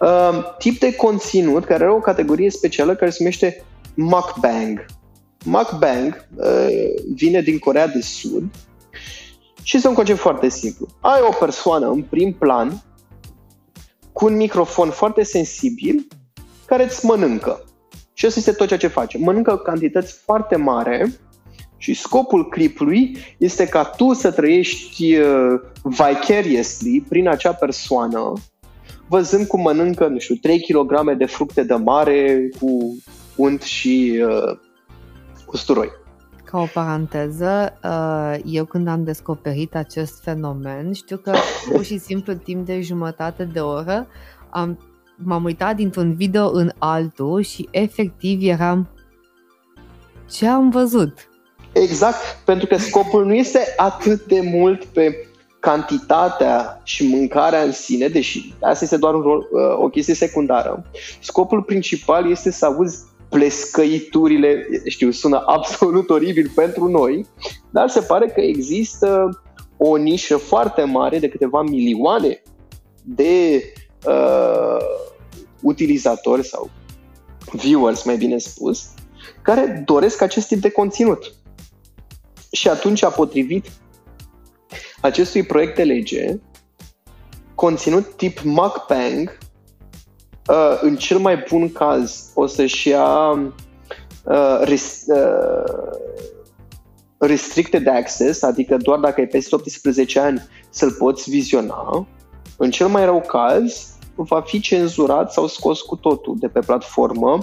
uh, 0.00 0.56
tip 0.58 0.78
de 0.78 0.94
conținut 0.94 1.64
care 1.64 1.82
are 1.82 1.92
o 1.92 2.00
categorie 2.00 2.50
specială 2.50 2.94
care 2.94 3.10
se 3.10 3.16
numește 3.18 3.64
mukbang. 3.94 4.84
Mukbang 5.44 6.26
uh, 6.34 6.66
vine 7.14 7.40
din 7.40 7.58
Corea 7.58 7.86
de 7.86 8.00
Sud 8.00 8.44
și 9.62 9.76
este 9.76 9.88
un 9.88 9.94
concept 9.94 10.18
foarte 10.18 10.48
simplu. 10.48 10.86
Ai 11.00 11.20
o 11.28 11.32
persoană 11.40 11.90
în 11.90 12.02
prim 12.02 12.32
plan 12.32 12.82
cu 14.12 14.24
un 14.24 14.36
microfon 14.36 14.90
foarte 14.90 15.22
sensibil 15.22 16.06
care 16.66 16.84
îți 16.84 17.06
mănâncă. 17.06 17.64
Și 18.12 18.26
asta 18.26 18.38
este 18.38 18.52
tot 18.52 18.66
ceea 18.66 18.78
ce 18.78 18.86
face. 18.86 19.18
Mănâncă 19.18 19.56
cantități 19.56 20.12
foarte 20.12 20.56
mare 20.56 21.12
și 21.76 21.94
scopul 21.94 22.48
clipului 22.48 23.16
este 23.38 23.66
ca 23.66 23.84
tu 23.84 24.12
să 24.12 24.30
trăiești 24.30 25.16
uh, 25.16 25.60
vicariously 25.82 27.04
prin 27.08 27.28
acea 27.28 27.52
persoană, 27.52 28.32
văzând 29.08 29.46
cum 29.46 29.60
mănâncă, 29.60 30.06
nu 30.06 30.18
știu, 30.18 30.34
3 30.34 30.60
kg 30.60 31.16
de 31.16 31.24
fructe 31.24 31.62
de 31.62 31.74
mare 31.74 32.48
cu 32.60 32.96
unt 33.36 33.62
și 33.62 34.22
uh, 34.28 34.58
usturoi. 35.46 35.88
Ca 36.44 36.58
o 36.58 36.66
paranteză, 36.74 37.78
uh, 37.84 38.36
eu 38.44 38.64
când 38.64 38.88
am 38.88 39.04
descoperit 39.04 39.74
acest 39.74 40.22
fenomen, 40.22 40.92
știu 40.92 41.16
că 41.16 41.32
pur 41.70 41.84
și 41.84 41.98
simplu 41.98 42.34
timp 42.34 42.66
de 42.66 42.80
jumătate 42.80 43.44
de 43.44 43.60
oră 43.60 44.06
am, 44.50 44.78
m-am 45.16 45.44
uitat 45.44 45.76
dintr-un 45.76 46.14
video 46.14 46.50
în 46.50 46.70
altul 46.78 47.42
și 47.42 47.68
efectiv 47.70 48.38
eram 48.42 48.88
ce 50.30 50.46
am 50.46 50.70
văzut? 50.70 51.28
Exact, 51.82 52.38
pentru 52.44 52.66
că 52.66 52.76
scopul 52.76 53.24
nu 53.24 53.34
este 53.34 53.74
atât 53.76 54.24
de 54.24 54.40
mult 54.40 54.84
pe 54.84 55.26
cantitatea 55.60 56.80
și 56.84 57.06
mâncarea 57.06 57.62
în 57.62 57.72
sine, 57.72 58.08
deși 58.08 58.54
asta 58.60 58.84
este 58.84 58.96
doar 58.96 59.14
un 59.14 59.20
rol, 59.20 59.38
uh, 59.38 59.84
o 59.84 59.88
chestie 59.88 60.14
secundară. 60.14 60.90
Scopul 61.20 61.62
principal 61.62 62.30
este 62.30 62.50
să 62.50 62.66
auzi 62.66 63.04
plescăiturile, 63.28 64.66
știu, 64.86 65.10
sună 65.10 65.42
absolut 65.56 66.10
oribil 66.10 66.50
pentru 66.54 66.88
noi, 66.88 67.26
dar 67.70 67.88
se 67.88 68.00
pare 68.00 68.26
că 68.26 68.40
există 68.40 69.40
o 69.76 69.96
nișă 69.96 70.36
foarte 70.36 70.82
mare 70.82 71.18
de 71.18 71.28
câteva 71.28 71.62
milioane 71.62 72.42
de 73.02 73.62
uh, 74.06 74.84
utilizatori 75.62 76.44
sau 76.44 76.70
viewers, 77.52 78.04
mai 78.04 78.16
bine 78.16 78.38
spus, 78.38 78.88
care 79.42 79.82
doresc 79.86 80.22
acest 80.22 80.46
tip 80.48 80.60
de 80.60 80.70
conținut. 80.70 81.34
Și 82.52 82.68
atunci 82.68 83.02
a 83.02 83.08
potrivit 83.08 83.66
acestui 85.00 85.42
proiect 85.42 85.76
de 85.76 85.82
lege 85.82 86.38
conținut 87.54 88.16
tip 88.16 88.40
mukbang 88.42 89.38
uh, 90.48 90.78
în 90.80 90.96
cel 90.96 91.18
mai 91.18 91.44
bun 91.48 91.72
caz 91.72 92.30
o 92.34 92.46
să-și 92.46 92.88
ia 92.88 93.30
uh, 94.24 94.60
res, 94.60 95.04
uh, 95.06 96.14
restricted 97.18 97.86
access, 97.86 98.42
adică 98.42 98.76
doar 98.76 98.98
dacă 98.98 99.20
ai 99.20 99.26
peste 99.26 99.54
18 99.54 100.20
ani 100.20 100.48
să-l 100.70 100.92
poți 100.92 101.30
viziona. 101.30 102.06
În 102.56 102.70
cel 102.70 102.86
mai 102.86 103.04
rău 103.04 103.20
caz, 103.20 103.96
va 104.14 104.40
fi 104.40 104.60
cenzurat 104.60 105.32
sau 105.32 105.46
scos 105.46 105.80
cu 105.80 105.96
totul 105.96 106.36
de 106.38 106.48
pe 106.48 106.60
platformă 106.60 107.38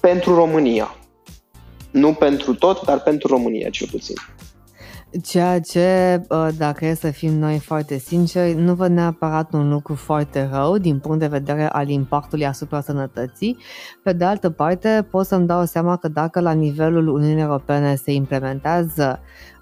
pentru 0.00 0.34
România. 0.34 0.96
Nu 1.98 2.12
pentru 2.12 2.54
tot, 2.54 2.84
dar 2.84 3.00
pentru 3.00 3.28
România, 3.28 3.68
cel 3.70 3.88
puțin. 3.90 4.14
Ceea 5.22 5.60
ce, 5.60 6.20
dacă 6.56 6.86
e 6.86 6.94
să 6.94 7.10
fim 7.10 7.32
noi 7.32 7.58
foarte 7.58 7.98
sinceri, 7.98 8.54
nu 8.54 8.74
văd 8.74 8.90
neapărat 8.90 9.52
un 9.52 9.68
lucru 9.68 9.94
foarte 9.94 10.48
rău 10.52 10.78
din 10.78 10.98
punct 10.98 11.18
de 11.18 11.26
vedere 11.26 11.68
al 11.68 11.88
impactului 11.88 12.46
asupra 12.46 12.80
sănătății. 12.80 13.56
Pe 14.02 14.12
de 14.12 14.24
altă 14.24 14.50
parte, 14.50 15.06
pot 15.10 15.26
să-mi 15.26 15.46
dau 15.46 15.64
seama 15.64 15.96
că 15.96 16.08
dacă 16.08 16.40
la 16.40 16.52
nivelul 16.52 17.08
Uniunii 17.08 17.42
Europene 17.42 17.94
se 17.94 18.12
implementează 18.12 19.20
uh, 19.22 19.57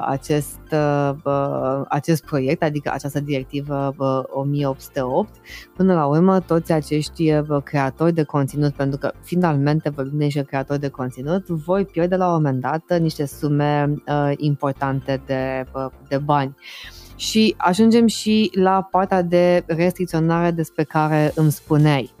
acest, 0.00 0.60
uh, 0.72 1.82
acest 1.88 2.24
proiect, 2.24 2.62
adică 2.62 2.90
această 2.92 3.20
directivă 3.20 3.94
uh, 3.98 4.22
1808, 4.26 5.34
până 5.76 5.94
la 5.94 6.06
urmă 6.06 6.40
toți 6.40 6.72
acești 6.72 7.32
uh, 7.32 7.62
creatori 7.64 8.12
de 8.12 8.22
conținut, 8.22 8.72
pentru 8.74 8.98
că 8.98 9.12
finalmente 9.22 9.88
vorbim 9.88 10.18
de 10.18 10.24
niște 10.24 10.42
creatori 10.42 10.80
de 10.80 10.88
conținut, 10.88 11.46
voi 11.46 11.84
pierde 11.84 12.16
la 12.16 12.26
un 12.26 12.32
moment 12.32 12.60
dat 12.60 12.98
niște 12.98 13.26
sume 13.26 13.94
uh, 14.06 14.32
importante 14.36 15.22
de, 15.26 15.64
uh, 15.74 15.86
de 16.08 16.18
bani. 16.18 16.54
Uh, 16.56 16.99
și 17.20 17.54
ajungem 17.56 18.06
și 18.06 18.50
la 18.54 18.88
partea 18.90 19.22
de 19.22 19.62
restricționare 19.66 20.50
despre 20.50 20.84
care 20.84 21.32
îmi 21.34 21.52
spuneai. 21.52 22.14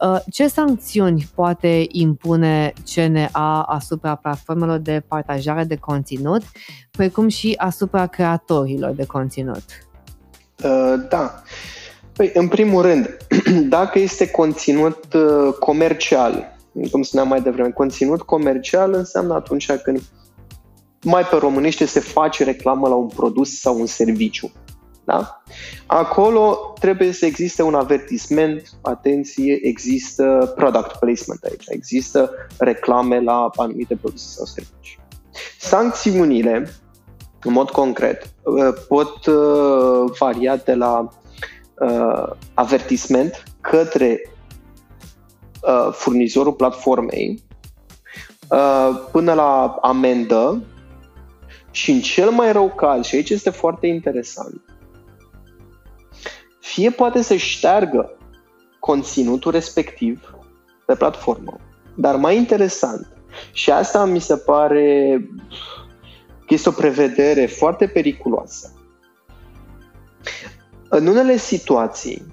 Uh, 0.00 0.18
ce 0.30 0.46
sancțiuni 0.48 1.28
poate 1.34 1.84
impune 1.88 2.72
CNA 2.94 3.62
asupra 3.62 4.14
platformelor 4.14 4.78
de 4.78 5.02
partajare 5.08 5.64
de 5.64 5.76
conținut, 5.76 6.42
precum 6.90 7.28
și 7.28 7.54
asupra 7.56 8.06
creatorilor 8.06 8.90
de 8.90 9.06
conținut? 9.06 9.64
Uh, 10.64 10.94
da. 11.08 11.42
Păi, 12.12 12.30
în 12.34 12.48
primul 12.48 12.82
rând, 12.82 13.16
dacă 13.76 13.98
este 13.98 14.30
conținut 14.30 15.14
uh, 15.14 15.54
comercial, 15.58 16.56
cum 16.90 17.02
spuneam 17.02 17.28
mai 17.28 17.40
devreme, 17.40 17.70
conținut 17.70 18.22
comercial 18.22 18.94
înseamnă 18.94 19.34
atunci 19.34 19.72
când 19.72 20.02
mai 21.04 21.24
pe 21.24 21.36
românește 21.36 21.84
se 21.84 22.00
face 22.00 22.44
reclamă 22.44 22.88
la 22.88 22.94
un 22.94 23.08
produs 23.08 23.60
sau 23.60 23.80
un 23.80 23.86
serviciu. 23.86 24.50
Da? 25.04 25.42
Acolo 25.86 26.74
trebuie 26.80 27.12
să 27.12 27.26
existe 27.26 27.62
un 27.62 27.74
avertisment, 27.74 28.62
atenție, 28.82 29.58
există 29.62 30.52
product 30.56 30.96
placement 30.96 31.42
aici, 31.42 31.64
există 31.68 32.30
reclame 32.58 33.20
la 33.20 33.50
anumite 33.56 33.96
produse 33.96 34.28
sau 34.36 34.44
servicii. 34.44 34.98
Sancțiunile, 35.58 36.70
în 37.42 37.52
mod 37.52 37.70
concret, 37.70 38.34
uh, 38.42 38.74
pot 38.88 39.26
uh, 39.26 40.12
varia 40.18 40.56
de 40.56 40.74
la 40.74 41.08
uh, 41.78 42.30
avertisment 42.54 43.42
către 43.60 44.26
furnizorul 45.92 46.52
platformei 46.52 47.42
până 49.12 49.32
la 49.32 49.78
amendă 49.82 50.62
și 51.72 51.90
în 51.90 52.00
cel 52.00 52.30
mai 52.30 52.52
rău 52.52 52.74
caz, 52.74 53.04
și 53.04 53.14
aici 53.14 53.30
este 53.30 53.50
foarte 53.50 53.86
interesant, 53.86 54.60
fie 56.60 56.90
poate 56.90 57.22
să 57.22 57.36
șteargă 57.36 58.16
conținutul 58.78 59.50
respectiv 59.50 60.34
pe 60.86 60.94
platformă, 60.94 61.56
dar 61.94 62.16
mai 62.16 62.36
interesant, 62.36 63.12
și 63.52 63.70
asta 63.70 64.04
mi 64.04 64.20
se 64.20 64.36
pare 64.36 65.16
că 66.46 66.54
este 66.54 66.68
o 66.68 66.72
prevedere 66.72 67.46
foarte 67.46 67.86
periculoasă. 67.86 68.72
În 70.88 71.06
unele 71.06 71.36
situații, 71.36 72.26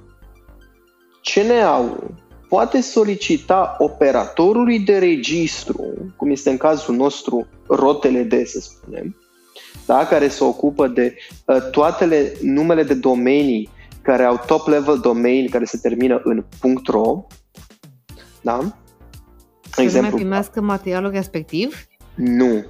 CNA-ul 1.22 2.14
poate 2.50 2.82
solicita 2.82 3.76
operatorului 3.78 4.80
de 4.80 4.98
registru, 4.98 6.14
cum 6.16 6.30
este 6.30 6.50
în 6.50 6.58
cazul 6.58 6.96
nostru 6.96 7.48
rotele 7.68 8.24
de, 8.24 8.46
să 8.46 8.60
spunem, 8.60 9.19
da, 9.86 10.06
care 10.06 10.28
se 10.28 10.44
ocupă 10.44 10.88
de 10.88 11.16
uh, 11.46 11.70
toate 11.72 12.34
numele 12.42 12.84
de 12.84 12.94
domenii 12.94 13.70
care 14.02 14.24
au 14.24 14.44
top 14.46 14.68
level 14.68 15.00
domain 15.00 15.50
care 15.50 15.66
se 15.66 15.78
termină 15.78 16.22
în 16.62 16.78
.ro, 16.86 17.28
da? 18.42 18.60
Să 19.70 19.82
Exemplu, 19.82 20.10
mai 20.10 20.20
primească 20.20 20.62
materialul 20.62 21.12
respectiv? 21.12 21.88
Nu. 22.16 22.66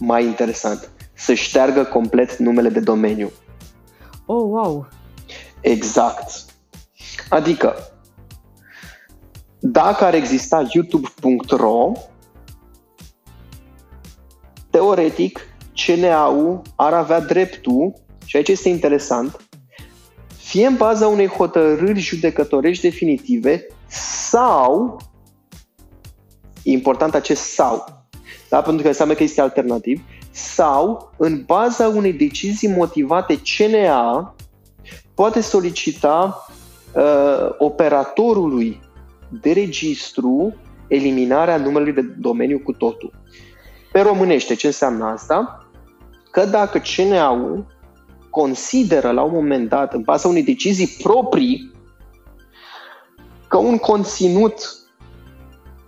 Mai 0.00 0.24
interesant. 0.24 0.90
Să 1.12 1.34
șteargă 1.34 1.84
complet 1.84 2.36
numele 2.36 2.68
de 2.68 2.80
domeniu. 2.80 3.30
Oh, 4.26 4.42
wow! 4.42 4.88
Exact. 5.60 6.44
Adică, 7.28 7.74
dacă 9.58 10.04
ar 10.04 10.14
exista 10.14 10.66
youtube.ro, 10.72 11.92
teoretic, 14.70 15.40
CNA-ul 15.74 16.62
ar 16.76 16.92
avea 16.92 17.20
dreptul, 17.20 17.92
și 18.24 18.36
aici 18.36 18.48
este 18.48 18.68
interesant, 18.68 19.36
fie 20.36 20.66
în 20.66 20.76
baza 20.76 21.06
unei 21.06 21.26
hotărâri 21.26 22.00
judecătorești 22.00 22.82
definitive 22.82 23.66
sau, 24.30 25.00
e 26.62 26.70
important 26.70 27.14
acest 27.14 27.42
sau, 27.42 27.84
da? 28.48 28.62
pentru 28.62 28.82
că 28.82 28.88
înseamnă 28.88 29.14
că 29.14 29.22
este 29.22 29.40
alternativ, 29.40 30.02
sau 30.30 31.12
în 31.16 31.42
baza 31.46 31.88
unei 31.88 32.12
decizii 32.12 32.68
motivate 32.68 33.40
CNA 33.56 34.34
poate 35.14 35.40
solicita 35.40 36.46
uh, 36.94 37.54
operatorului 37.58 38.80
de 39.28 39.52
registru 39.52 40.54
eliminarea 40.86 41.56
numelui 41.56 41.92
de 41.92 42.00
domeniu 42.00 42.58
cu 42.58 42.72
totul. 42.72 43.12
Pe 43.92 44.00
românește, 44.00 44.54
ce 44.54 44.66
înseamnă 44.66 45.04
asta? 45.04 45.63
Că 46.34 46.44
dacă 46.44 46.78
CNA-ul 46.78 47.66
consideră 48.30 49.10
la 49.10 49.22
un 49.22 49.32
moment 49.32 49.68
dat, 49.68 49.92
în 49.94 50.02
baza 50.02 50.28
unei 50.28 50.42
decizii 50.42 50.96
proprii, 51.02 51.72
că 53.48 53.56
un 53.56 53.78
conținut 53.78 54.54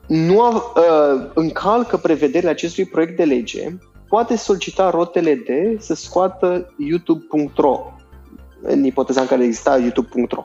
nu 0.07 0.41
a, 0.43 0.49
uh, 0.55 1.31
încalcă 1.35 1.97
prevederile 1.97 2.51
acestui 2.51 2.85
proiect 2.85 3.17
de 3.17 3.25
lege, 3.25 3.77
poate 4.09 4.37
solicita 4.37 4.91
rotele 4.91 5.35
de 5.35 5.77
să 5.79 5.95
scoată 5.95 6.75
youtube.ro 6.79 7.93
în 8.63 8.85
ipoteza 8.85 9.21
în 9.21 9.27
care 9.27 9.45
exista 9.45 9.79
youtube.ro. 9.79 10.45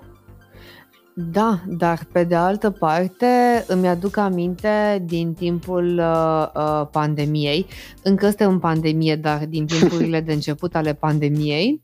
Da, 1.13 1.59
dar 1.67 2.07
pe 2.11 2.23
de 2.23 2.35
altă 2.35 2.69
parte 2.69 3.63
îmi 3.67 3.87
aduc 3.87 4.17
aminte 4.17 5.03
din 5.05 5.33
timpul 5.33 5.97
uh, 5.97 6.47
uh, 6.55 6.87
pandemiei, 6.91 7.65
încă 8.03 8.25
este 8.25 8.43
în 8.43 8.59
pandemie, 8.59 9.15
dar 9.15 9.45
din 9.45 9.65
timpurile 9.65 10.21
de 10.21 10.33
început 10.33 10.75
ale 10.75 10.93
pandemiei, 10.93 11.83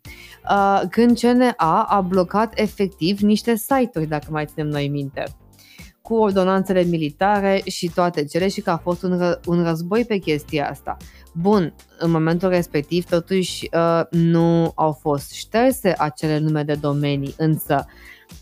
uh, 0.50 0.82
când 0.90 1.20
CNA 1.20 1.86
a 1.88 2.02
blocat 2.02 2.60
efectiv 2.60 3.20
niște 3.20 3.56
site-uri, 3.56 4.08
dacă 4.08 4.26
mai 4.30 4.46
ținem 4.46 4.68
noi 4.68 4.88
minte 4.88 5.24
cu 6.08 6.16
ordonanțele 6.16 6.84
militare 6.84 7.62
și 7.66 7.92
toate 7.94 8.26
cele 8.26 8.48
și 8.48 8.62
că 8.62 8.70
a 8.70 8.78
fost 8.78 9.04
un, 9.04 9.18
ră, 9.18 9.40
un 9.46 9.64
război 9.64 10.06
pe 10.06 10.18
chestia 10.18 10.70
asta. 10.70 10.98
Bun, 11.34 11.74
în 12.00 12.12
momentul 12.12 12.50
respectiv, 12.50 13.06
totuși, 13.06 13.70
uh, 13.74 14.02
nu 14.10 14.72
au 14.76 14.92
fost 14.92 15.32
șterse 15.32 15.94
acele 15.98 16.38
nume 16.40 16.64
de 16.64 16.74
domenii, 16.74 17.34
însă 17.38 17.86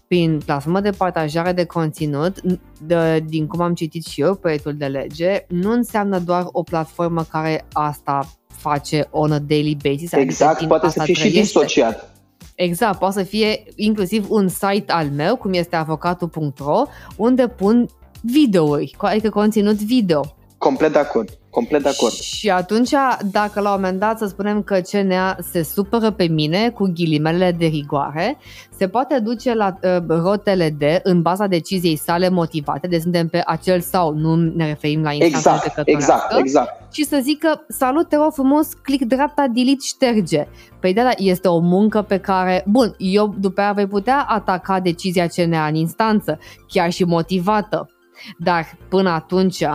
prin 0.08 0.42
platformă 0.46 0.80
de 0.80 0.90
partajare 0.90 1.52
de 1.52 1.66
conținut, 1.66 2.42
de, 2.82 3.24
din 3.28 3.48
cum 3.48 3.62
am 3.62 3.74
citit 3.74 4.06
și 4.06 4.22
eu 4.22 4.36
proiectul 4.36 4.74
de 4.74 4.86
lege, 4.86 5.46
nu 5.48 5.72
înseamnă 5.72 6.20
doar 6.20 6.46
o 6.52 6.64
platformă 6.64 7.24
care 7.24 7.66
asta 7.72 8.30
face 8.48 9.08
on 9.12 9.32
a 9.32 9.40
daily 9.40 9.78
basis. 9.84 10.14
Adică 10.14 10.30
exact, 10.30 10.56
adică 10.56 10.68
poate 10.68 10.90
să 10.90 11.04
fie 11.04 11.14
trăiește. 11.14 11.38
și 11.38 11.44
disociat. 11.44 12.14
Exact, 12.56 13.00
poate 13.00 13.20
să 13.20 13.24
fie 13.24 13.64
inclusiv 13.76 14.26
un 14.30 14.48
site 14.48 14.92
al 14.92 15.10
meu, 15.10 15.36
cum 15.36 15.54
este 15.54 15.76
avocatul.ro, 15.76 16.84
unde 17.16 17.48
pun 17.48 17.90
videouri, 18.22 18.96
adică 18.98 19.30
conținut 19.30 19.76
video. 19.76 20.36
Complet 20.58 20.92
de 20.92 21.00
acord. 21.00 21.30
Complet 21.56 21.84
de 21.84 21.90
acord. 21.90 22.14
Și 22.14 22.50
atunci, 22.50 22.92
dacă 23.32 23.60
la 23.60 23.70
un 23.70 23.76
moment 23.82 24.00
dat 24.00 24.18
să 24.18 24.26
spunem 24.26 24.64
că 24.64 24.80
CNA 24.92 25.38
se 25.52 25.64
supără 25.64 26.12
pe 26.12 26.28
mine 26.28 26.70
cu 26.70 26.92
ghilimele 26.94 27.52
de 27.52 27.66
rigoare, 27.66 28.38
se 28.78 28.88
poate 28.88 29.20
duce 29.20 29.54
la 29.54 29.80
uh, 29.82 29.98
rotele 30.08 30.70
de 30.78 31.00
în 31.04 31.22
baza 31.22 31.48
deciziei 31.48 31.96
sale 31.96 32.30
motivate, 32.30 32.88
de 32.88 33.00
suntem 33.00 33.28
pe 33.28 33.42
acel 33.46 33.80
sau, 33.82 34.14
nu 34.14 34.36
ne 34.36 34.68
referim 34.68 35.02
la 35.02 35.12
instanța 35.12 35.62
exact, 35.64 35.88
exact, 35.88 36.38
exact. 36.38 36.94
și 36.94 37.06
să 37.06 37.20
zică, 37.22 37.66
salut, 37.68 38.10
te 38.10 38.16
rog 38.16 38.34
frumos, 38.34 38.68
click 38.82 39.04
dreapta, 39.04 39.48
delete, 39.54 39.82
șterge. 39.82 40.48
Păi 40.80 40.94
de 40.94 41.02
la 41.02 41.12
este 41.18 41.48
o 41.48 41.60
muncă 41.60 42.02
pe 42.02 42.18
care, 42.18 42.64
bun, 42.68 42.96
eu 42.98 43.36
după 43.40 43.62
aia 43.62 43.74
voi 43.74 43.88
putea 43.88 44.26
ataca 44.28 44.80
decizia 44.80 45.28
CNA 45.28 45.68
în 45.68 45.76
instanță, 45.76 46.40
chiar 46.68 46.92
și 46.92 47.04
motivată. 47.04 47.90
Dar 48.38 48.78
până 48.90 49.10
atunci 49.10 49.60
uh, 49.60 49.70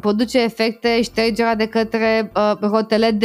produce 0.00 0.42
efecte 0.42 1.02
ștergerea 1.02 1.54
de 1.54 1.66
către 1.66 2.32
uh, 2.36 2.52
rotele 2.60 3.10
D. 3.10 3.22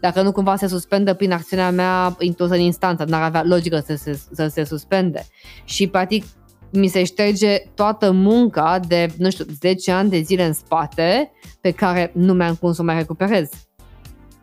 Dacă 0.00 0.22
nu 0.22 0.32
cumva 0.32 0.56
se 0.56 0.66
suspendă 0.66 1.14
prin 1.14 1.32
acțiunea 1.32 1.70
mea 1.70 2.16
introdusă 2.18 2.56
în 2.56 2.64
instanță, 2.64 3.04
n-ar 3.04 3.22
avea 3.22 3.42
logică 3.44 3.82
să 3.86 3.94
se, 3.94 4.20
să 4.32 4.46
se 4.46 4.64
suspende. 4.64 5.26
Și 5.64 5.86
practic 5.86 6.24
mi 6.72 6.88
se 6.88 7.04
șterge 7.04 7.56
toată 7.74 8.10
munca 8.10 8.80
de, 8.88 9.08
nu 9.16 9.30
știu, 9.30 9.44
10 9.60 9.90
ani 9.90 10.10
de 10.10 10.20
zile 10.20 10.44
în 10.44 10.52
spate 10.52 11.32
pe 11.60 11.70
care 11.70 12.10
nu 12.14 12.32
mi-am 12.32 12.54
cum 12.54 12.72
să 12.72 12.82
mai 12.82 12.96
recuperez. 12.96 13.50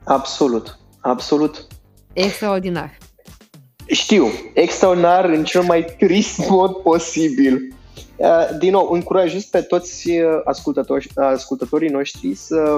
Absolut, 0.04 0.80
absolut. 1.00 1.68
Extraordinar. 2.14 2.98
Știu, 3.86 4.28
extraordinar 4.54 5.26
în 5.26 5.44
cel 5.44 5.62
mai 5.62 5.96
trist 5.98 6.50
mod 6.50 6.72
posibil. 6.72 7.74
Uh, 8.20 8.58
din 8.58 8.72
nou, 8.72 8.92
încurajez 8.92 9.46
pe 9.46 9.62
toți 9.62 10.10
uh, 10.10 10.42
ascultători, 10.44 11.10
ascultătorii 11.16 11.90
noștri 11.90 12.36
să 12.36 12.78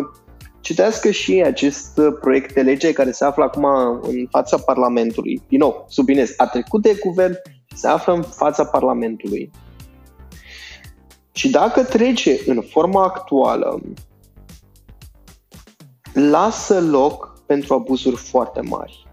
citească 0.59 1.11
și 1.11 1.41
acest 1.45 1.99
proiect 2.19 2.53
de 2.53 2.61
lege 2.61 2.93
care 2.93 3.11
se 3.11 3.25
află 3.25 3.43
acum 3.43 3.65
în 4.01 4.27
fața 4.29 4.57
Parlamentului. 4.57 5.41
Din 5.47 5.59
nou, 5.59 5.85
sublinez, 5.89 6.33
a 6.37 6.47
trecut 6.47 6.81
de 6.81 6.97
guvern, 7.03 7.37
se 7.75 7.87
află 7.87 8.13
în 8.13 8.21
fața 8.21 8.65
Parlamentului. 8.65 9.51
Și 11.31 11.49
dacă 11.49 11.83
trece 11.83 12.39
în 12.45 12.61
forma 12.61 13.03
actuală, 13.03 13.81
lasă 16.13 16.79
loc 16.79 17.43
pentru 17.45 17.73
abuzuri 17.73 18.15
foarte 18.15 18.61
mari. 18.61 19.07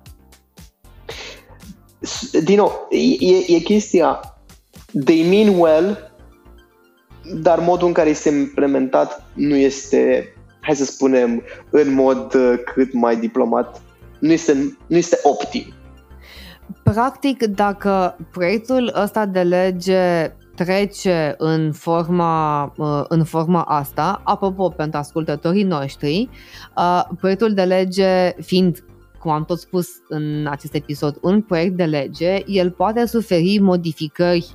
Din 2.45 2.57
nou, 2.57 2.87
e, 3.21 3.55
e 3.55 3.59
chestia 3.59 4.39
they 5.05 5.23
mean 5.29 5.59
well, 5.59 6.08
dar 7.35 7.59
modul 7.59 7.87
în 7.87 7.93
care 7.93 8.09
este 8.09 8.29
implementat 8.29 9.23
nu 9.35 9.57
este, 9.57 10.33
hai 10.61 10.77
să 10.77 10.85
spunem, 10.85 11.43
în 11.71 11.95
mod 11.95 12.35
uh, 12.35 12.55
cât 12.75 12.93
mai 12.93 13.17
diplomat, 13.17 13.83
nu 14.19 14.33
este, 14.33 14.77
nu 14.87 14.97
este 14.97 15.19
optim. 15.23 15.73
Practic, 16.83 17.45
dacă 17.45 18.17
proiectul 18.31 18.93
ăsta 19.03 19.27
de 19.27 19.41
lege 19.41 20.33
trece 20.55 21.35
în 21.39 21.73
forma, 21.73 22.73
uh, 22.77 23.05
în 23.09 23.25
forma 23.25 23.63
asta, 23.63 24.21
apropo, 24.25 24.69
pentru 24.69 24.99
ascultătorii 24.99 25.63
noștri, 25.63 26.29
uh, 26.77 27.03
proiectul 27.21 27.55
de 27.55 27.63
lege 27.63 28.33
fiind 28.41 28.83
cum 29.19 29.31
am 29.31 29.45
tot 29.45 29.59
spus 29.59 29.89
în 30.09 30.47
acest 30.51 30.75
episod, 30.75 31.19
un 31.21 31.43
proiect 31.43 31.77
de 31.77 31.85
lege, 31.85 32.43
el 32.47 32.71
poate 32.71 33.07
suferi 33.07 33.59
modificări 33.59 34.47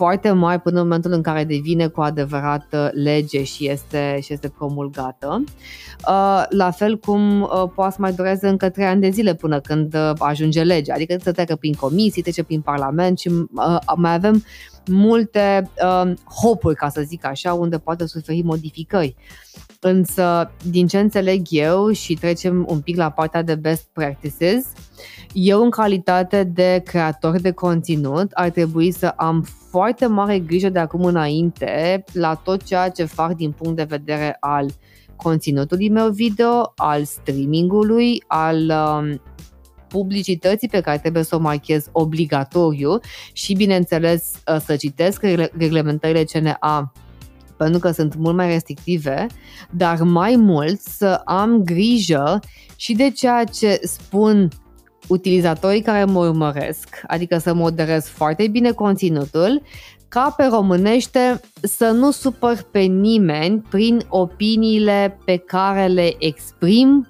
foarte 0.00 0.30
mari 0.30 0.60
până 0.60 0.76
în 0.76 0.82
momentul 0.82 1.12
în 1.12 1.22
care 1.22 1.44
devine 1.44 1.86
cu 1.86 2.00
adevărat 2.00 2.66
uh, 2.72 2.88
lege 2.92 3.42
și 3.42 3.68
este, 3.68 4.18
și 4.22 4.32
este 4.32 4.48
promulgată. 4.48 5.44
Uh, 6.08 6.44
la 6.48 6.70
fel 6.70 6.98
cum 6.98 7.40
uh, 7.40 7.64
poate 7.74 7.92
să 7.92 7.96
mai 8.00 8.12
dureze 8.12 8.48
încă 8.48 8.68
trei 8.68 8.86
ani 8.86 9.00
de 9.00 9.08
zile 9.08 9.34
până 9.34 9.60
când 9.60 9.96
ajunge 10.18 10.62
legea, 10.62 10.94
adică 10.94 11.16
să 11.22 11.32
treacă 11.32 11.56
prin 11.56 11.72
comisii, 11.72 12.22
trece 12.22 12.42
prin 12.42 12.60
parlament 12.60 13.18
și 13.18 13.30
mai 13.96 14.14
avem 14.14 14.44
multe 14.90 15.70
hopuri, 16.42 16.76
ca 16.76 16.88
să 16.88 17.00
zic 17.00 17.24
așa, 17.24 17.52
unde 17.52 17.78
poate 17.78 18.06
suferi 18.06 18.42
modificări. 18.42 19.16
Însă, 19.80 20.50
din 20.70 20.86
ce 20.86 20.98
înțeleg 20.98 21.46
eu 21.48 21.90
și 21.90 22.14
trecem 22.14 22.66
un 22.68 22.80
pic 22.80 22.96
la 22.96 23.10
partea 23.10 23.42
de 23.42 23.54
best 23.54 23.88
practices, 23.92 24.66
eu 25.32 25.62
în 25.62 25.70
calitate 25.70 26.44
de 26.44 26.82
creator 26.84 27.40
de 27.40 27.50
conținut 27.50 28.30
ar 28.32 28.50
trebui 28.50 28.90
să 28.90 29.06
am 29.06 29.46
foarte 29.70 30.06
mare 30.06 30.38
grijă 30.38 30.68
de 30.68 30.78
acum 30.78 31.04
înainte 31.04 32.04
la 32.12 32.34
tot 32.34 32.62
ceea 32.62 32.88
ce 32.88 33.04
fac 33.04 33.32
din 33.32 33.50
punct 33.50 33.76
de 33.76 33.82
vedere 33.82 34.36
al 34.40 34.70
conținutului 35.16 35.88
meu 35.88 36.08
video, 36.08 36.72
al 36.76 37.04
streamingului, 37.04 38.22
al 38.26 38.56
um, 38.56 39.20
publicității 39.90 40.68
pe 40.68 40.80
care 40.80 40.98
trebuie 40.98 41.22
să 41.22 41.36
o 41.36 41.38
marchez 41.38 41.86
obligatoriu 41.92 42.98
și, 43.32 43.54
bineînțeles, 43.54 44.32
uh, 44.46 44.60
să 44.64 44.76
citesc 44.76 45.22
reglementările 45.56 46.24
CNA 46.24 46.92
pentru 47.56 47.78
că 47.78 47.90
sunt 47.90 48.14
mult 48.16 48.36
mai 48.36 48.48
restrictive, 48.48 49.26
dar 49.70 50.02
mai 50.02 50.36
mult 50.36 50.80
să 50.80 51.20
am 51.24 51.62
grijă 51.64 52.40
și 52.76 52.92
de 52.92 53.10
ceea 53.10 53.44
ce 53.44 53.80
spun 53.82 54.48
utilizatorii 55.08 55.82
care 55.82 56.04
mă 56.04 56.26
urmăresc, 56.26 57.00
adică 57.06 57.38
să 57.38 57.54
moderez 57.54 58.06
foarte 58.06 58.48
bine 58.48 58.70
conținutul, 58.70 59.62
ca 60.08 60.34
pe 60.36 60.44
românește 60.44 61.40
să 61.62 61.90
nu 61.90 62.10
supăr 62.10 62.66
pe 62.70 62.80
nimeni 62.80 63.60
prin 63.70 64.02
opiniile 64.08 65.18
pe 65.24 65.36
care 65.36 65.86
le 65.86 66.14
exprim 66.18 67.06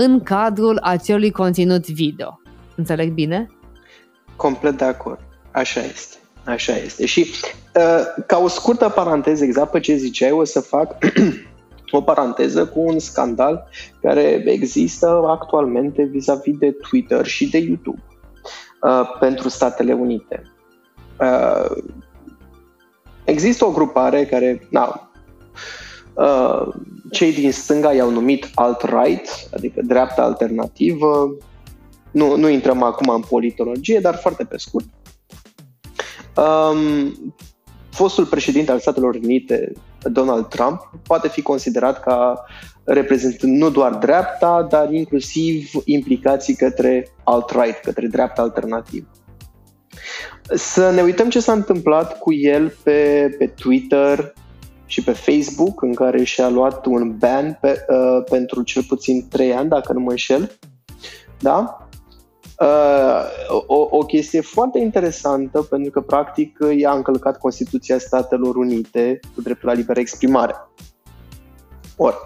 în 0.00 0.22
cadrul 0.22 0.78
acelui 0.82 1.30
conținut 1.30 1.88
video. 1.88 2.40
Înțeleg 2.76 3.12
bine? 3.12 3.50
Complet 4.36 4.78
de 4.78 4.84
acord. 4.84 5.20
Așa 5.50 5.80
este. 5.80 6.16
Așa 6.44 6.76
este. 6.76 7.06
Și 7.06 7.26
uh, 7.74 8.24
ca 8.26 8.38
o 8.38 8.48
scurtă 8.48 8.88
paranteză, 8.88 9.44
exact 9.44 9.70
pe 9.70 9.80
ce 9.80 9.94
ziceai, 9.94 10.30
o 10.30 10.44
să 10.44 10.60
fac 10.60 10.96
o 11.90 12.00
paranteză 12.00 12.66
cu 12.66 12.80
un 12.80 12.98
scandal 12.98 13.68
care 14.02 14.42
există 14.46 15.22
actualmente 15.26 16.02
vis-a-vis 16.02 16.58
de 16.58 16.70
Twitter 16.70 17.26
și 17.26 17.50
de 17.50 17.58
YouTube 17.58 18.02
uh, 18.82 19.16
pentru 19.20 19.48
Statele 19.48 19.92
Unite. 19.92 20.42
Uh, 21.20 21.76
există 23.24 23.64
o 23.64 23.72
grupare 23.72 24.24
care, 24.24 24.66
na, 24.70 24.86
uh, 24.86 25.08
cei 27.10 27.32
din 27.32 27.52
stânga 27.52 27.92
i-au 27.92 28.10
numit 28.10 28.50
alt-right, 28.54 29.48
adică 29.54 29.80
dreapta 29.84 30.22
alternativă. 30.22 31.36
Nu, 32.10 32.36
nu 32.36 32.48
intrăm 32.48 32.82
acum 32.82 33.14
în 33.14 33.20
politologie, 33.20 34.00
dar 34.00 34.16
foarte 34.16 34.44
pe 34.44 34.56
scurt. 34.56 34.86
Um, 36.36 37.34
fostul 37.90 38.26
președinte 38.26 38.70
al 38.70 38.78
Statelor 38.78 39.14
Unite, 39.14 39.72
Donald 40.02 40.48
Trump, 40.48 40.90
poate 41.06 41.28
fi 41.28 41.42
considerat 41.42 42.00
ca 42.02 42.44
reprezentând 42.84 43.56
nu 43.56 43.70
doar 43.70 43.94
dreapta, 43.94 44.66
dar 44.70 44.92
inclusiv 44.92 45.70
implicații 45.84 46.54
către 46.54 47.08
alt-right, 47.24 47.80
către 47.82 48.06
dreapta 48.06 48.42
alternativă. 48.42 49.06
Să 50.54 50.90
ne 50.90 51.02
uităm 51.02 51.28
ce 51.28 51.40
s-a 51.40 51.52
întâmplat 51.52 52.18
cu 52.18 52.32
el 52.32 52.76
pe, 52.82 53.30
pe 53.38 53.46
Twitter 53.46 54.34
și 54.88 55.02
pe 55.02 55.12
Facebook, 55.12 55.82
în 55.82 55.94
care 55.94 56.24
și-a 56.24 56.48
luat 56.48 56.86
un 56.86 57.16
ban 57.18 57.58
pe, 57.60 57.84
uh, 57.88 58.24
pentru 58.30 58.62
cel 58.62 58.82
puțin 58.82 59.28
3 59.28 59.54
ani, 59.54 59.68
dacă 59.68 59.92
nu 59.92 60.00
mă 60.00 60.10
înșel. 60.10 60.58
Da? 61.40 61.88
Uh, 62.60 63.22
o, 63.66 63.86
o 63.90 63.98
chestie 63.98 64.40
foarte 64.40 64.78
interesantă 64.78 65.62
pentru 65.62 65.90
că 65.90 66.00
practic 66.00 66.58
i-a 66.76 66.90
încălcat 66.90 67.38
Constituția 67.38 67.98
Statelor 67.98 68.56
Unite 68.56 69.20
cu 69.34 69.40
dreptul 69.40 69.68
la 69.68 69.74
liberă 69.74 70.00
exprimare. 70.00 70.54
Ori, 71.96 72.16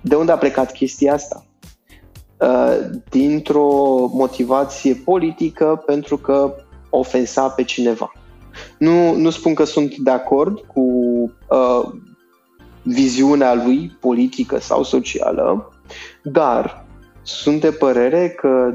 de 0.00 0.14
unde 0.14 0.32
a 0.32 0.38
plecat 0.38 0.72
chestia 0.72 1.12
asta? 1.12 1.44
Uh, 2.40 2.90
dintr-o 3.10 3.68
motivație 4.12 4.94
politică 4.94 5.82
pentru 5.86 6.16
că 6.16 6.54
ofensa 6.90 7.48
pe 7.48 7.64
cineva. 7.64 8.12
Nu, 8.78 9.14
nu 9.16 9.30
spun 9.30 9.54
că 9.54 9.64
sunt 9.64 9.96
de 9.96 10.10
acord 10.10 10.58
cu 10.58 10.82
uh, 11.48 11.92
viziunea 12.82 13.54
lui 13.54 13.96
politică 14.00 14.58
sau 14.58 14.82
socială, 14.82 15.72
dar 16.22 16.86
sunt 17.22 17.60
de 17.60 17.70
părere 17.70 18.28
că 18.28 18.74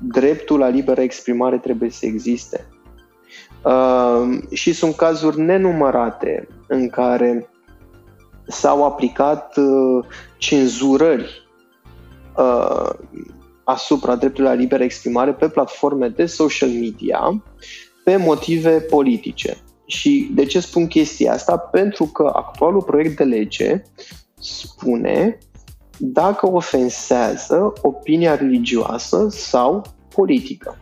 dreptul 0.00 0.58
la 0.58 0.68
liberă 0.68 1.00
exprimare 1.00 1.58
trebuie 1.58 1.90
să 1.90 2.06
existe. 2.06 2.66
Uh, 3.62 4.38
și 4.52 4.72
sunt 4.72 4.94
cazuri 4.94 5.40
nenumărate 5.40 6.48
în 6.66 6.88
care 6.88 7.50
s-au 8.46 8.84
aplicat 8.84 9.56
uh, 9.56 10.04
cenzurări 10.36 11.48
uh, 12.36 12.90
asupra 13.64 14.16
dreptului 14.16 14.50
la 14.50 14.56
liberă 14.56 14.82
exprimare 14.82 15.32
pe 15.32 15.48
platforme 15.48 16.08
de 16.08 16.26
social 16.26 16.68
media 16.68 17.42
pe 18.04 18.16
motive 18.16 18.80
politice. 18.80 19.56
Și 19.88 20.30
de 20.34 20.44
ce 20.44 20.60
spun 20.60 20.86
chestia 20.86 21.32
asta? 21.32 21.56
Pentru 21.56 22.04
că 22.04 22.32
actualul 22.34 22.82
proiect 22.82 23.16
de 23.16 23.24
lege 23.24 23.82
spune 24.40 25.38
dacă 25.96 26.50
ofensează 26.50 27.72
opinia 27.82 28.34
religioasă 28.34 29.26
sau 29.30 29.82
politică. 30.14 30.78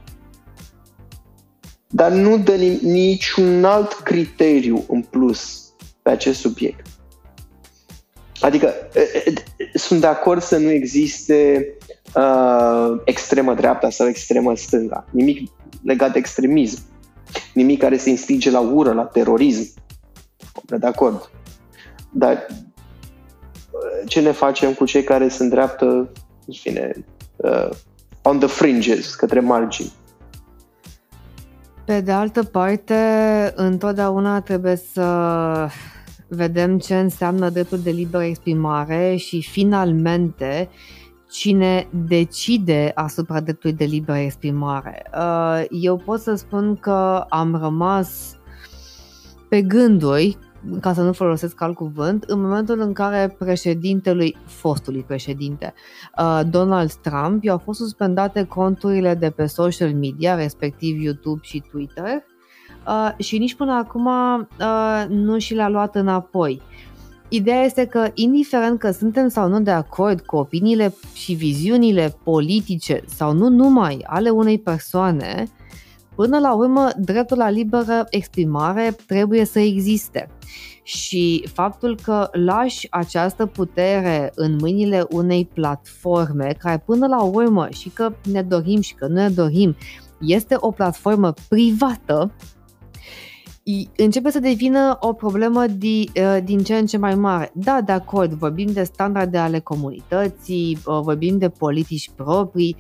Dar 1.89 2.13
nu 2.13 2.39
dă 2.39 2.55
niciun 2.83 3.65
alt 3.65 3.93
criteriu 3.93 4.85
în 4.89 5.03
plus 5.03 5.73
pe 6.03 6.11
acest 6.11 6.41
subiect. 6.41 6.87
Adică 8.41 8.75
sunt 9.75 10.01
de 10.01 10.07
acord 10.07 10.43
să 10.43 10.57
nu 10.57 10.71
existe 10.71 11.69
uh, 12.15 13.01
extremă 13.05 13.55
dreapta 13.55 13.91
sau 13.91 14.09
extremă 14.09 14.57
stânga. 14.57 15.07
Nimic 15.11 15.51
legat 15.83 16.13
de 16.13 16.19
extremism. 16.19 16.83
Nimic 17.55 17.81
care 17.81 17.97
să 17.97 18.09
instige 18.09 18.51
la 18.51 18.61
ură, 18.61 18.93
la 18.93 19.05
terorism. 19.05 19.75
De 20.79 20.87
acord. 20.87 21.31
Dar 22.13 22.47
ce 24.07 24.21
ne 24.21 24.31
facem 24.31 24.73
cu 24.73 24.85
cei 24.85 25.05
care 25.05 25.29
sunt 25.29 25.51
dreaptă, 25.51 25.87
în 26.47 26.55
fine, 26.55 27.05
uh, 27.37 27.69
on 28.23 28.39
the 28.39 28.49
fringes, 28.49 29.15
către 29.15 29.41
margini? 29.41 29.93
Pe 31.85 32.01
de 32.01 32.13
altă 32.13 32.43
parte, 32.43 32.95
întotdeauna 33.55 34.41
trebuie 34.41 34.77
să 34.77 35.69
vedem 36.29 36.79
ce 36.79 36.99
înseamnă 36.99 37.49
dreptul 37.49 37.79
de 37.79 37.91
liberă 37.91 38.25
exprimare 38.25 39.17
și 39.17 39.43
finalmente 39.43 40.69
cine 41.31 41.89
decide 42.07 42.93
asupra 42.95 43.41
dreptului 43.41 43.77
de 43.77 43.85
liberă 43.85 44.19
exprimare. 44.19 45.11
Uh, 45.15 45.65
eu 45.71 45.97
pot 45.97 46.21
să 46.21 46.35
spun 46.35 46.77
că 46.77 47.25
am 47.29 47.57
rămas 47.61 48.39
pe 49.49 49.63
gânduri 49.63 50.39
ca 50.81 50.93
să 50.93 51.03
nu 51.03 51.13
folosesc 51.13 51.61
alt 51.61 51.75
cuvânt, 51.75 52.23
în 52.23 52.41
momentul 52.41 52.81
în 52.81 52.93
care 52.93 53.37
președintelui, 53.39 54.37
fostului 54.45 55.03
președinte, 55.03 55.75
uh, 56.19 56.41
Donald 56.51 56.93
Trump, 56.93 57.45
i-au 57.45 57.59
fost 57.59 57.79
suspendate 57.79 58.45
conturile 58.45 59.15
de 59.15 59.31
pe 59.31 59.47
social 59.47 59.95
media, 59.95 60.35
respectiv 60.35 61.01
YouTube 61.01 61.41
și 61.43 61.63
Twitter, 61.71 62.25
uh, 62.87 63.11
și 63.19 63.39
nici 63.39 63.55
până 63.55 63.73
acum 63.73 64.07
uh, 64.07 65.05
nu 65.09 65.39
și 65.39 65.55
le-a 65.55 65.69
luat 65.69 65.95
înapoi. 65.95 66.63
Ideea 67.29 67.63
este 67.63 67.85
că, 67.85 68.11
indiferent 68.15 68.79
că 68.79 68.91
suntem 68.91 69.29
sau 69.29 69.49
nu 69.49 69.61
de 69.61 69.71
acord 69.71 70.21
cu 70.21 70.37
opiniile 70.37 70.95
și 71.13 71.35
viziunile 71.35 72.17
politice 72.25 73.03
sau 73.07 73.33
nu 73.33 73.49
numai 73.49 74.05
ale 74.07 74.31
unei 74.31 74.59
persoane, 74.59 75.47
Până 76.17 76.39
la 76.39 76.55
urmă, 76.55 76.89
dreptul 76.99 77.37
la 77.37 77.51
liberă 77.51 78.07
exprimare 78.11 78.97
trebuie 79.07 79.45
să 79.45 79.59
existe. 79.59 80.31
Și 80.83 81.49
faptul 81.53 81.99
că 82.03 82.29
lași 82.33 82.87
această 82.91 83.47
putere 83.47 84.33
în 84.35 84.57
mâinile 84.61 85.07
unei 85.11 85.47
platforme, 85.55 86.55
care 86.59 86.83
până 86.87 87.07
la 87.07 87.23
urmă, 87.23 87.69
și 87.71 87.89
că 87.89 88.13
ne 88.33 88.43
dorim 88.43 88.81
și 88.81 88.95
că 88.95 89.07
nu 89.07 89.15
ne 89.15 89.29
dorim, 89.29 89.77
este 90.21 90.57
o 90.59 90.71
platformă 90.71 91.33
privată, 91.49 92.33
începe 93.97 94.31
să 94.31 94.39
devină 94.39 94.97
o 95.01 95.13
problemă 95.13 95.67
din, 95.67 96.09
ă, 96.23 96.41
din 96.41 96.59
ce 96.59 96.77
în 96.77 96.87
ce 96.87 96.97
mai 96.97 97.15
mare. 97.15 97.51
Da, 97.55 97.81
de 97.81 97.93
acord, 97.93 98.33
vorbim 98.33 98.73
de 98.73 98.83
standarde 98.83 99.39
ale 99.39 99.59
comunității, 99.59 100.79
ă, 100.87 101.01
vorbim 101.01 101.39
de 101.39 101.49
politici 101.49 102.11
proprii, 102.15 102.77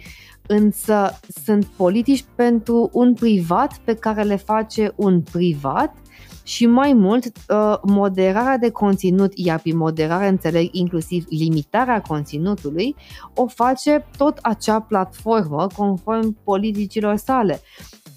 însă 0.46 1.18
sunt 1.44 1.64
politici 1.64 2.24
pentru 2.34 2.90
un 2.92 3.14
privat 3.14 3.78
pe 3.84 3.94
care 3.94 4.22
le 4.22 4.36
face 4.36 4.92
un 4.96 5.20
privat 5.20 5.94
și 6.42 6.66
mai 6.66 6.92
mult 6.92 7.32
ă, 7.48 7.80
moderarea 7.82 8.56
de 8.58 8.70
conținut, 8.70 9.32
iar 9.34 9.58
prin 9.60 9.76
moderare 9.76 10.28
înțeleg 10.28 10.68
inclusiv 10.72 11.24
limitarea 11.28 12.00
conținutului, 12.00 12.94
o 13.34 13.46
face 13.46 14.06
tot 14.16 14.38
acea 14.42 14.80
platformă 14.80 15.66
conform 15.76 16.36
politicilor 16.44 17.16
sale. 17.16 17.60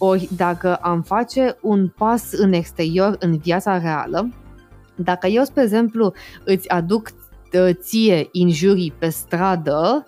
Ori 0.02 0.30
dacă 0.36 0.76
am 0.76 1.02
face 1.02 1.58
un 1.62 1.88
pas 1.88 2.32
în 2.32 2.54
exterior 2.54 3.16
în 3.20 3.38
viața 3.38 3.78
reală, 3.78 4.30
dacă 4.95 5.28
eu, 5.28 5.43
spre 5.43 5.64
exemplu, 5.64 6.14
îți 6.45 6.70
aduc 6.70 7.12
ă, 7.54 7.74
ție 7.74 8.28
injurii 8.32 8.93
pe 9.00 9.10
stradă, 9.10 10.08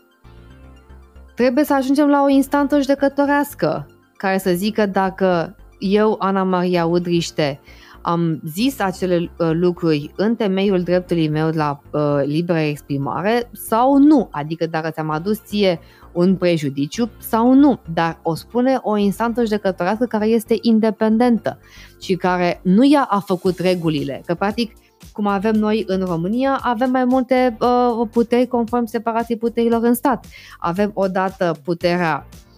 trebuie 1.35 1.63
să 1.63 1.73
ajungem 1.73 2.07
la 2.07 2.23
o 2.23 2.29
instanță 2.29 2.79
judecătorească 2.79 3.87
care 4.17 4.37
să 4.37 4.51
zică 4.51 4.85
dacă 4.85 5.55
eu, 5.79 6.15
Ana 6.19 6.43
Maria 6.43 6.85
Udriște, 6.85 7.59
am 8.01 8.41
zis 8.45 8.79
acele 8.79 9.15
uh, 9.15 9.49
lucruri 9.53 10.11
în 10.15 10.35
temeiul 10.35 10.81
dreptului 10.81 11.27
meu 11.27 11.49
la 11.49 11.81
uh, 11.91 12.01
liberă 12.25 12.59
exprimare 12.59 13.49
sau 13.51 13.97
nu, 13.97 14.27
adică 14.31 14.65
dacă 14.65 14.89
ți-am 14.89 15.09
adus 15.09 15.41
ție 15.43 15.79
un 16.11 16.35
prejudiciu 16.35 17.09
sau 17.17 17.53
nu, 17.53 17.79
dar 17.93 18.19
o 18.21 18.35
spune 18.35 18.79
o 18.81 18.97
instanță 18.97 19.41
judecătorească 19.41 20.05
care 20.05 20.25
este 20.25 20.57
independentă 20.61 21.59
și 22.01 22.15
care 22.15 22.59
nu 22.63 22.85
ea 22.85 23.07
a 23.09 23.19
făcut 23.19 23.59
regulile, 23.59 24.21
că 24.25 24.33
practic 24.33 24.73
cum 25.13 25.27
avem 25.27 25.55
noi 25.55 25.83
în 25.87 26.05
România, 26.05 26.59
avem 26.61 26.91
mai 26.91 27.05
multe 27.05 27.57
uh, 27.59 28.07
puteri 28.11 28.47
conform 28.47 28.85
separației 28.85 29.37
puterilor 29.37 29.83
în 29.83 29.93
stat. 29.93 30.25
Avem 30.59 30.91
odată 30.93 31.55
puterea 31.63 32.27
uh, 32.29 32.50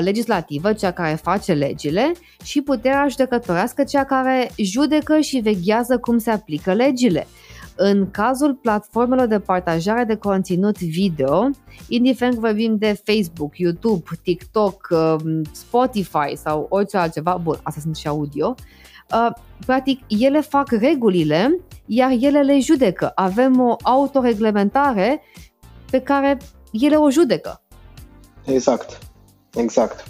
legislativă, 0.00 0.72
cea 0.72 0.90
care 0.90 1.14
face 1.14 1.52
legile, 1.52 2.12
și 2.44 2.60
puterea 2.60 3.06
judecătorească, 3.08 3.84
cea 3.84 4.04
care 4.04 4.50
judecă 4.56 5.20
și 5.20 5.38
veghează 5.38 5.98
cum 5.98 6.18
se 6.18 6.30
aplică 6.30 6.72
legile. 6.72 7.26
În 7.78 8.10
cazul 8.10 8.54
platformelor 8.54 9.26
de 9.26 9.38
partajare 9.38 10.04
de 10.04 10.14
conținut 10.14 10.78
video, 10.78 11.50
indiferent 11.88 12.34
că 12.34 12.40
vorbim 12.40 12.76
de 12.76 13.00
Facebook, 13.04 13.58
YouTube, 13.58 14.02
TikTok, 14.22 14.88
uh, 14.90 15.40
Spotify 15.52 16.36
sau 16.36 16.66
orice 16.70 16.96
altceva, 16.96 17.40
bun, 17.42 17.58
asta 17.62 17.80
sunt 17.80 17.96
și 17.96 18.08
audio, 18.08 18.54
uh, 19.12 19.32
practic 19.66 20.00
ele 20.08 20.40
fac 20.40 20.70
regulile 20.70 21.60
iar 21.86 22.10
ele 22.20 22.42
le 22.42 22.58
judecă. 22.60 23.12
Avem 23.14 23.60
o 23.60 23.76
autoreglementare 23.82 25.22
pe 25.90 26.00
care 26.00 26.36
ele 26.72 26.96
o 26.96 27.10
judecă. 27.10 27.62
Exact, 28.44 28.98
exact. 29.56 30.04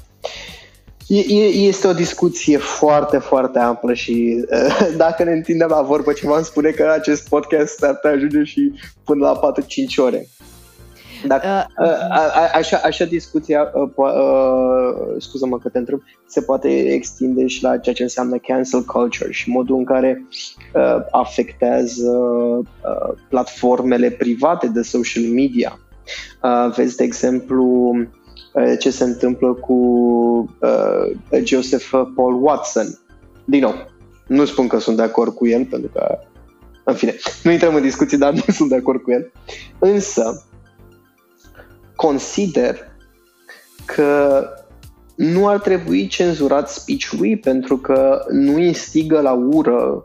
Este 1.08 1.86
o 1.86 1.92
discuție 1.92 2.56
foarte, 2.56 3.18
foarte 3.18 3.58
amplă 3.58 3.94
și 3.94 4.44
dacă 4.96 5.24
ne 5.24 5.32
întindem 5.32 5.68
la 5.68 5.82
vorbă 5.82 6.12
ce 6.12 6.26
v-am 6.26 6.42
spune 6.42 6.70
că 6.70 6.90
acest 6.94 7.28
podcast 7.28 7.84
ar 7.84 8.00
ajunge 8.02 8.44
și 8.44 8.72
până 9.04 9.24
la 9.24 9.52
4-5 9.52 9.64
ore. 9.96 10.28
Dacă, 11.26 11.66
uh, 11.78 11.88
a, 12.10 12.50
așa, 12.54 12.80
așa 12.84 13.04
discuția, 13.04 13.70
uh, 13.74 13.90
uh, 13.94 15.16
scuză-mă 15.18 15.58
că 15.58 15.68
te 15.68 15.78
întreb, 15.78 16.02
se 16.26 16.40
poate 16.40 16.92
extinde 16.92 17.46
și 17.46 17.62
la 17.62 17.78
ceea 17.78 17.94
ce 17.94 18.02
înseamnă 18.02 18.38
cancel 18.38 18.82
culture 18.82 19.32
și 19.32 19.50
modul 19.50 19.76
în 19.76 19.84
care 19.84 20.26
uh, 20.74 20.96
afectează 21.10 22.10
uh, 22.10 23.14
platformele 23.28 24.10
private 24.10 24.66
de 24.66 24.82
social 24.82 25.24
media. 25.24 25.78
Uh, 26.42 26.74
vezi, 26.74 26.96
de 26.96 27.04
exemplu, 27.04 27.64
uh, 27.64 28.06
ce 28.78 28.90
se 28.90 29.04
întâmplă 29.04 29.52
cu 29.52 29.74
uh, 30.60 31.40
Joseph 31.44 31.90
Paul 32.14 32.42
Watson. 32.42 32.98
Din 33.44 33.60
nou, 33.60 33.74
nu 34.26 34.44
spun 34.44 34.66
că 34.66 34.78
sunt 34.78 34.96
de 34.96 35.02
acord 35.02 35.34
cu 35.34 35.46
el, 35.46 35.64
pentru 35.64 35.90
că, 35.94 36.18
în 36.84 36.94
fine, 36.94 37.14
nu 37.42 37.50
intrăm 37.50 37.74
în 37.74 37.82
discuții, 37.82 38.18
dar 38.18 38.32
nu 38.46 38.52
sunt 38.52 38.68
de 38.68 38.76
acord 38.76 39.02
cu 39.02 39.10
el. 39.10 39.32
Însă, 39.78 40.46
consider 41.96 42.78
că 43.84 44.42
nu 45.16 45.48
ar 45.48 45.58
trebui 45.58 46.06
cenzurat 46.06 46.70
speech-ul 46.70 47.38
pentru 47.42 47.76
că 47.76 48.24
nu 48.30 48.58
instigă 48.58 49.20
la 49.20 49.32
ură, 49.32 50.00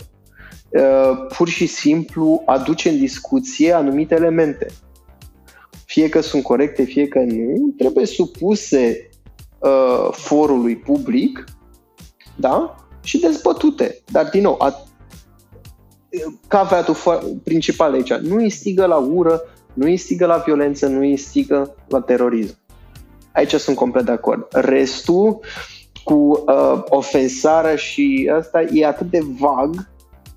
uh, 0.69 1.27
pur 1.37 1.47
și 1.47 1.65
simplu 1.65 2.41
aduce 2.45 2.89
în 2.89 2.97
discuție 2.97 3.71
anumite 3.71 4.15
elemente. 4.15 4.67
Fie 5.91 6.09
că 6.09 6.21
sunt 6.21 6.43
corecte, 6.43 6.83
fie 6.83 7.07
că 7.07 7.19
nu, 7.19 7.73
trebuie 7.77 8.05
supuse 8.05 9.09
uh, 9.59 10.07
forului 10.11 10.77
public 10.77 11.43
da? 12.35 12.75
și 13.03 13.19
dezbătute. 13.19 14.01
Dar, 14.11 14.29
din 14.29 14.41
nou, 14.41 14.57
caveatul 16.47 16.95
principal 17.43 17.93
aici, 17.93 18.13
nu 18.13 18.41
instigă 18.41 18.85
la 18.85 18.97
ură, 18.97 19.41
nu 19.73 19.87
instigă 19.87 20.25
la 20.25 20.37
violență, 20.37 20.87
nu 20.87 21.03
instigă 21.03 21.75
la 21.87 22.01
terorism. 22.01 22.57
Aici 23.33 23.53
sunt 23.53 23.75
complet 23.75 24.05
de 24.05 24.11
acord. 24.11 24.47
Restul 24.51 25.39
cu 26.03 26.13
uh, 26.13 26.83
ofensarea 26.89 27.75
și 27.75 28.31
asta 28.37 28.61
e 28.61 28.85
atât 28.85 29.09
de 29.09 29.19
vag 29.39 29.89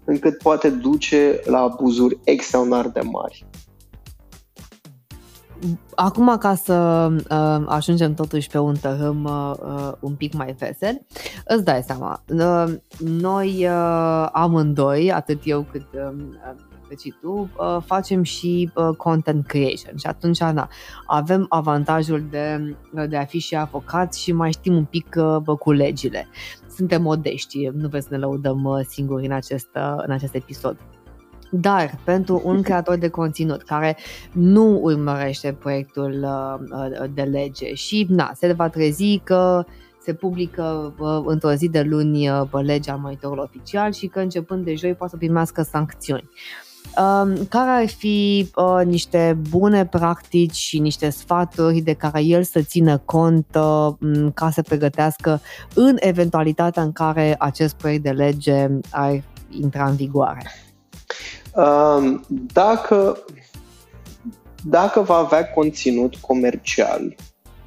încât 0.04 0.38
poate 0.38 0.68
duce 0.68 1.40
la 1.44 1.58
abuzuri 1.58 2.18
extraordinar 2.24 2.88
de 2.88 3.00
mari. 3.00 3.46
Acum, 5.94 6.36
ca 6.38 6.54
să 6.54 7.08
uh, 7.30 7.64
ajungem 7.66 8.14
totuși 8.14 8.48
pe 8.48 8.58
un 8.58 8.74
tărâm 8.80 9.24
uh, 9.24 9.92
un 10.00 10.14
pic 10.14 10.34
mai 10.34 10.54
vesel, 10.58 11.06
îți 11.46 11.64
dai 11.64 11.82
seama, 11.82 12.22
uh, 12.28 12.74
noi 12.98 13.66
uh, 13.66 14.28
amândoi, 14.32 15.12
atât 15.12 15.40
eu 15.44 15.66
cât 15.70 15.86
uh, 15.92 16.14
cât 16.88 17.00
și 17.00 17.14
tu, 17.20 17.50
uh, 17.58 17.76
facem 17.84 18.22
și 18.22 18.70
uh, 18.74 18.96
content 18.96 19.46
creation 19.46 19.96
și 19.96 20.06
atunci 20.06 20.40
na, 20.40 20.68
avem 21.06 21.46
avantajul 21.48 22.26
de, 22.30 22.76
de 23.08 23.16
a 23.16 23.24
fi 23.24 23.38
și 23.38 23.56
avocați 23.56 24.20
și 24.22 24.32
mai 24.32 24.52
știm 24.52 24.76
un 24.76 24.84
pic 24.84 25.14
uh, 25.16 25.58
cu 25.58 25.72
legile. 25.72 26.28
Suntem 26.76 27.02
modești, 27.02 27.66
nu 27.66 27.88
vreți 27.88 28.06
să 28.06 28.14
ne 28.14 28.20
lăudăm 28.20 28.84
singuri 28.88 29.26
în 29.26 29.32
acest, 29.32 29.68
în 29.96 30.10
acest 30.10 30.34
episod. 30.34 30.76
Dar 31.60 31.98
pentru 32.04 32.42
un 32.44 32.62
creator 32.66 32.96
de 32.96 33.08
conținut 33.08 33.62
care 33.62 33.96
nu 34.32 34.78
urmărește 34.82 35.52
proiectul 35.52 36.26
de 37.14 37.22
lege 37.22 37.74
și 37.74 38.06
na, 38.08 38.32
se 38.34 38.52
va 38.52 38.68
trezi 38.68 39.20
că 39.24 39.64
se 40.02 40.14
publică 40.14 40.94
într-o 41.24 41.52
zi 41.52 41.68
de 41.68 41.82
luni 41.82 42.28
legea 42.50 42.94
monitorul 42.94 43.38
oficial 43.38 43.92
și 43.92 44.06
că 44.06 44.20
începând 44.20 44.64
de 44.64 44.74
joi 44.74 44.94
poate 44.94 45.12
să 45.12 45.18
primească 45.18 45.62
sancțiuni. 45.62 46.28
Um, 46.98 47.46
care 47.48 47.70
ar 47.70 47.88
fi 47.88 48.50
uh, 48.54 48.80
niște 48.84 49.38
bune 49.50 49.86
practici 49.86 50.54
și 50.54 50.78
niște 50.78 51.10
sfaturi 51.10 51.80
de 51.80 51.92
care 51.92 52.22
el 52.22 52.42
să 52.42 52.60
țină 52.60 52.98
cont 52.98 53.46
uh, 53.54 54.26
ca 54.34 54.50
să 54.50 54.62
pregătească 54.62 55.40
în 55.74 55.96
eventualitatea 55.98 56.82
în 56.82 56.92
care 56.92 57.34
acest 57.38 57.74
proiect 57.74 58.02
de 58.02 58.10
lege 58.10 58.68
ar 58.90 59.22
intra 59.50 59.84
în 59.88 59.96
vigoare? 59.96 60.50
Um, 61.54 62.24
dacă, 62.28 63.24
dacă 64.64 65.00
va 65.00 65.16
avea 65.16 65.50
conținut 65.50 66.16
comercial 66.16 67.14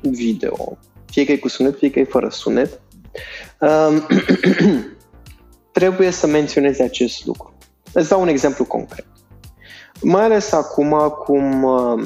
video, 0.01 0.77
fie 1.05 1.25
că 1.25 1.31
e 1.31 1.37
cu 1.37 1.47
sunet, 1.47 1.77
fie 1.77 1.91
că 1.91 1.99
e 1.99 2.03
fără 2.03 2.29
sunet, 2.29 2.81
um, 3.59 4.07
trebuie 5.71 6.11
să 6.11 6.27
menționeze 6.27 6.83
acest 6.83 7.25
lucru. 7.25 7.53
Îți 7.93 8.09
dau 8.09 8.21
un 8.21 8.27
exemplu 8.27 8.65
concret. 8.65 9.05
Mai 10.01 10.23
ales 10.23 10.51
acum 10.51 11.15
cum 11.25 11.63
uh, 11.63 12.03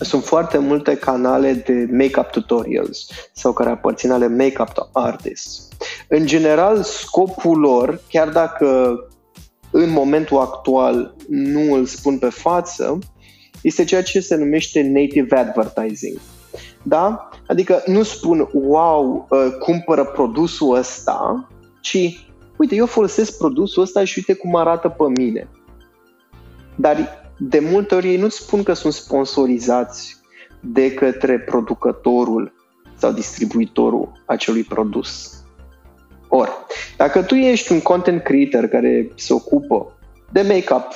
sunt 0.00 0.24
foarte 0.24 0.58
multe 0.58 0.96
canale 0.96 1.52
de 1.52 1.88
make-up 1.90 2.30
tutorials 2.30 3.06
sau 3.32 3.52
care 3.52 3.70
aparțin 3.70 4.10
ale 4.10 4.28
make-up 4.28 4.88
artists. 4.92 5.68
În 6.08 6.26
general, 6.26 6.82
scopul 6.82 7.58
lor, 7.58 8.00
chiar 8.08 8.28
dacă 8.28 8.98
în 9.78 9.90
momentul 9.90 10.38
actual 10.38 11.14
nu 11.28 11.72
îl 11.72 11.84
spun 11.84 12.18
pe 12.18 12.28
față, 12.28 12.98
este 13.62 13.84
ceea 13.84 14.02
ce 14.02 14.20
se 14.20 14.36
numește 14.36 14.82
native 14.82 15.36
advertising. 15.36 16.20
Da? 16.82 17.28
Adică 17.46 17.82
nu 17.86 18.02
spun, 18.02 18.48
wow, 18.52 19.26
uh, 19.30 19.52
cumpără 19.58 20.04
produsul 20.04 20.76
ăsta, 20.76 21.48
ci, 21.80 22.26
uite, 22.56 22.74
eu 22.74 22.86
folosesc 22.86 23.38
produsul 23.38 23.82
ăsta 23.82 24.04
și 24.04 24.18
uite 24.18 24.40
cum 24.40 24.56
arată 24.56 24.88
pe 24.88 25.22
mine. 25.22 25.48
Dar 26.76 27.08
de 27.38 27.58
multe 27.58 27.94
ori 27.94 28.08
ei 28.08 28.16
nu 28.16 28.28
spun 28.28 28.62
că 28.62 28.72
sunt 28.72 28.92
sponsorizați 28.92 30.16
de 30.60 30.94
către 30.94 31.38
producătorul 31.38 32.52
sau 32.96 33.12
distribuitorul 33.12 34.22
acelui 34.26 34.62
produs. 34.62 35.44
Ori, 36.36 36.50
dacă 36.96 37.22
tu 37.22 37.34
ești 37.34 37.72
un 37.72 37.80
content 37.80 38.22
creator 38.22 38.66
care 38.66 39.10
se 39.14 39.32
ocupă 39.32 39.98
de 40.32 40.42
make-up, 40.42 40.86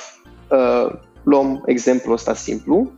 uh, 0.49 0.99
luăm 1.23 1.63
exemplul 1.65 2.13
ăsta 2.13 2.33
simplu, 2.33 2.91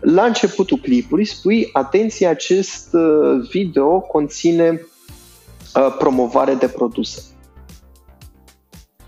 la 0.00 0.24
începutul 0.24 0.78
clipului 0.78 1.24
spui, 1.24 1.68
atenție, 1.72 2.26
acest 2.26 2.94
uh, 2.94 3.48
video 3.50 4.00
conține 4.00 4.80
uh, 5.74 5.94
promovare 5.98 6.54
de 6.54 6.68
produse. 6.68 7.22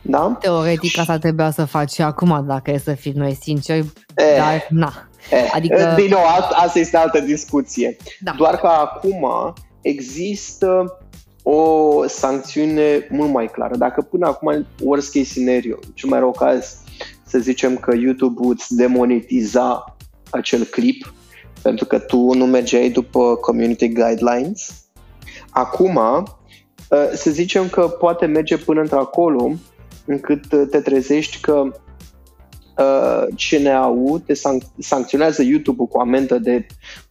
Da? 0.02 0.36
Teoretic 0.40 0.98
asta 0.98 1.18
trebuia 1.18 1.50
să 1.50 1.64
faci 1.64 1.90
și 1.90 2.02
acum, 2.02 2.44
dacă 2.46 2.70
e 2.70 2.78
să 2.78 2.94
fim 2.94 3.12
noi 3.16 3.36
sinceri, 3.40 3.92
eh, 4.14 4.36
dar 4.36 4.66
na. 4.70 5.08
Eh, 5.30 5.50
adică... 5.54 5.94
Din 5.96 6.08
nou, 6.10 6.22
asta 6.54 6.78
este 6.78 6.96
altă 6.96 7.20
discuție. 7.20 7.96
Da. 8.20 8.34
Doar 8.36 8.56
că 8.56 8.66
acum 8.66 9.26
există 9.80 10.98
o 11.42 12.06
sancțiune 12.06 13.06
mult 13.10 13.32
mai 13.32 13.46
clară. 13.46 13.76
Dacă 13.76 14.00
până 14.00 14.26
acum, 14.26 14.66
worst 14.80 15.12
case 15.12 15.24
scenario, 15.24 15.78
cel 15.94 16.08
mai 16.08 16.18
rău 16.18 16.30
caz, 16.30 16.76
să 17.26 17.38
zicem 17.38 17.76
că 17.76 17.94
YouTube 17.96 18.46
îți 18.48 18.74
demonetiza 18.74 19.96
acel 20.30 20.64
clip 20.64 21.14
pentru 21.62 21.84
că 21.84 21.98
tu 21.98 22.34
nu 22.34 22.46
mergeai 22.46 22.90
după 22.90 23.36
community 23.36 23.92
guidelines, 23.92 24.84
acum 25.50 26.00
eh, 26.90 27.10
să 27.14 27.30
zicem 27.30 27.68
că 27.68 27.88
poate 27.88 28.26
merge 28.26 28.56
până 28.56 28.80
într-acolo 28.80 29.52
încât 30.04 30.52
uh, 30.52 30.66
te 30.70 30.80
trezești 30.80 31.40
că 31.40 31.62
uh, 32.78 33.24
CNAU 33.36 34.18
te 34.18 34.32
sanc- 34.32 34.74
sancționează 34.78 35.42
YouTube-ul 35.42 35.86
cu 35.86 35.98
amendă 35.98 36.38
de 36.38 36.66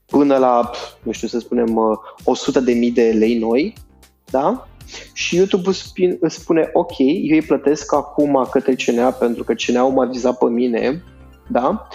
până 0.06 0.38
la, 0.38 0.72
nu 1.04 1.12
știu 1.12 1.28
să 1.28 1.40
spunem, 1.40 1.76
uh, 1.76 1.98
100 2.24 2.60
de 2.60 2.74
mii 2.74 2.92
de 2.92 3.16
lei 3.18 3.38
noi, 3.38 3.74
da? 4.32 4.68
Și 5.14 5.36
YouTube 5.36 5.70
îți 6.20 6.36
spune, 6.36 6.70
ok, 6.74 6.98
eu 6.98 7.36
îi 7.36 7.42
plătesc 7.42 7.94
acum 7.94 8.48
către 8.52 8.76
CNA 8.76 9.12
pentru 9.12 9.44
că 9.44 9.54
CNA 9.54 9.84
m-a 9.84 10.06
vizat 10.06 10.38
pe 10.38 10.46
mine, 10.46 11.04
da? 11.48 11.88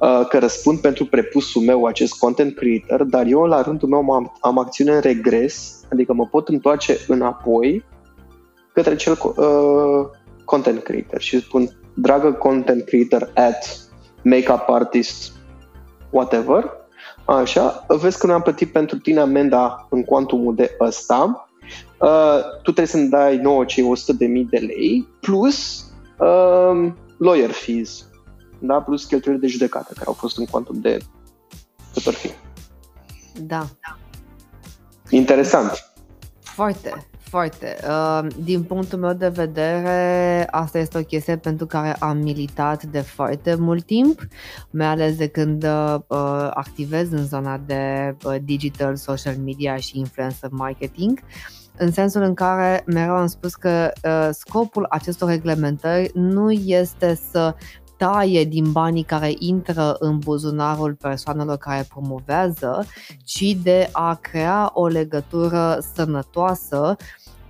Uh, 0.00 0.26
că 0.28 0.38
răspund 0.38 0.78
pentru 0.78 1.04
prepusul 1.06 1.62
meu 1.62 1.84
acest 1.84 2.18
content 2.18 2.56
creator, 2.56 3.04
dar 3.04 3.26
eu 3.26 3.40
la 3.40 3.62
rândul 3.62 3.88
meu 3.88 4.10
am, 4.10 4.36
am 4.40 4.58
acțiune 4.58 4.92
în 4.92 5.00
regres, 5.00 5.84
adică 5.92 6.12
mă 6.12 6.26
pot 6.26 6.48
întoarce 6.48 6.96
înapoi 7.06 7.84
către 8.72 8.96
cel 8.96 9.18
uh, 9.22 10.06
content 10.44 10.82
creator 10.82 11.20
și 11.20 11.40
spun, 11.40 11.68
dragă 11.94 12.32
content 12.32 12.84
creator 12.84 13.30
at 13.34 13.88
makeup 14.22 14.68
artist, 14.68 15.32
whatever, 16.10 16.70
așa, 17.24 17.86
vezi 17.88 18.18
că 18.18 18.26
noi 18.26 18.34
am 18.34 18.42
plătit 18.42 18.72
pentru 18.72 18.98
tine 18.98 19.20
amenda 19.20 19.86
în 19.90 20.04
cuantumul 20.04 20.54
de 20.54 20.76
ăsta, 20.80 21.49
uh, 22.00 22.40
tu 22.56 22.60
trebuie 22.62 22.86
să-mi 22.86 23.08
dai 23.08 23.36
nouă 23.36 23.64
cei 23.64 23.84
100 23.84 24.12
de 24.12 24.26
mii 24.26 24.44
de 24.44 24.58
lei, 24.58 25.08
plus 25.20 25.84
uh, 26.18 26.92
lawyer 27.18 27.50
fees, 27.50 28.08
da? 28.58 28.80
plus 28.80 29.04
cheltuielile 29.04 29.46
de 29.46 29.52
judecată, 29.52 29.92
care 29.94 30.06
au 30.06 30.12
fost 30.12 30.38
în 30.38 30.44
cuantum 30.44 30.80
de 30.80 30.98
cât 31.92 32.06
or 32.06 32.14
fi. 32.14 32.30
Da. 33.40 33.66
Interesant. 35.10 35.92
Foarte. 36.40 37.10
Foarte. 37.30 37.76
Uh, 37.88 38.26
din 38.44 38.62
punctul 38.62 38.98
meu 38.98 39.12
de 39.12 39.28
vedere, 39.28 40.46
asta 40.50 40.78
este 40.78 40.98
o 40.98 41.02
chestie 41.02 41.36
pentru 41.36 41.66
care 41.66 41.92
am 41.98 42.16
militat 42.16 42.82
de 42.82 43.00
foarte 43.00 43.54
mult 43.54 43.84
timp, 43.84 44.26
mai 44.70 44.86
ales 44.86 45.16
de 45.16 45.26
când 45.26 45.64
uh, 45.64 46.00
activez 46.50 47.12
în 47.12 47.26
zona 47.26 47.58
de 47.58 48.16
uh, 48.24 48.36
digital, 48.42 48.96
social 48.96 49.36
media 49.36 49.76
și 49.76 49.98
influencer 49.98 50.50
marketing 50.52 51.20
în 51.80 51.92
sensul 51.92 52.22
în 52.22 52.34
care 52.34 52.82
mereu 52.86 53.14
am 53.14 53.26
spus 53.26 53.54
că 53.54 53.90
uh, 54.04 54.28
scopul 54.32 54.86
acestor 54.88 55.28
reglementări 55.28 56.10
nu 56.14 56.50
este 56.50 57.18
să 57.30 57.54
taie 57.96 58.44
din 58.44 58.72
banii 58.72 59.02
care 59.02 59.32
intră 59.38 59.96
în 59.98 60.18
buzunarul 60.18 60.94
persoanelor 60.94 61.56
care 61.56 61.86
promovează, 61.88 62.86
ci 63.24 63.56
de 63.62 63.88
a 63.92 64.14
crea 64.14 64.70
o 64.74 64.86
legătură 64.86 65.78
sănătoasă 65.94 66.96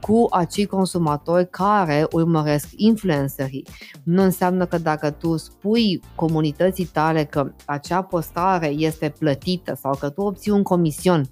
cu 0.00 0.26
acei 0.30 0.66
consumatori 0.66 1.50
care 1.50 2.06
urmăresc 2.10 2.68
influencerii. 2.76 3.66
Nu 4.02 4.22
înseamnă 4.22 4.66
că 4.66 4.78
dacă 4.78 5.10
tu 5.10 5.36
spui 5.36 6.00
comunității 6.14 6.84
tale 6.84 7.24
că 7.24 7.52
acea 7.64 8.02
postare 8.02 8.66
este 8.66 9.14
plătită 9.18 9.78
sau 9.80 9.96
că 10.00 10.08
tu 10.08 10.20
obții 10.20 10.50
un 10.50 10.62
comision 10.62 11.24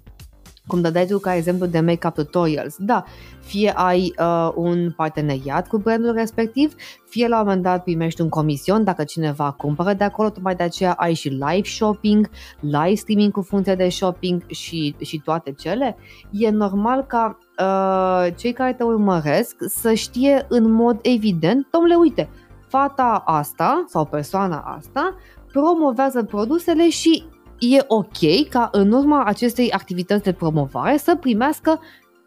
cum 0.69 0.81
dădeai 0.81 1.05
tu 1.05 1.19
ca 1.19 1.35
exemplu 1.35 1.65
de 1.65 1.79
make-up 1.79 2.13
tutorials. 2.13 2.75
Da, 2.77 3.03
fie 3.39 3.73
ai 3.75 4.13
uh, 4.19 4.51
un 4.55 4.91
parteneriat 4.91 5.67
cu 5.67 5.77
brandul 5.77 6.13
respectiv, 6.13 6.73
fie 7.09 7.27
la 7.27 7.37
un 7.39 7.43
moment 7.43 7.63
dat 7.63 7.83
primești 7.83 8.21
un 8.21 8.29
comision 8.29 8.83
dacă 8.83 9.03
cineva 9.03 9.51
cumpără 9.51 9.93
de 9.93 10.03
acolo, 10.03 10.29
tocmai 10.29 10.55
de 10.55 10.63
aceea 10.63 10.93
ai 10.93 11.13
și 11.13 11.27
live 11.27 11.67
shopping, 11.67 12.29
live 12.59 12.93
streaming 12.93 13.31
cu 13.31 13.41
funcție 13.41 13.75
de 13.75 13.89
shopping 13.89 14.43
și, 14.47 14.95
și 15.01 15.21
toate 15.25 15.51
cele. 15.51 15.97
E 16.31 16.49
normal 16.49 17.05
ca 17.05 17.37
uh, 17.59 18.33
cei 18.35 18.53
care 18.53 18.73
te 18.73 18.83
urmăresc 18.83 19.55
să 19.67 19.93
știe 19.93 20.45
în 20.49 20.71
mod 20.71 20.99
evident, 21.01 21.67
domnule, 21.71 21.95
uite, 21.95 22.29
fata 22.67 23.23
asta 23.25 23.83
sau 23.87 24.05
persoana 24.05 24.59
asta 24.77 25.15
promovează 25.51 26.23
produsele 26.23 26.89
și 26.89 27.23
e 27.59 27.83
ok 27.87 28.49
ca 28.49 28.69
în 28.71 28.91
urma 28.91 29.23
acestei 29.23 29.71
activități 29.71 30.23
de 30.23 30.33
promovare 30.33 30.97
să 30.97 31.15
primească 31.15 31.79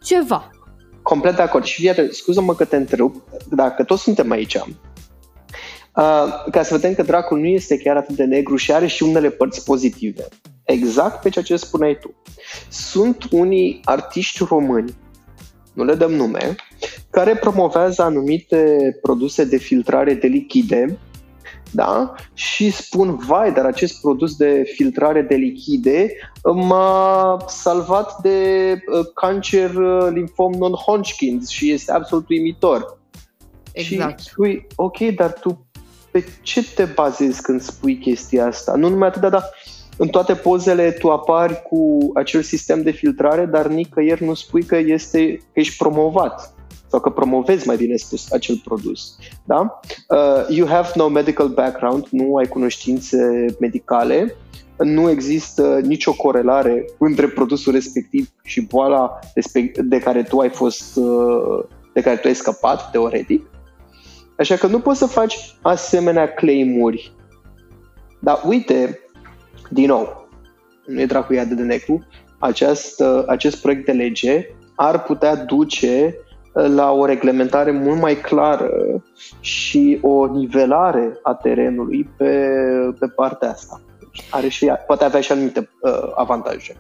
ceva. 0.03 0.51
Complet 1.03 1.37
de 1.37 1.43
acord. 1.43 1.64
Și 1.64 1.85
iată, 1.85 2.07
scuză-mă 2.11 2.55
că 2.55 2.64
te 2.64 2.76
întrerup, 2.76 3.22
dacă 3.51 3.85
toți 3.85 4.03
suntem 4.03 4.30
aici, 4.30 4.55
uh, 4.55 4.64
ca 6.51 6.62
să 6.62 6.74
vedem 6.74 6.95
că 6.95 7.03
dracul 7.03 7.39
nu 7.39 7.47
este 7.47 7.78
chiar 7.78 7.97
atât 7.97 8.16
de 8.16 8.24
negru 8.24 8.57
și 8.57 8.72
are 8.72 8.87
și 8.87 9.03
unele 9.03 9.30
părți 9.30 9.64
pozitive. 9.64 10.28
Exact 10.64 11.22
pe 11.22 11.28
ceea 11.28 11.45
ce 11.45 11.57
spuneai 11.57 11.99
tu. 12.01 12.14
Sunt 12.68 13.24
unii 13.30 13.80
artiști 13.85 14.45
români, 14.49 14.95
nu 15.72 15.85
le 15.85 15.95
dăm 15.95 16.12
nume, 16.12 16.55
care 17.11 17.37
promovează 17.37 18.03
anumite 18.03 18.76
produse 19.03 19.45
de 19.45 19.57
filtrare 19.57 20.14
de 20.14 20.26
lichide 20.26 20.99
da? 21.72 22.14
și 22.34 22.70
spun, 22.70 23.16
vai, 23.16 23.52
dar 23.52 23.64
acest 23.64 24.00
produs 24.00 24.36
de 24.36 24.62
filtrare 24.74 25.22
de 25.22 25.34
lichide 25.34 26.12
m-a 26.54 27.44
salvat 27.46 28.20
de 28.22 28.38
uh, 28.72 29.06
cancer 29.14 29.74
uh, 29.74 30.08
linfom 30.12 30.52
non-Hodgkins 30.52 31.48
și 31.48 31.70
este 31.70 31.92
absolut 31.92 32.28
uimitor. 32.28 32.98
Exact. 33.72 34.20
Și 34.20 34.28
spui, 34.28 34.66
ok, 34.76 34.98
dar 34.98 35.32
tu 35.32 35.66
pe 36.10 36.24
ce 36.42 36.64
te 36.74 36.84
bazezi 36.84 37.42
când 37.42 37.60
spui 37.60 37.98
chestia 37.98 38.46
asta? 38.46 38.74
Nu 38.74 38.88
numai 38.88 39.08
atât, 39.08 39.30
dar 39.30 39.50
în 39.96 40.08
toate 40.08 40.34
pozele 40.34 40.90
tu 40.90 41.10
apari 41.10 41.62
cu 41.62 42.10
acel 42.14 42.42
sistem 42.42 42.82
de 42.82 42.90
filtrare, 42.90 43.44
dar 43.44 43.66
nicăieri 43.66 44.24
nu 44.24 44.34
spui 44.34 44.64
că, 44.64 44.76
este, 44.76 45.36
că 45.36 45.60
ești 45.60 45.76
promovat 45.76 46.54
sau 46.93 47.01
că 47.01 47.11
promovezi, 47.11 47.66
mai 47.66 47.76
bine 47.76 47.97
spus, 47.97 48.32
acel 48.32 48.61
produs. 48.64 49.16
Da? 49.45 49.80
Uh, 50.09 50.57
you 50.57 50.68
have 50.68 50.88
no 50.95 51.09
medical 51.09 51.49
background, 51.49 52.07
nu 52.11 52.36
ai 52.36 52.47
cunoștințe 52.47 53.47
medicale, 53.61 54.36
nu 54.78 55.11
există 55.11 55.80
nicio 55.82 56.12
corelare 56.12 56.84
între 56.99 57.26
produsul 57.26 57.72
respectiv 57.72 58.28
și 58.43 58.61
boala 58.61 59.18
de 59.76 59.99
care 59.99 60.22
tu 60.22 60.38
ai 60.38 60.49
fost, 60.49 60.97
uh, 60.97 61.64
de 61.95 62.01
care 62.01 62.16
tu 62.16 62.28
ai 62.28 62.34
scăpat, 62.34 62.90
teoretic. 62.90 63.51
Așa 64.38 64.57
că 64.57 64.66
nu 64.66 64.80
poți 64.80 64.99
să 64.99 65.07
faci 65.07 65.57
asemenea 65.62 66.32
claimuri. 66.32 67.12
Dar 68.20 68.43
uite, 68.47 68.99
din 69.70 69.86
nou, 69.86 70.28
nu 70.86 71.01
e 71.01 71.07
dracu 71.07 71.32
de 71.32 71.62
negru, 71.62 72.07
acest, 72.38 73.03
acest 73.26 73.61
proiect 73.61 73.84
de 73.84 73.93
lege 73.93 74.47
ar 74.74 75.03
putea 75.03 75.36
duce 75.36 76.16
la 76.53 76.90
o 76.90 77.05
reglementare 77.05 77.70
mult 77.70 78.00
mai 78.00 78.14
clară 78.14 78.70
și 79.40 79.98
o 80.03 80.26
nivelare 80.26 81.18
a 81.22 81.34
terenului 81.34 82.11
pe, 82.16 82.48
pe 82.98 83.07
partea 83.07 83.50
asta. 83.50 83.80
Are 84.30 84.48
și, 84.48 84.72
poate 84.86 85.05
avea 85.05 85.20
și 85.20 85.32
anumite 85.32 85.68
uh, 85.80 86.12
avantaje. 86.14 86.76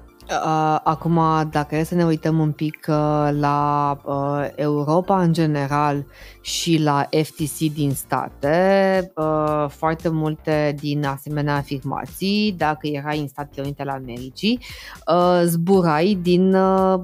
Acum, 0.82 1.20
dacă 1.50 1.76
e 1.76 1.82
să 1.82 1.94
ne 1.94 2.04
uităm 2.04 2.38
un 2.38 2.52
pic 2.52 2.86
uh, 2.88 3.28
la 3.40 3.96
uh, 4.04 4.48
Europa 4.54 5.20
în 5.22 5.32
general 5.32 6.04
și 6.44 6.78
la 6.78 7.08
FTC 7.22 7.58
din 7.58 7.94
state, 7.94 9.12
uh, 9.16 9.66
foarte 9.68 10.08
multe 10.08 10.74
din 10.80 11.04
asemenea 11.04 11.56
afirmații, 11.56 12.54
dacă 12.56 12.86
erai 12.86 13.18
în 13.18 13.28
Statele 13.28 13.62
Unite 13.62 13.82
ale 13.82 13.90
Americii, 13.90 14.58
zburai 15.44 16.18
din 16.22 16.54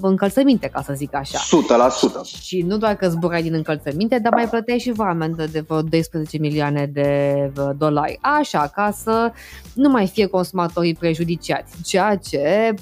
încălțăminte, 0.00 0.66
ca 0.66 0.82
să 0.82 0.92
zic 0.96 1.14
așa. 1.14 1.38
100%. 1.38 2.24
Și 2.40 2.62
nu 2.62 2.76
doar 2.76 2.94
că 2.94 3.08
zburai 3.08 3.42
din 3.42 3.54
încălțăminte, 3.54 4.18
dar 4.18 4.32
mai 4.34 4.48
plăteai 4.48 4.78
și 4.78 4.92
amendă 4.96 5.46
de 5.46 5.60
vreo 5.60 5.82
12 5.82 6.38
milioane 6.38 6.86
de 6.86 7.52
dolari. 7.76 8.18
Așa, 8.20 8.70
ca 8.74 8.90
să 8.90 9.32
nu 9.74 9.88
mai 9.88 10.06
fie 10.06 10.26
consumatorii 10.26 10.94
prejudiciați, 10.94 11.82
ceea 11.82 12.16
ce 12.16 12.74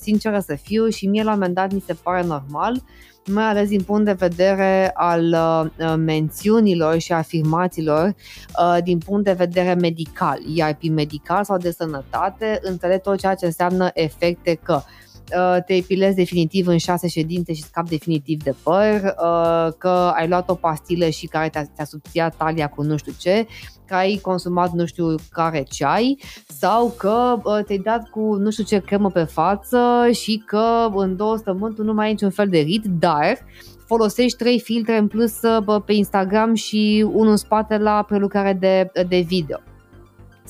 sinceră 0.00 0.38
să 0.38 0.54
fiu, 0.62 0.88
și 0.88 1.06
mie 1.06 1.22
la 1.22 1.32
un 1.32 1.36
moment 1.38 1.54
dat 1.54 1.72
mi 1.72 1.82
se 1.86 1.94
pare 2.02 2.22
normal, 2.22 2.82
mai 3.26 3.44
ales 3.44 3.68
din 3.68 3.82
punct 3.82 4.04
de 4.04 4.12
vedere 4.12 4.90
al 4.94 5.36
uh, 5.78 5.94
mențiunilor 5.96 6.98
și 6.98 7.12
afirmațiilor 7.12 8.14
uh, 8.58 8.78
din 8.82 8.98
punct 8.98 9.24
de 9.24 9.32
vedere 9.32 9.74
medical, 9.74 10.38
iar 10.54 10.74
prin 10.74 10.94
medical 10.94 11.44
sau 11.44 11.56
de 11.56 11.70
sănătate 11.70 12.58
înțeleg 12.62 13.00
tot 13.00 13.18
ceea 13.18 13.34
ce 13.34 13.46
înseamnă 13.46 13.90
efecte 13.94 14.54
că 14.62 14.74
uh, 14.74 15.09
te 15.66 15.74
epilezi 15.74 16.16
definitiv 16.16 16.66
în 16.66 16.78
șase 16.78 17.08
ședințe 17.08 17.52
și 17.52 17.62
scapi 17.62 17.88
definitiv 17.88 18.42
de 18.42 18.54
păr, 18.62 18.94
uh, 18.94 19.72
că 19.78 20.12
ai 20.14 20.28
luat 20.28 20.50
o 20.50 20.54
pastilă 20.54 21.08
și 21.08 21.26
care 21.26 21.48
te-a, 21.48 21.64
te-a 21.76 21.84
subțiat 21.84 22.36
talia 22.36 22.68
cu 22.68 22.82
nu 22.82 22.96
știu 22.96 23.12
ce, 23.18 23.46
că 23.86 23.94
ai 23.94 24.18
consumat 24.22 24.72
nu 24.72 24.86
știu 24.86 25.14
care 25.30 25.62
ceai 25.70 26.18
sau 26.46 26.94
că 26.98 27.40
te-ai 27.66 27.78
dat 27.78 28.08
cu 28.08 28.34
nu 28.34 28.50
știu 28.50 28.64
ce 28.64 28.78
cremă 28.78 29.10
pe 29.10 29.24
față 29.24 30.08
și 30.12 30.42
că 30.46 30.88
în 30.94 31.16
două 31.16 31.36
săptămâni 31.36 31.74
tu 31.74 31.82
nu 31.82 31.92
mai 31.92 32.04
ai 32.04 32.10
niciun 32.10 32.30
fel 32.30 32.48
de 32.48 32.58
rit, 32.58 32.84
dar 32.84 33.38
folosești 33.86 34.38
trei 34.38 34.60
filtre 34.60 34.96
în 34.96 35.08
plus 35.08 35.40
pe 35.84 35.92
Instagram 35.92 36.54
și 36.54 37.06
unul 37.12 37.30
în 37.30 37.36
spate 37.36 37.78
la 37.78 38.04
prelucrare 38.08 38.52
de, 38.52 38.90
de 39.08 39.20
video. 39.20 39.58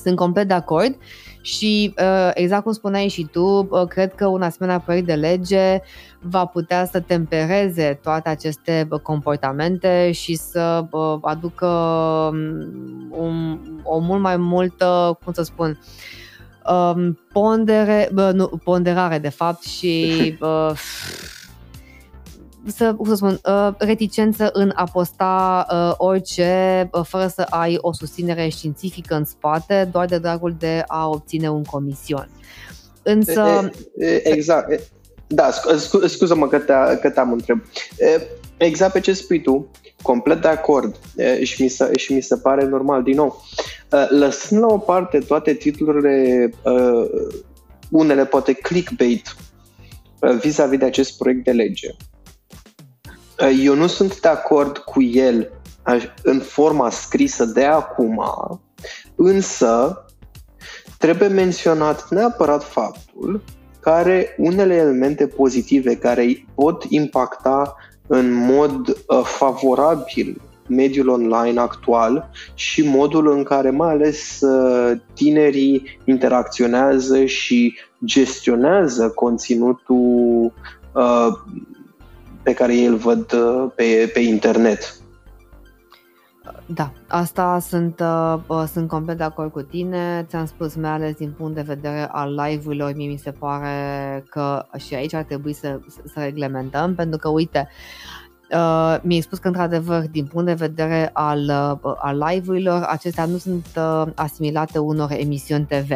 Sunt 0.03 0.15
complet 0.15 0.47
de 0.47 0.53
acord 0.53 0.95
și 1.41 1.93
uh, 1.97 2.31
exact 2.33 2.63
cum 2.63 2.71
spuneai 2.71 3.07
și 3.07 3.27
tu, 3.31 3.67
uh, 3.69 3.87
cred 3.87 4.15
că 4.15 4.27
un 4.27 4.41
asemenea 4.41 4.79
proiect 4.79 5.05
de 5.05 5.13
lege 5.13 5.79
va 6.19 6.45
putea 6.45 6.85
să 6.85 6.99
tempereze 6.99 7.99
toate 8.03 8.29
aceste 8.29 8.87
comportamente 9.03 10.11
și 10.11 10.35
să 10.35 10.85
uh, 10.91 11.17
aducă 11.21 11.67
um, 11.67 13.09
un, 13.09 13.59
o 13.83 13.99
mult 13.99 14.21
mai 14.21 14.37
multă, 14.37 15.19
cum 15.23 15.33
să 15.33 15.41
spun, 15.41 15.79
um, 16.71 17.19
pondere, 17.33 18.09
nu, 18.33 18.47
ponderare 18.63 19.17
de 19.19 19.29
fapt 19.29 19.63
și 19.63 20.13
să, 22.65 22.93
cum 22.93 23.07
să 23.07 23.15
spun, 23.15 23.39
uh, 23.45 23.73
reticență 23.77 24.49
în 24.53 24.71
a 24.75 24.83
posta 24.83 25.65
uh, 25.71 25.93
orice 25.97 26.89
uh, 26.91 27.01
fără 27.03 27.27
să 27.27 27.41
ai 27.49 27.77
o 27.81 27.93
susținere 27.93 28.47
științifică 28.47 29.15
în 29.15 29.25
spate, 29.25 29.89
doar 29.91 30.05
de 30.05 30.17
dragul 30.17 30.55
de 30.59 30.83
a 30.87 31.07
obține 31.07 31.49
un 31.49 31.63
comision. 31.63 32.29
Însă... 33.03 33.71
Exact. 34.23 34.91
Da, 35.27 35.49
scuză-mă 36.05 36.47
că, 36.47 36.59
te, 36.59 36.73
că 37.01 37.09
te-am 37.09 37.31
întrebat. 37.31 37.65
Exact 38.57 38.93
pe 38.93 38.99
ce 38.99 39.13
spui 39.13 39.41
tu, 39.41 39.71
complet 40.01 40.41
de 40.41 40.47
acord 40.47 40.95
și 41.41 41.61
mi, 41.61 41.67
se, 41.67 41.91
și 41.97 42.13
mi 42.13 42.21
se 42.21 42.37
pare 42.37 42.65
normal. 42.65 43.03
Din 43.03 43.15
nou, 43.15 43.43
lăsând 44.09 44.61
la 44.61 44.67
o 44.67 44.77
parte 44.77 45.19
toate 45.19 45.53
titlurile, 45.53 46.49
unele 47.89 48.25
poate 48.25 48.53
clickbait, 48.53 49.35
vis-a-vis 50.39 50.79
de 50.79 50.85
acest 50.85 51.17
proiect 51.17 51.43
de 51.43 51.51
lege, 51.51 51.89
Uh, 51.89 52.10
eu 53.49 53.75
nu 53.75 53.87
sunt 53.87 54.19
de 54.19 54.27
acord 54.27 54.77
cu 54.77 55.01
el 55.01 55.51
în 56.23 56.39
forma 56.39 56.89
scrisă 56.89 57.45
de 57.45 57.63
acum, 57.63 58.23
însă 59.15 60.05
trebuie 60.97 61.27
menționat 61.27 62.09
neapărat 62.09 62.63
faptul 62.63 63.43
că 63.79 63.89
are 63.89 64.35
unele 64.37 64.75
elemente 64.75 65.27
pozitive 65.27 65.95
care 65.95 66.45
pot 66.55 66.83
impacta 66.89 67.75
în 68.07 68.33
mod 68.33 68.87
uh, 68.87 69.21
favorabil 69.23 70.41
mediul 70.67 71.07
online 71.07 71.59
actual 71.59 72.29
și 72.53 72.87
modul 72.87 73.31
în 73.31 73.43
care 73.43 73.69
mai 73.69 73.89
ales 73.89 74.41
uh, 74.41 74.97
tinerii 75.13 75.99
interacționează 76.05 77.25
și 77.25 77.77
gestionează 78.05 79.09
conținutul 79.09 80.53
uh, 80.93 81.27
pe 82.43 82.53
care 82.53 82.75
ei 82.75 82.85
îl 82.85 82.95
văd 82.95 83.33
uh, 83.33 83.71
pe, 83.75 84.09
pe 84.13 84.19
internet. 84.19 84.95
Da, 86.65 86.91
asta 87.07 87.59
sunt, 87.59 87.99
uh, 88.47 88.63
sunt 88.71 88.87
complet 88.87 89.17
de 89.17 89.23
acord 89.23 89.51
cu 89.51 89.61
tine. 89.61 90.25
Ți-am 90.29 90.45
spus 90.45 90.75
mai 90.75 90.89
ales 90.89 91.13
din 91.13 91.33
punct 91.37 91.55
de 91.55 91.61
vedere 91.61 92.07
al 92.11 92.41
live-urilor, 92.45 92.93
mie 92.95 93.07
mi 93.07 93.17
se 93.17 93.31
pare 93.31 94.23
că 94.29 94.65
și 94.77 94.93
aici 94.93 95.13
ar 95.13 95.23
trebui 95.23 95.53
să, 95.53 95.79
să 96.13 96.19
reglementăm, 96.19 96.95
pentru 96.95 97.19
că, 97.19 97.29
uite, 97.29 97.67
Uh, 98.53 98.97
mi-ai 99.01 99.21
spus 99.21 99.37
că, 99.37 99.47
într-adevăr, 99.47 100.07
din 100.07 100.25
punct 100.25 100.47
de 100.47 100.53
vedere 100.53 101.09
al, 101.13 101.39
uh, 101.83 101.93
al 101.97 102.23
live-urilor, 102.29 102.81
acestea 102.81 103.25
nu 103.25 103.37
sunt 103.37 103.65
uh, 103.77 104.03
asimilate 104.15 104.77
unor 104.77 105.11
emisiuni 105.11 105.65
TV 105.65 105.91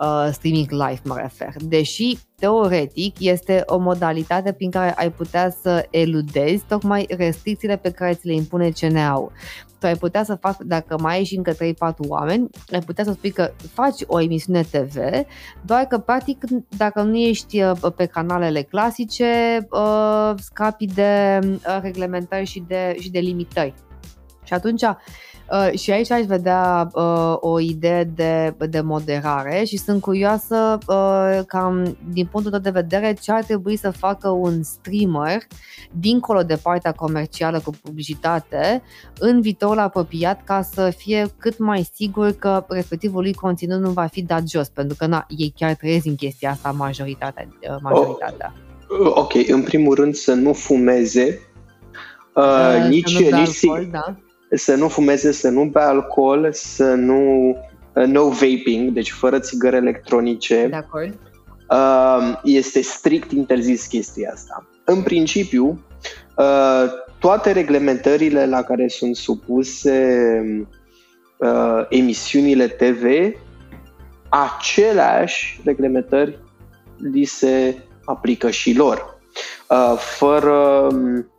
uh, 0.00 0.28
streaming 0.32 0.70
live 0.70 1.00
mă 1.04 1.16
refer. 1.16 1.54
Deși, 1.58 2.18
teoretic, 2.38 3.16
este 3.20 3.62
o 3.66 3.78
modalitate 3.78 4.52
prin 4.52 4.70
care 4.70 4.94
ai 4.96 5.10
putea 5.10 5.50
să 5.62 5.86
eludezi 5.90 6.64
tocmai 6.68 7.06
restricțiile 7.16 7.76
pe 7.76 7.90
care 7.90 8.14
ți 8.14 8.26
le 8.26 8.34
impune 8.34 8.70
CNA-ul. 8.70 9.32
Tu 9.78 9.86
ai 9.86 9.96
putea 9.96 10.24
să 10.24 10.34
faci, 10.34 10.56
dacă 10.60 10.98
mai 11.00 11.16
ai 11.16 11.24
și 11.24 11.36
încă 11.36 11.52
3-4 11.52 11.56
oameni, 12.08 12.48
ai 12.72 12.80
putea 12.80 13.04
să 13.04 13.12
spui 13.12 13.30
că 13.30 13.52
faci 13.72 14.00
o 14.06 14.20
emisiune 14.20 14.62
TV, 14.62 14.96
doar 15.64 15.84
că, 15.84 15.98
practic, 15.98 16.44
dacă 16.76 17.02
nu 17.02 17.16
ești 17.16 17.62
uh, 17.62 17.92
pe 17.96 18.04
canalele 18.04 18.62
clasice, 18.62 19.58
uh, 19.70 20.32
scapi 20.36 20.86
de 20.86 21.38
uh, 21.42 21.78
reglementări 21.82 22.44
și 22.44 22.64
de, 22.66 22.96
și 23.00 23.10
de 23.10 23.18
limitări. 23.18 23.74
Și 24.44 24.52
atunci, 24.52 24.82
Uh, 25.50 25.78
și 25.78 25.90
aici 25.90 26.10
aș 26.10 26.24
vedea 26.24 26.88
uh, 26.94 27.36
o 27.40 27.60
idee 27.60 28.04
de, 28.04 28.54
de 28.70 28.80
moderare 28.80 29.64
și 29.64 29.76
sunt 29.76 30.00
curioasă 30.00 30.78
uh, 30.86 31.40
cam 31.46 31.96
din 32.12 32.26
punctul 32.30 32.52
tău 32.52 32.60
de 32.60 32.80
vedere 32.80 33.16
ce 33.20 33.32
ar 33.32 33.44
trebui 33.44 33.76
să 33.76 33.90
facă 33.90 34.28
un 34.28 34.62
streamer 34.62 35.42
dincolo 35.92 36.42
de 36.42 36.58
partea 36.62 36.92
comercială 36.92 37.60
cu 37.64 37.70
publicitate 37.82 38.82
în 39.18 39.40
viitorul 39.40 39.78
apropiat 39.78 40.44
ca 40.44 40.62
să 40.62 40.92
fie 40.96 41.26
cât 41.38 41.58
mai 41.58 41.88
sigur 41.94 42.32
că 42.32 42.64
respectivul 42.68 43.22
lui 43.22 43.34
conținut 43.34 43.80
nu 43.80 43.90
va 43.90 44.06
fi 44.06 44.22
dat 44.22 44.48
jos, 44.48 44.68
pentru 44.68 44.96
că 44.98 45.06
na, 45.06 45.26
ei 45.28 45.52
chiar 45.56 45.74
trăiesc 45.74 46.06
în 46.06 46.14
chestia 46.14 46.50
asta 46.50 46.70
majoritatea. 46.70 47.48
Uh, 47.70 47.76
majoritatea. 47.82 48.52
Oh, 48.88 49.12
ok, 49.14 49.32
în 49.48 49.62
primul 49.62 49.94
rând 49.94 50.14
să 50.14 50.32
nu 50.32 50.52
fumeze 50.52 51.40
uh, 52.34 52.44
uh, 52.44 52.88
nici, 52.88 53.18
nici 53.18 53.32
alcool, 53.32 53.88
da 53.90 54.16
să 54.50 54.74
nu 54.74 54.88
fumeze, 54.88 55.32
să 55.32 55.48
nu 55.48 55.64
bea 55.64 55.88
alcool, 55.88 56.48
să 56.52 56.94
nu 56.94 57.48
uh, 57.94 58.04
no 58.04 58.28
vaping, 58.28 58.92
deci 58.92 59.10
fără 59.10 59.38
țigări 59.38 59.76
electronice. 59.76 60.66
De 60.66 60.76
acord. 60.76 61.18
Uh, 61.70 62.40
este 62.44 62.80
strict 62.80 63.32
interzis 63.32 63.86
chestia 63.86 64.30
asta. 64.32 64.66
În 64.84 65.02
principiu, 65.02 65.84
uh, 66.36 66.84
toate 67.18 67.52
reglementările 67.52 68.46
la 68.46 68.62
care 68.62 68.88
sunt 68.88 69.16
supuse 69.16 70.18
uh, 71.36 71.86
emisiunile 71.88 72.68
TV, 72.68 73.04
aceleași 74.28 75.60
reglementări 75.64 76.38
li 76.96 77.24
se 77.24 77.76
aplică 78.04 78.50
și 78.50 78.74
lor. 78.74 79.18
Uh, 79.68 79.94
fără 79.98 80.88
um, 80.92 81.30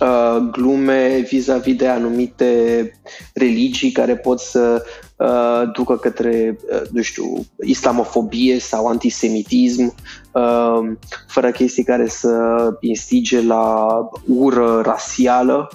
uh, 0.00 0.36
glume 0.50 1.18
vis-a-vis 1.28 1.76
de 1.76 1.88
anumite 1.88 2.90
religii 3.34 3.90
care 3.90 4.16
pot 4.16 4.40
să 4.40 4.84
uh, 5.16 5.62
ducă 5.72 5.96
către, 5.96 6.58
uh, 6.70 6.82
nu 6.90 7.02
știu, 7.02 7.44
islamofobie 7.64 8.58
sau 8.58 8.86
antisemitism, 8.86 9.94
uh, 10.32 10.96
fără 11.28 11.50
chestii 11.50 11.84
care 11.84 12.08
să 12.08 12.68
instige 12.80 13.42
la 13.42 13.86
ură 14.26 14.80
rasială. 14.84 15.70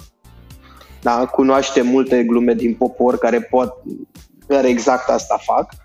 Da? 1.02 1.26
Cunoaște 1.26 1.82
multe 1.82 2.24
glume 2.24 2.54
din 2.54 2.74
popor 2.74 3.18
care 3.18 3.40
pot 3.40 3.72
care 4.46 4.68
exact 4.68 5.08
asta 5.08 5.36
fac. 5.40 5.81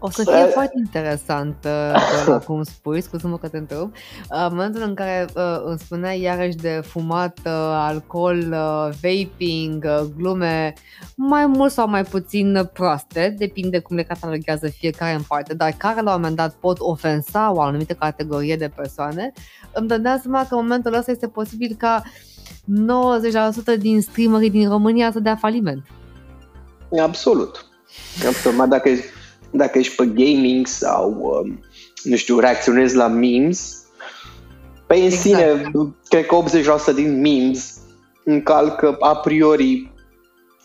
O 0.00 0.10
să 0.10 0.22
fie 0.22 0.44
foarte 0.52 0.74
interesant 0.76 1.56
uh, 1.64 2.36
cum 2.46 2.62
spui, 2.62 3.00
scuză-mă 3.00 3.38
că 3.38 3.48
te 3.48 3.56
întreb. 3.56 3.80
Uh, 3.80 4.46
în 4.48 4.48
momentul 4.50 4.82
în 4.82 4.94
care 4.94 5.26
uh, 5.34 5.60
îmi 5.64 5.78
spuneai 5.78 6.20
iarăși 6.20 6.56
de 6.56 6.80
fumat, 6.84 7.38
uh, 7.44 7.52
alcool, 7.72 8.38
uh, 8.38 8.88
vaping, 9.02 9.84
uh, 9.84 10.06
glume 10.16 10.72
mai 11.14 11.46
mult 11.46 11.72
sau 11.72 11.88
mai 11.88 12.02
puțin 12.02 12.70
proaste, 12.72 13.34
depinde 13.38 13.78
cum 13.78 13.96
le 13.96 14.02
cataloghează 14.02 14.68
fiecare 14.68 15.14
în 15.14 15.22
parte, 15.28 15.54
dar 15.54 15.74
care 15.76 16.00
la 16.00 16.14
un 16.14 16.20
moment 16.20 16.36
dat 16.36 16.54
pot 16.54 16.76
ofensa 16.80 17.52
o 17.52 17.60
anumită 17.60 17.92
categorie 17.92 18.56
de 18.56 18.70
persoane, 18.76 19.32
îmi 19.72 19.88
dădeam 19.88 20.20
seama 20.22 20.46
că 20.48 20.54
în 20.54 20.60
momentul 20.60 20.94
ăsta 20.94 21.10
este 21.10 21.28
posibil 21.28 21.74
ca 21.78 22.02
90% 23.74 23.78
din 23.78 24.00
streamerii 24.00 24.50
din 24.50 24.68
România 24.68 25.12
să 25.12 25.20
dea 25.20 25.36
faliment. 25.36 25.86
Absolut. 27.02 27.66
Absolut. 28.26 28.68
Dacă 28.68 28.88
dacă 29.50 29.78
ești 29.78 29.94
pe 29.94 30.06
gaming 30.06 30.66
sau, 30.66 31.20
um, 31.20 31.60
nu 32.02 32.16
știu, 32.16 32.38
reacționezi 32.38 32.96
la 32.96 33.06
memes, 33.06 33.86
pe 34.86 34.94
în 34.94 35.02
exact. 35.02 35.22
sine, 35.22 35.70
cred 36.08 36.26
că 36.26 36.36
80% 36.92 36.94
din 36.94 37.20
memes 37.20 37.80
încalcă 38.24 38.96
a 39.00 39.16
priori 39.16 39.92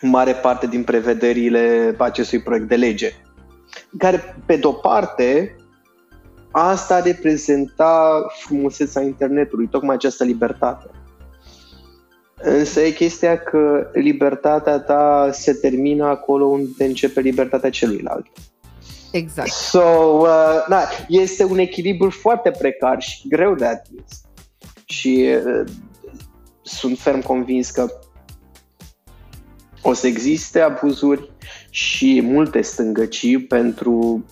mare 0.02 0.32
parte 0.32 0.68
din 0.68 0.84
prevederile 0.84 1.96
acestui 1.98 2.40
proiect 2.40 2.68
de 2.68 2.76
lege. 2.76 3.12
Care, 3.98 4.36
pe 4.46 4.56
de-o 4.56 4.72
parte, 4.72 5.56
asta 6.52 7.00
reprezenta 7.00 8.26
frumusețea 8.46 9.02
internetului, 9.02 9.68
tocmai 9.68 9.96
această 9.96 10.24
libertate. 10.24 10.90
Însă 12.42 12.80
e 12.80 12.90
chestia 12.90 13.38
că 13.38 13.90
libertatea 13.94 14.80
ta 14.80 15.30
se 15.32 15.54
termină 15.54 16.06
acolo 16.06 16.46
unde 16.46 16.86
începe 16.86 17.20
libertatea 17.20 17.70
celuilalt. 17.70 18.26
Exact. 19.14 19.50
So, 19.50 19.80
uh, 19.80 20.66
na, 20.68 20.82
este 21.08 21.44
un 21.44 21.58
echilibru 21.58 22.10
foarte 22.10 22.52
precar 22.52 23.02
și 23.02 23.28
greu 23.28 23.56
de 23.56 23.66
atins. 23.66 24.22
Și 24.86 25.30
uh, 25.46 25.72
sunt 26.62 27.00
ferm 27.00 27.22
convins 27.22 27.70
că 27.70 27.88
o 29.82 29.94
să 29.94 30.08
existe 30.08 30.60
abuzuri 30.60 31.32
și 31.70 32.22
multe 32.24 32.62
stângăcii 32.62 33.40
pentru 33.40 34.26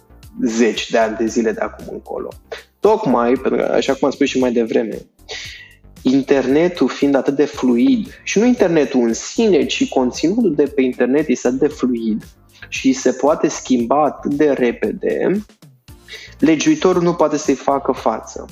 zeci 0.45 0.89
de 0.89 0.97
ani 0.97 1.15
de 1.15 1.25
zile 1.25 1.51
de 1.51 1.59
acum 1.59 1.85
încolo. 1.91 2.29
Tocmai, 2.79 3.31
pentru 3.31 3.55
că, 3.55 3.63
așa 3.63 3.93
cum 3.93 4.07
am 4.07 4.13
spus 4.13 4.27
și 4.27 4.39
mai 4.39 4.51
devreme, 4.51 4.97
internetul 6.01 6.87
fiind 6.87 7.15
atât 7.15 7.35
de 7.35 7.45
fluid, 7.45 8.21
și 8.23 8.39
nu 8.39 8.45
internetul 8.45 9.01
în 9.01 9.13
sine, 9.13 9.65
ci 9.65 9.89
conținutul 9.89 10.55
de 10.55 10.63
pe 10.63 10.81
internet 10.81 11.27
este 11.27 11.47
atât 11.47 11.59
de 11.59 11.67
fluid, 11.67 12.23
și 12.67 12.93
se 12.93 13.11
poate 13.11 13.47
schimba 13.47 14.03
atât 14.03 14.33
de 14.33 14.51
repede, 14.51 15.43
legiuitorul 16.39 17.01
nu 17.01 17.13
poate 17.13 17.37
să-i 17.37 17.55
facă 17.55 17.91
față. 17.91 18.45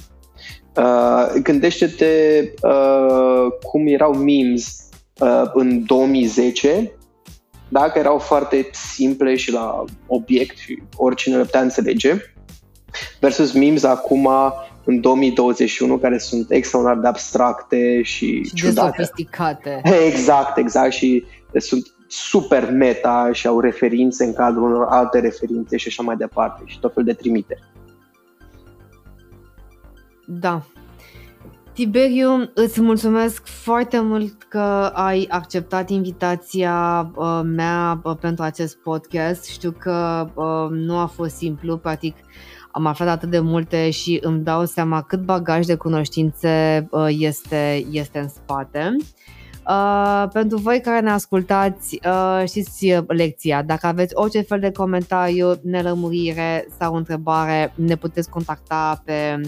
Uh, 0.76 1.42
gândește-te 1.42 2.44
uh, 2.62 3.52
cum 3.62 3.88
erau 3.88 4.14
memes 4.14 4.90
uh, 5.20 5.44
în 5.54 5.86
2010, 5.86 6.92
dacă 7.70 8.00
erau 8.00 8.18
foarte 8.18 8.70
simple 8.72 9.36
și 9.36 9.52
la 9.52 9.84
obiect 10.08 10.58
și 10.58 10.82
oricine 10.96 11.36
le 11.36 11.44
putea 11.44 11.62
înțelege, 11.62 12.16
versus 13.20 13.52
memes 13.52 13.84
acum 13.84 14.30
în 14.84 15.02
2021 15.02 15.98
care 15.98 16.18
sunt 16.18 16.52
extraordinar 16.52 17.02
de 17.02 17.08
abstracte 17.08 18.02
și, 18.02 18.44
și 18.44 18.54
ciudate. 18.54 18.94
sofisticate. 18.98 19.82
Exact, 20.06 20.58
exact 20.58 20.92
și 20.92 21.26
sunt 21.58 21.86
super 22.12 22.72
meta 22.72 23.30
și 23.32 23.48
au 23.48 23.60
referințe 23.60 24.26
în 24.26 24.34
cadrul 24.34 24.64
unor 24.64 24.86
alte 24.90 25.20
referințe 25.20 25.78
și 25.78 25.88
așa 25.88 26.04
mai 26.04 26.16
departe 26.16 26.64
și 26.66 26.80
tot 26.80 26.94
fel 26.94 27.04
de 27.04 27.14
trimiteri. 27.14 27.64
Da. 30.26 30.62
Tiberiu, 31.74 32.50
îți 32.54 32.82
mulțumesc 32.82 33.48
foarte 33.48 34.00
mult 34.00 34.44
că 34.44 34.92
ai 34.94 35.28
acceptat 35.30 35.90
invitația 35.90 37.12
uh, 37.16 37.42
mea 37.44 38.00
uh, 38.04 38.16
pentru 38.20 38.44
acest 38.44 38.78
podcast. 38.78 39.46
Știu 39.46 39.72
că 39.72 40.28
uh, 40.34 40.68
nu 40.72 40.98
a 40.98 41.06
fost 41.06 41.36
simplu, 41.36 41.78
practic 41.78 42.16
am 42.72 42.86
aflat 42.86 43.08
atât 43.08 43.30
de 43.30 43.40
multe 43.40 43.90
și 43.90 44.20
îmi 44.22 44.44
dau 44.44 44.66
seama 44.66 45.02
cât 45.02 45.20
bagaj 45.20 45.66
de 45.66 45.76
cunoștințe 45.76 46.88
uh, 46.92 47.08
este, 47.10 47.86
este 47.92 48.20
în 48.20 48.30
spate. 48.30 48.96
Uh, 49.70 50.30
pentru 50.34 50.58
voi 50.58 50.82
care 50.82 51.00
ne 51.00 51.12
ascultați, 51.12 52.00
uh, 52.06 52.44
știți 52.48 52.94
lecția. 53.08 53.62
Dacă 53.64 53.88
aveți 53.88 54.16
orice 54.16 54.42
fel 54.42 54.60
de 54.60 54.72
comentariu, 54.72 55.60
nelămurire 55.64 56.68
sau 56.80 56.96
întrebare, 56.96 57.74
ne 57.76 57.96
puteți 57.96 58.30
contacta 58.30 59.02
pe 59.06 59.42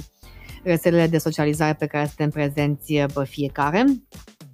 rețelele 0.64 1.08
de 1.08 1.18
socializare 1.18 1.74
pe 1.74 1.86
care 1.86 2.06
suntem 2.06 2.30
prezenți 2.30 2.94
pe 2.94 3.26
fiecare. 3.26 3.86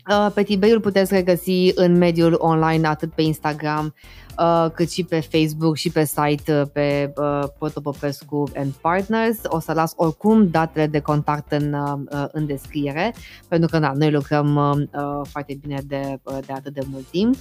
Uh, 0.09 0.31
pe 0.33 0.43
Tiberiul 0.43 0.79
puteți 0.79 1.13
regăsi 1.13 1.71
în 1.75 1.97
mediul 1.97 2.35
online 2.37 2.87
atât 2.87 3.11
pe 3.13 3.21
Instagram 3.21 3.93
uh, 4.39 4.71
cât 4.73 4.91
și 4.91 5.03
pe 5.03 5.19
Facebook 5.19 5.75
și 5.75 5.89
pe 5.89 6.05
site 6.05 6.59
uh, 6.59 6.67
pe 6.73 7.13
uh, 7.17 7.43
Protopopescu 7.57 8.43
and 8.55 8.71
Partners. 8.81 9.37
O 9.43 9.59
să 9.59 9.73
las 9.73 9.93
oricum 9.95 10.49
datele 10.49 10.87
de 10.87 10.99
contact 10.99 11.51
în, 11.51 11.73
uh, 11.73 12.25
în 12.31 12.45
descriere, 12.45 13.13
pentru 13.47 13.69
că 13.69 13.79
da, 13.79 13.91
noi 13.95 14.11
lucrăm 14.11 14.55
uh, 14.55 15.27
foarte 15.29 15.57
bine 15.61 15.81
de, 15.87 16.19
uh, 16.23 16.37
de 16.45 16.53
atât 16.53 16.73
de 16.73 16.81
mult 16.91 17.05
timp. 17.05 17.35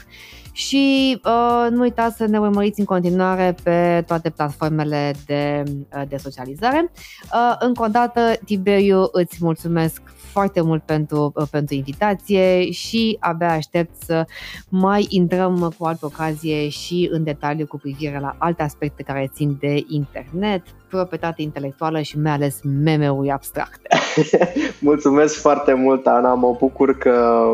Și 0.53 1.19
uh, 1.25 1.67
nu 1.71 1.81
uitați 1.81 2.17
să 2.17 2.27
ne 2.27 2.39
urmăriți 2.39 2.81
în 2.81 2.87
continuare 2.87 3.55
pe 3.63 4.05
toate 4.07 4.31
platformele 4.31 5.15
de, 5.27 5.63
uh, 5.97 6.03
de 6.09 6.17
socializare. 6.17 6.91
Uh, 7.33 7.57
încă 7.59 7.83
o 7.83 7.87
dată, 7.89 8.21
Tiberiu, 8.45 9.09
îți 9.13 9.37
mulțumesc 9.41 10.03
foarte 10.37 10.61
mult 10.61 10.83
pentru, 10.83 11.33
uh, 11.35 11.47
pentru 11.51 11.75
invitație 11.75 12.71
și 12.71 13.17
abia 13.21 13.53
aștept 13.53 13.91
să 14.05 14.25
mai 14.69 15.07
intrăm 15.09 15.75
cu 15.79 15.85
altă 15.85 16.07
ocazie 16.07 16.69
și 16.69 17.09
în 17.13 17.25
detaliu 17.25 17.67
cu 17.67 17.79
privire 17.79 18.19
la 18.21 18.35
alte 18.39 18.63
aspecte 18.63 19.03
care 19.03 19.31
țin 19.35 19.57
de 19.61 19.85
internet, 19.89 20.63
proprietate 20.89 21.43
intelectuală 21.43 22.01
și 22.01 22.19
mai 22.19 22.33
ales 22.33 22.61
meme-uri 22.63 23.31
abstracte. 23.31 23.89
Mulțumesc 24.91 25.41
foarte 25.41 25.73
mult, 25.73 26.07
Ana, 26.07 26.35
mă 26.35 26.57
bucur 26.59 26.99
că 26.99 27.47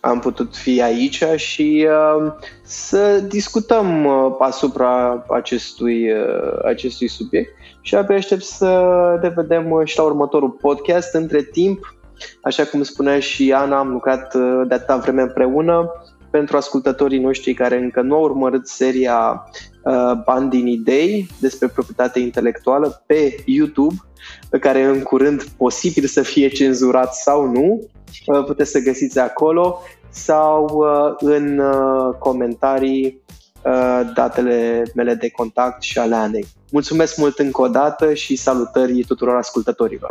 am 0.00 0.18
putut 0.18 0.56
fi 0.56 0.82
aici 0.82 1.24
și 1.36 1.88
uh, 1.88 2.32
să 2.62 3.18
discutăm 3.28 4.04
uh, 4.04 4.34
asupra 4.38 5.24
acestui, 5.28 6.12
uh, 6.12 6.64
acestui 6.64 7.08
subiect 7.08 7.50
și 7.86 7.94
abia 7.94 8.16
aștept 8.16 8.42
să 8.42 9.18
ne 9.22 9.28
vedem 9.28 9.70
uh, 9.70 9.86
și 9.86 9.98
la 9.98 10.04
următorul 10.04 10.50
podcast. 10.50 11.14
Între 11.14 11.42
timp, 11.42 11.95
Așa 12.42 12.64
cum 12.64 12.82
spunea 12.82 13.20
și 13.20 13.52
Ana, 13.52 13.78
am 13.78 13.88
lucrat 13.88 14.34
uh, 14.34 14.62
de 14.68 14.74
atâta 14.74 14.96
vreme 14.96 15.22
împreună. 15.22 15.90
pentru 16.30 16.56
ascultătorii 16.56 17.20
noștri 17.20 17.54
care 17.54 17.78
încă 17.78 18.00
nu 18.00 18.14
au 18.14 18.22
urmărit 18.22 18.66
seria 18.66 19.44
uh, 19.84 20.12
Bani 20.24 20.50
din 20.50 20.66
idei 20.66 21.28
despre 21.40 21.68
proprietate 21.68 22.18
intelectuală 22.18 23.02
pe 23.06 23.34
YouTube, 23.44 23.94
pe 24.50 24.58
care 24.58 24.82
în 24.82 25.02
curând 25.02 25.42
posibil 25.42 26.06
să 26.06 26.22
fie 26.22 26.48
cenzurat 26.48 27.14
sau 27.14 27.50
nu, 27.50 27.88
uh, 28.26 28.44
puteți 28.44 28.70
să 28.70 28.78
găsiți 28.78 29.18
acolo 29.18 29.80
sau 30.16 30.64
uh, 30.64 31.14
în 31.18 31.58
uh, 31.58 32.14
comentarii 32.18 33.22
uh, 33.62 34.00
datele 34.14 34.82
mele 34.94 35.14
de 35.14 35.30
contact 35.30 35.82
și 35.82 35.98
ale 35.98 36.14
Anei. 36.14 36.46
Mulțumesc 36.72 37.16
mult 37.16 37.38
încă 37.38 37.62
o 37.62 37.68
dată 37.68 38.14
și 38.14 38.36
salutări 38.36 39.04
tuturor 39.04 39.36
ascultătorilor! 39.36 40.10